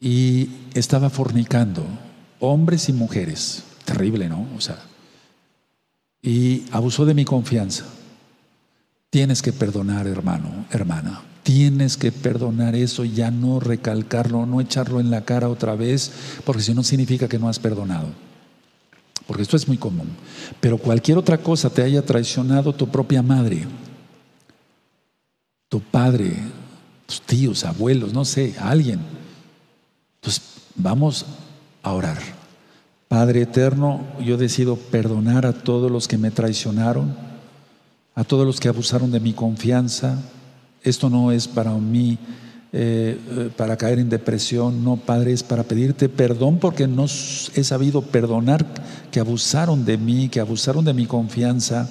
Y 0.00 0.50
estaba 0.74 1.08
fornicando, 1.10 1.84
hombres 2.42 2.88
y 2.88 2.92
mujeres. 2.92 3.62
Terrible, 3.84 4.28
¿no? 4.28 4.46
O 4.56 4.60
sea. 4.60 4.78
Y 6.20 6.64
abusó 6.72 7.06
de 7.06 7.14
mi 7.14 7.24
confianza. 7.24 7.84
Tienes 9.10 9.42
que 9.42 9.52
perdonar, 9.52 10.06
hermano, 10.06 10.66
hermana. 10.70 11.22
Tienes 11.42 11.96
que 11.96 12.12
perdonar 12.12 12.74
eso, 12.76 13.04
ya 13.04 13.30
no 13.30 13.60
recalcarlo, 13.60 14.46
no 14.46 14.60
echarlo 14.60 15.00
en 15.00 15.10
la 15.10 15.24
cara 15.24 15.48
otra 15.48 15.74
vez, 15.74 16.12
porque 16.44 16.62
si 16.62 16.72
no 16.72 16.84
significa 16.84 17.28
que 17.28 17.38
no 17.38 17.48
has 17.48 17.58
perdonado. 17.58 18.08
Porque 19.26 19.42
esto 19.42 19.56
es 19.56 19.66
muy 19.66 19.76
común. 19.76 20.08
Pero 20.60 20.78
cualquier 20.78 21.18
otra 21.18 21.38
cosa 21.38 21.70
te 21.70 21.82
haya 21.82 22.02
traicionado 22.02 22.74
tu 22.74 22.88
propia 22.88 23.22
madre, 23.22 23.66
tu 25.68 25.80
padre, 25.80 26.36
tus 27.06 27.20
tíos, 27.22 27.64
abuelos, 27.64 28.12
no 28.12 28.24
sé, 28.24 28.54
alguien. 28.58 29.00
Entonces, 30.16 30.42
vamos 30.76 31.26
a 31.82 31.92
orar. 31.92 32.18
Padre 33.08 33.42
eterno, 33.42 34.00
yo 34.24 34.38
decido 34.38 34.76
perdonar 34.76 35.44
a 35.44 35.52
todos 35.52 35.90
los 35.90 36.08
que 36.08 36.16
me 36.16 36.30
traicionaron, 36.30 37.14
a 38.14 38.24
todos 38.24 38.46
los 38.46 38.58
que 38.58 38.68
abusaron 38.68 39.10
de 39.10 39.20
mi 39.20 39.34
confianza, 39.34 40.18
esto 40.82 41.10
no 41.10 41.30
es 41.30 41.46
para 41.46 41.72
mí, 41.72 42.18
eh, 42.72 43.18
eh, 43.30 43.50
para 43.54 43.76
caer 43.76 43.98
en 43.98 44.08
depresión, 44.08 44.82
no, 44.82 44.96
Padre, 44.96 45.32
es 45.32 45.42
para 45.42 45.62
pedirte 45.64 46.08
perdón 46.08 46.58
porque 46.58 46.88
no 46.88 47.04
he 47.04 47.64
sabido 47.64 48.00
perdonar 48.00 48.64
que 49.10 49.20
abusaron 49.20 49.84
de 49.84 49.98
mí, 49.98 50.30
que 50.30 50.40
abusaron 50.40 50.84
de 50.84 50.94
mi 50.94 51.04
confianza, 51.04 51.88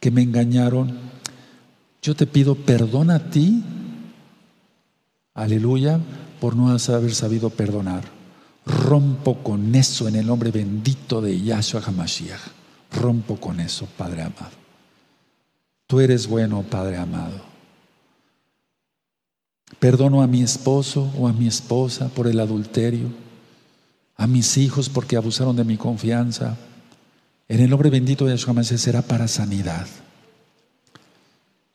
que 0.00 0.10
me 0.10 0.20
engañaron. 0.20 0.98
Yo 2.02 2.14
te 2.14 2.26
pido 2.26 2.54
perdón 2.54 3.10
a 3.10 3.30
ti, 3.30 3.62
aleluya, 5.32 5.98
por 6.40 6.56
no 6.56 6.68
haber 6.68 7.14
sabido 7.14 7.48
perdonar. 7.48 8.19
Rompo 8.70 9.42
con 9.42 9.74
eso 9.74 10.06
en 10.06 10.16
el 10.16 10.26
nombre 10.26 10.52
bendito 10.52 11.20
de 11.20 11.40
Yahshua 11.40 11.82
HaMashiach. 11.84 12.40
Rompo 12.92 13.36
con 13.36 13.58
eso, 13.58 13.88
Padre 13.96 14.22
amado. 14.22 14.52
Tú 15.86 15.98
eres 15.98 16.28
bueno, 16.28 16.62
Padre 16.62 16.96
amado. 16.96 17.40
Perdono 19.80 20.22
a 20.22 20.26
mi 20.26 20.42
esposo 20.42 21.10
o 21.18 21.26
a 21.26 21.32
mi 21.32 21.48
esposa 21.48 22.08
por 22.08 22.28
el 22.28 22.38
adulterio, 22.38 23.08
a 24.16 24.26
mis 24.26 24.56
hijos 24.56 24.88
porque 24.88 25.16
abusaron 25.16 25.56
de 25.56 25.64
mi 25.64 25.76
confianza. 25.76 26.56
En 27.48 27.60
el 27.60 27.70
nombre 27.70 27.90
bendito 27.90 28.24
de 28.24 28.32
Yahshua 28.32 28.54
Mashiach 28.54 28.78
será 28.78 29.02
para 29.02 29.26
sanidad. 29.26 29.86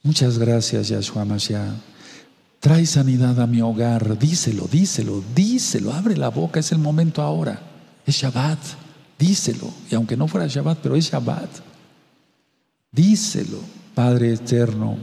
Muchas 0.03 0.37
gracias, 0.37 0.87
Yahshua 0.87 1.25
Mashiach. 1.25 1.94
Trae 2.65 2.87
sanidad 2.87 3.39
a 3.39 3.45
mi 3.45 3.61
hogar. 3.61 4.17
Díselo, 4.17 4.67
díselo, 4.67 5.23
díselo. 5.35 5.93
Abre 5.93 6.17
la 6.17 6.29
boca, 6.29 6.59
es 6.59 6.71
el 6.71 6.79
momento 6.79 7.21
ahora. 7.21 7.61
Es 8.07 8.15
Shabbat. 8.15 8.57
Díselo. 9.19 9.71
Y 9.91 9.93
aunque 9.93 10.17
no 10.17 10.27
fuera 10.27 10.47
Shabbat, 10.47 10.79
pero 10.81 10.95
es 10.95 11.05
Shabbat. 11.05 11.47
Díselo, 12.91 13.59
Padre 13.93 14.33
eterno. 14.33 14.97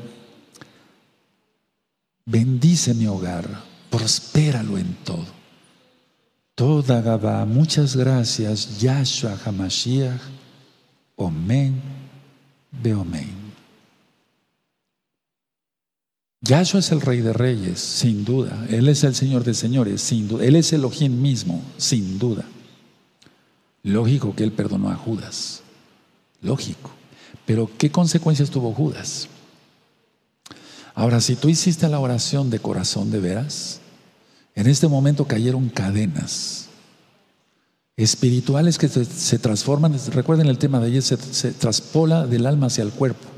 Bendice 2.26 2.94
mi 2.94 3.06
hogar, 3.06 3.48
prospéralo 3.90 4.76
en 4.76 4.94
todo. 5.04 5.26
Toda 6.56 7.00
Gabá, 7.00 7.44
muchas 7.44 7.94
gracias, 7.94 8.80
Yahshua 8.80 9.38
Hamashiach, 9.44 10.20
Omen, 11.14 11.80
Beomen. 12.72 13.41
Yahshua 16.42 16.80
es 16.80 16.90
el 16.90 17.00
Rey 17.00 17.20
de 17.20 17.32
Reyes, 17.32 17.78
sin 17.78 18.24
duda. 18.24 18.66
Él 18.68 18.88
es 18.88 19.04
el 19.04 19.14
Señor 19.14 19.44
de 19.44 19.54
Señores, 19.54 20.02
sin 20.02 20.26
duda. 20.26 20.44
Él 20.44 20.56
es 20.56 20.72
Elohim 20.72 21.22
mismo, 21.22 21.62
sin 21.76 22.18
duda. 22.18 22.44
Lógico 23.84 24.34
que 24.34 24.42
Él 24.42 24.50
perdonó 24.50 24.90
a 24.90 24.96
Judas. 24.96 25.62
Lógico. 26.40 26.90
Pero 27.46 27.70
¿qué 27.78 27.92
consecuencias 27.92 28.50
tuvo 28.50 28.74
Judas? 28.74 29.28
Ahora, 30.94 31.20
si 31.20 31.36
tú 31.36 31.48
hiciste 31.48 31.88
la 31.88 32.00
oración 32.00 32.50
de 32.50 32.58
corazón 32.58 33.12
de 33.12 33.20
veras, 33.20 33.80
en 34.56 34.66
este 34.66 34.88
momento 34.88 35.26
cayeron 35.26 35.68
cadenas 35.68 36.68
espirituales 37.96 38.78
que 38.78 38.88
se, 38.88 39.38
transforman. 39.38 39.96
Recuerden 40.12 40.48
el 40.48 40.58
tema 40.58 40.80
de 40.80 40.88
ayer, 40.88 41.02
se, 41.02 41.16
se 41.16 41.52
traspola 41.52 42.26
del 42.26 42.46
alma 42.46 42.66
hacia 42.66 42.82
el 42.82 42.90
cuerpo. 42.90 43.28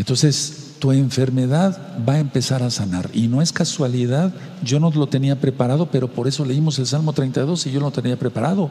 Entonces, 0.00 0.76
tu 0.78 0.92
enfermedad 0.92 1.78
va 2.08 2.14
a 2.14 2.20
empezar 2.20 2.62
a 2.62 2.70
sanar. 2.70 3.10
Y 3.12 3.28
no 3.28 3.42
es 3.42 3.52
casualidad, 3.52 4.32
yo 4.64 4.80
no 4.80 4.90
lo 4.90 5.08
tenía 5.08 5.38
preparado, 5.38 5.90
pero 5.90 6.08
por 6.08 6.26
eso 6.26 6.42
leímos 6.42 6.78
el 6.78 6.86
Salmo 6.86 7.12
32 7.12 7.66
y 7.66 7.70
yo 7.70 7.80
lo 7.80 7.90
tenía 7.90 8.18
preparado. 8.18 8.70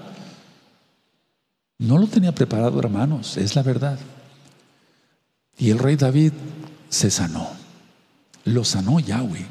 No 1.78 2.00
lo 2.00 2.08
tenía 2.08 2.34
preparado, 2.34 2.80
hermanos, 2.80 3.38
es 3.38 3.56
la 3.56 3.62
verdad. 3.62 4.00
Y 5.56 5.70
el 5.70 5.78
rey 5.78 5.98
David 5.98 6.34
se 6.90 7.12
sanó. 7.12 7.48
Lo 8.44 8.64
sanó 8.64 9.00
Yahweh 9.00 9.46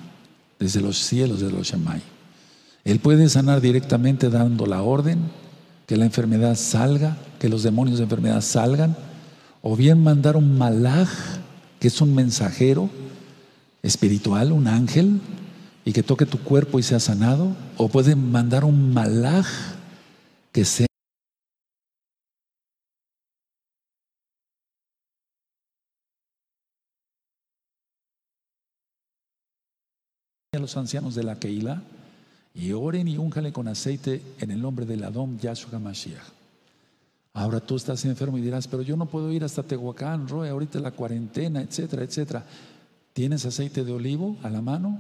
desde 0.59 0.81
los 0.81 0.99
cielos 0.99 1.39
de 1.39 1.53
los 1.53 1.69
Shemai. 1.69 2.03
Él 2.83 2.99
puede 2.99 3.29
sanar 3.29 3.61
directamente 3.61 4.31
dando 4.31 4.67
la 4.67 4.83
orden 4.83 5.31
que 5.87 5.97
la 5.97 6.07
enfermedad 6.07 6.57
salga, 6.57 7.19
que 7.39 7.49
los 7.49 7.63
demonios 7.63 7.99
de 7.99 8.05
enfermedad 8.05 8.41
salgan, 8.41 8.97
o 9.63 9.77
bien 9.77 10.03
mandar 10.03 10.37
un 10.37 10.59
malaj, 10.59 11.09
que 11.79 11.89
es 11.89 12.01
un 12.01 12.15
mensajero 12.15 12.91
espiritual, 13.83 14.53
un 14.53 14.67
ángel, 14.67 15.21
y 15.85 15.93
que 15.93 16.03
toque 16.03 16.27
tu 16.27 16.39
cuerpo 16.39 16.79
y 16.79 16.83
sea 16.83 17.01
sanado, 17.01 17.57
o 17.77 17.89
puede 17.89 18.15
mandar 18.15 18.65
un 18.65 18.93
malaj 18.93 19.47
que 20.53 20.65
sea 20.65 20.87
a 30.53 30.59
los 30.59 30.77
ancianos 30.77 31.15
de 31.15 31.23
la 31.23 31.39
Keilah 31.39 31.83
y 32.55 32.73
oren 32.73 33.07
y 33.07 33.17
únjale 33.17 33.53
con 33.53 33.69
aceite 33.69 34.21
en 34.41 34.51
el 34.51 34.61
nombre 34.61 34.85
del 34.85 35.05
Adón 35.05 35.39
Yahshua 35.39 35.79
Mashiach. 35.79 36.38
Ahora 37.33 37.61
tú 37.61 37.77
estás 37.77 38.05
enfermo 38.05 38.39
y 38.39 38.41
dirás, 38.41 38.67
pero 38.67 38.83
yo 38.83 38.97
no 38.97 39.07
puedo 39.07 39.31
ir 39.33 39.45
hasta 39.45 39.63
Tehuacán, 39.63 40.29
Roe, 40.29 40.49
ahorita 40.49 40.81
la 40.81 40.91
cuarentena, 40.91 41.61
etcétera, 41.61 42.03
etcétera. 42.03 42.45
¿Tienes 43.13 43.45
aceite 43.45 43.85
de 43.85 43.93
olivo 43.93 44.37
a 44.43 44.51
la 44.51 44.61
mano? 44.61 44.99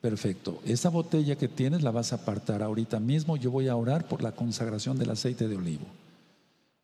Perfecto. 0.00 0.60
Esa 0.64 0.90
botella 0.90 1.36
que 1.36 1.48
tienes 1.48 1.82
la 1.82 1.90
vas 1.90 2.12
a 2.12 2.16
apartar 2.16 2.62
ahorita 2.62 3.00
mismo. 3.00 3.36
Yo 3.36 3.50
voy 3.50 3.68
a 3.68 3.76
orar 3.76 4.06
por 4.06 4.22
la 4.22 4.32
consagración 4.32 4.98
del 4.98 5.10
aceite 5.10 5.48
de 5.48 5.56
olivo. 5.56 5.86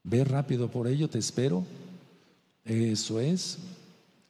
Ve 0.03 0.25
rápido 0.25 0.69
por 0.69 0.89
ello, 0.89 1.09
te 1.09 1.19
espero. 1.19 1.65
Eso 2.65 3.21
es. 3.21 3.59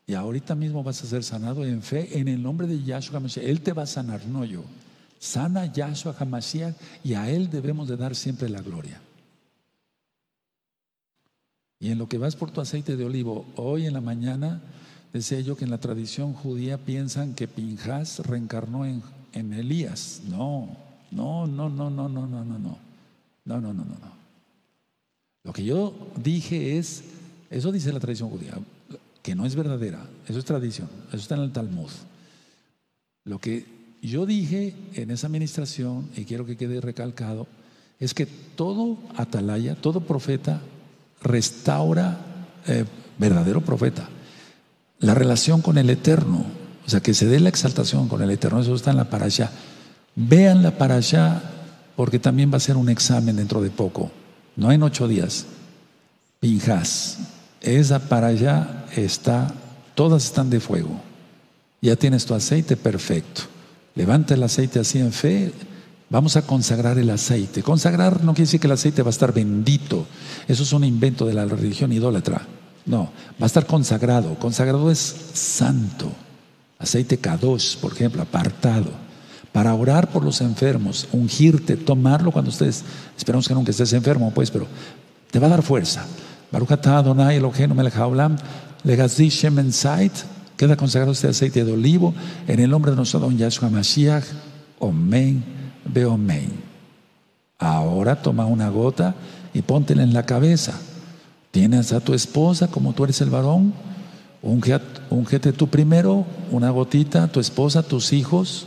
Y 0.06 0.14
ahorita 0.14 0.54
mismo 0.54 0.82
vas 0.82 1.02
a 1.02 1.06
ser 1.06 1.24
sanado 1.24 1.64
en 1.64 1.82
fe 1.82 2.18
en 2.18 2.28
el 2.28 2.42
nombre 2.42 2.66
de 2.66 2.82
Yahshua 2.82 3.18
HaMashiach. 3.18 3.46
Él 3.46 3.62
te 3.62 3.72
va 3.72 3.84
a 3.84 3.86
sanar, 3.86 4.26
no 4.26 4.44
yo. 4.44 4.62
Sana 5.18 5.72
Yahshua 5.72 6.14
HaMashiach 6.18 6.74
y 7.02 7.14
a 7.14 7.30
Él 7.30 7.48
debemos 7.48 7.88
de 7.88 7.96
dar 7.96 8.14
siempre 8.14 8.50
la 8.50 8.60
gloria. 8.60 9.00
Y 11.80 11.90
en 11.90 11.98
lo 11.98 12.08
que 12.08 12.18
vas 12.18 12.36
por 12.36 12.50
tu 12.50 12.60
aceite 12.60 12.96
de 12.96 13.04
olivo, 13.04 13.46
hoy 13.56 13.86
en 13.86 13.92
la 13.92 14.00
mañana 14.00 14.62
decía 15.12 15.40
yo 15.40 15.56
que 15.56 15.64
en 15.64 15.70
la 15.70 15.78
tradición 15.78 16.32
judía 16.32 16.78
piensan 16.78 17.34
que 17.34 17.48
Pinjas 17.48 18.20
reencarnó 18.20 18.86
en, 18.86 19.02
en 19.32 19.52
Elías. 19.52 20.22
No, 20.28 20.76
no, 21.10 21.46
no, 21.46 21.68
no, 21.68 21.90
no, 21.90 22.08
no, 22.08 22.26
no, 22.26 22.44
no, 22.44 22.58
no. 22.58 22.78
No, 23.44 23.60
no, 23.60 23.74
no, 23.74 23.84
no, 23.84 23.90
no. 23.90 24.14
Lo 25.44 25.52
que 25.52 25.64
yo 25.64 25.94
dije 26.16 26.78
es, 26.78 27.04
eso 27.50 27.70
dice 27.70 27.92
la 27.92 28.00
tradición 28.00 28.30
judía 28.30 28.54
que 29.24 29.34
no 29.34 29.46
es 29.46 29.54
verdadera, 29.54 30.06
eso 30.28 30.38
es 30.38 30.44
tradición, 30.44 30.86
eso 31.08 31.16
está 31.16 31.34
en 31.34 31.40
el 31.40 31.52
Talmud. 31.52 31.90
Lo 33.24 33.38
que 33.38 33.64
yo 34.02 34.26
dije 34.26 34.74
en 34.92 35.10
esa 35.10 35.28
administración, 35.28 36.10
y 36.14 36.26
quiero 36.26 36.44
que 36.44 36.58
quede 36.58 36.82
recalcado, 36.82 37.46
es 37.98 38.12
que 38.12 38.26
todo 38.26 38.98
atalaya, 39.16 39.76
todo 39.76 40.00
profeta 40.00 40.60
restaura, 41.24 42.18
eh, 42.68 42.84
verdadero 43.18 43.60
profeta, 43.62 44.08
la 45.00 45.14
relación 45.14 45.60
con 45.60 45.78
el 45.78 45.90
Eterno. 45.90 46.44
O 46.86 46.90
sea, 46.90 47.00
que 47.00 47.14
se 47.14 47.26
dé 47.26 47.40
la 47.40 47.48
exaltación 47.48 48.08
con 48.08 48.22
el 48.22 48.30
Eterno. 48.30 48.60
Eso 48.60 48.74
está 48.74 48.90
en 48.90 48.98
la 48.98 49.10
para 49.10 49.24
allá. 49.24 49.50
Vean 50.14 50.62
la 50.62 50.78
para 50.78 50.96
allá 50.96 51.42
porque 51.96 52.18
también 52.18 52.52
va 52.52 52.58
a 52.58 52.60
ser 52.60 52.76
un 52.76 52.88
examen 52.88 53.36
dentro 53.36 53.60
de 53.60 53.70
poco. 53.70 54.10
No 54.56 54.70
en 54.70 54.82
ocho 54.82 55.08
días. 55.08 55.46
Pinjas. 56.40 57.18
Esa 57.60 57.98
para 57.98 58.28
allá 58.28 58.84
está, 58.94 59.52
todas 59.94 60.24
están 60.24 60.50
de 60.50 60.60
fuego. 60.60 61.00
Ya 61.80 61.96
tienes 61.96 62.26
tu 62.26 62.34
aceite 62.34 62.76
perfecto. 62.76 63.42
Levanta 63.94 64.34
el 64.34 64.42
aceite 64.42 64.78
así 64.80 64.98
en 64.98 65.12
fe. 65.12 65.52
Vamos 66.10 66.36
a 66.36 66.42
consagrar 66.42 66.98
el 66.98 67.10
aceite. 67.10 67.62
Consagrar 67.62 68.22
no 68.22 68.34
quiere 68.34 68.46
decir 68.46 68.60
que 68.60 68.66
el 68.66 68.72
aceite 68.72 69.02
va 69.02 69.08
a 69.08 69.10
estar 69.10 69.32
bendito. 69.32 70.06
Eso 70.46 70.62
es 70.62 70.72
un 70.72 70.84
invento 70.84 71.26
de 71.26 71.34
la 71.34 71.44
religión 71.46 71.92
idólatra. 71.92 72.42
No, 72.86 73.10
va 73.40 73.44
a 73.44 73.46
estar 73.46 73.66
consagrado. 73.66 74.34
Consagrado 74.38 74.90
es 74.90 75.14
santo. 75.32 76.12
Aceite 76.78 77.20
K2, 77.20 77.78
por 77.78 77.92
ejemplo, 77.92 78.22
apartado. 78.22 78.90
Para 79.52 79.74
orar 79.74 80.10
por 80.10 80.24
los 80.24 80.40
enfermos, 80.40 81.08
ungirte, 81.12 81.76
tomarlo 81.76 82.32
cuando 82.32 82.50
ustedes, 82.50 82.84
esperamos 83.16 83.46
que 83.46 83.54
nunca 83.54 83.70
estés 83.70 83.92
enfermo, 83.92 84.32
pues, 84.34 84.50
pero 84.50 84.66
te 85.30 85.38
va 85.38 85.46
a 85.46 85.50
dar 85.50 85.62
fuerza. 85.62 86.04
Baruch 86.50 86.72
atah 86.72 86.98
Adonai 86.98 87.36
Eloheinu 87.36 87.74
melech 87.74 87.96
haolam, 87.96 88.36
legazi 88.82 89.28
shemen 89.28 89.72
sait, 89.72 90.12
queda 90.56 90.76
consagrado 90.76 91.12
este 91.12 91.28
aceite 91.28 91.64
de 91.64 91.72
olivo 91.72 92.14
en 92.48 92.60
el 92.60 92.68
nombre 92.68 92.90
de 92.90 92.96
nuestro 92.96 93.20
don 93.20 93.38
Yahshua 93.38 93.70
Mashiach, 93.70 94.24
Omen, 95.84 95.92
Beomen. 95.92 96.52
Ahora 97.58 98.20
toma 98.20 98.46
una 98.46 98.68
gota 98.68 99.14
y 99.52 99.62
póntela 99.62 100.02
en 100.02 100.12
la 100.12 100.26
cabeza. 100.26 100.78
Tienes 101.50 101.92
a 101.92 102.00
tu 102.00 102.14
esposa, 102.14 102.68
como 102.68 102.92
tú 102.92 103.04
eres 103.04 103.20
el 103.20 103.30
varón, 103.30 103.72
ungete 104.42 105.52
tú 105.52 105.68
primero, 105.68 106.26
una 106.50 106.70
gotita, 106.70 107.28
tu 107.28 107.40
esposa, 107.40 107.82
tus 107.82 108.12
hijos, 108.12 108.66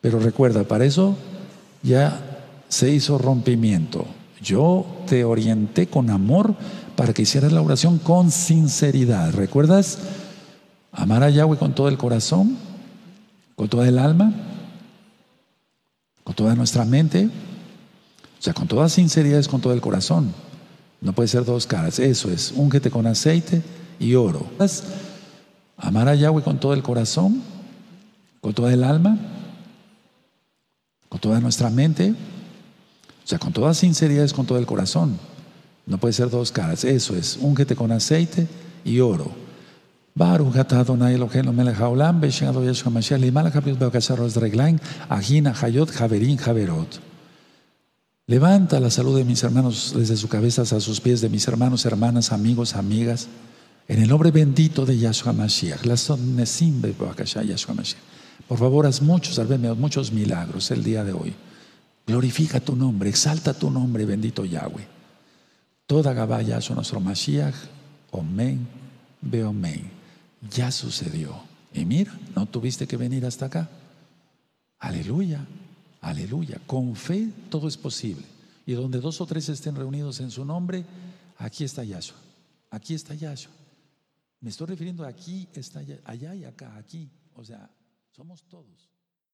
pero 0.00 0.18
recuerda, 0.20 0.64
para 0.64 0.84
eso 0.84 1.16
ya 1.82 2.20
se 2.68 2.90
hizo 2.90 3.18
rompimiento. 3.18 4.04
Yo 4.42 4.84
te 5.06 5.24
orienté 5.24 5.86
con 5.86 6.10
amor 6.10 6.54
para 6.96 7.14
que 7.14 7.22
hicieras 7.22 7.52
la 7.52 7.62
oración 7.62 7.98
con 7.98 8.30
sinceridad. 8.30 9.32
¿Recuerdas? 9.32 9.98
Amar 10.92 11.22
a 11.22 11.30
Yahweh 11.30 11.56
con 11.56 11.74
todo 11.74 11.88
el 11.88 11.96
corazón, 11.96 12.56
con 13.56 13.68
toda 13.68 13.88
el 13.88 13.98
alma, 13.98 14.32
con 16.24 16.34
toda 16.34 16.54
nuestra 16.54 16.84
mente. 16.84 17.26
O 17.26 18.42
sea, 18.42 18.54
con 18.54 18.66
toda 18.66 18.88
sinceridad 18.88 19.38
es 19.38 19.48
con 19.48 19.60
todo 19.60 19.72
el 19.72 19.80
corazón. 19.80 20.32
No 21.00 21.12
puede 21.12 21.28
ser 21.28 21.44
dos 21.44 21.66
caras. 21.66 21.98
Eso 21.98 22.30
es, 22.30 22.52
úngete 22.54 22.90
con 22.90 23.06
aceite 23.06 23.62
y 23.98 24.14
oro. 24.14 24.46
Amar 25.76 26.08
a 26.08 26.14
Yahweh 26.14 26.42
con 26.42 26.60
todo 26.60 26.74
el 26.74 26.82
corazón, 26.82 27.42
con 28.40 28.54
toda 28.54 28.72
el 28.72 28.84
alma, 28.84 29.18
con 31.08 31.20
toda 31.20 31.40
nuestra 31.40 31.70
mente. 31.70 32.12
O 32.12 33.26
sea, 33.26 33.38
con 33.38 33.52
toda 33.52 33.74
sinceridad 33.74 34.24
es 34.24 34.32
con 34.32 34.46
todo 34.46 34.58
el 34.58 34.66
corazón. 34.66 35.18
No 35.86 35.98
puede 35.98 36.12
ser 36.12 36.30
dos 36.30 36.52
caras. 36.52 36.84
Eso 36.84 37.16
es, 37.16 37.38
úngete 37.40 37.74
con 37.74 37.90
aceite 37.90 38.46
y 38.84 39.00
oro. 39.00 39.41
Baruch 40.14 40.56
atah 40.56 40.80
Adonai 40.80 41.14
Eloheinu 41.14 41.54
melech 41.54 41.76
haolam, 41.76 42.20
beshem 42.20 42.48
Adonai 42.48 42.68
Yeshua 42.68 42.92
Mashiach, 42.92 43.18
limalach 43.18 43.52
habriut 43.52 43.78
be'akasaros 43.78 44.36
reglaim, 44.36 44.78
ajina 45.08 45.54
hayot 45.54 45.90
javerin 45.90 46.36
javerot. 46.36 47.00
Levanta 48.28 48.78
la 48.78 48.90
salud 48.90 49.16
de 49.16 49.24
mis 49.24 49.42
hermanos 49.42 49.94
desde 49.96 50.16
su 50.16 50.28
cabeza 50.28 50.62
hasta 50.62 50.80
sus 50.80 51.00
pies, 51.00 51.22
de 51.22 51.28
mis 51.28 51.48
hermanos, 51.48 51.86
hermanas, 51.86 52.30
amigos, 52.30 52.76
amigas, 52.76 53.28
en 53.88 54.02
el 54.02 54.08
nombre 54.08 54.30
bendito 54.30 54.86
de 54.86 54.98
Yahshua 54.98 55.32
Mashiach. 55.32 55.84
La 55.84 55.94
Mashiach. 55.94 57.96
Por 58.48 58.58
favor, 58.58 58.86
haz 58.86 59.02
muchos, 59.02 59.36
salveme, 59.36 59.72
muchos 59.74 60.12
milagros 60.12 60.70
el 60.70 60.84
día 60.84 61.04
de 61.04 61.12
hoy. 61.12 61.34
Glorifica 62.06 62.60
tu 62.60 62.76
nombre, 62.76 63.08
exalta 63.08 63.54
tu 63.54 63.70
nombre, 63.70 64.04
bendito 64.04 64.44
Yahweh. 64.44 64.86
Toda 65.86 66.12
Gabá 66.12 66.42
Yahshua 66.42 66.76
nuestro 66.76 67.00
Mashiach, 67.00 67.54
Omen, 68.10 68.66
Beomen. 69.20 70.01
Ya 70.50 70.70
sucedió. 70.70 71.42
Y 71.72 71.84
mira, 71.84 72.18
no 72.34 72.46
tuviste 72.46 72.86
que 72.86 72.96
venir 72.96 73.24
hasta 73.24 73.46
acá. 73.46 73.70
Aleluya, 74.78 75.46
aleluya. 76.00 76.60
Con 76.66 76.96
fe 76.96 77.30
todo 77.48 77.68
es 77.68 77.76
posible. 77.76 78.24
Y 78.66 78.72
donde 78.72 79.00
dos 79.00 79.20
o 79.20 79.26
tres 79.26 79.48
estén 79.48 79.74
reunidos 79.74 80.20
en 80.20 80.30
su 80.30 80.44
nombre, 80.44 80.84
aquí 81.38 81.64
está 81.64 81.84
Yahshua. 81.84 82.18
Aquí 82.70 82.94
está 82.94 83.14
Yahshua. 83.14 83.52
Me 84.40 84.50
estoy 84.50 84.66
refiriendo 84.66 85.06
aquí, 85.06 85.48
está 85.54 85.82
allá 86.04 86.34
y 86.34 86.44
acá, 86.44 86.76
aquí. 86.76 87.08
O 87.34 87.44
sea, 87.44 87.70
somos 88.10 88.42
todos. 88.48 88.91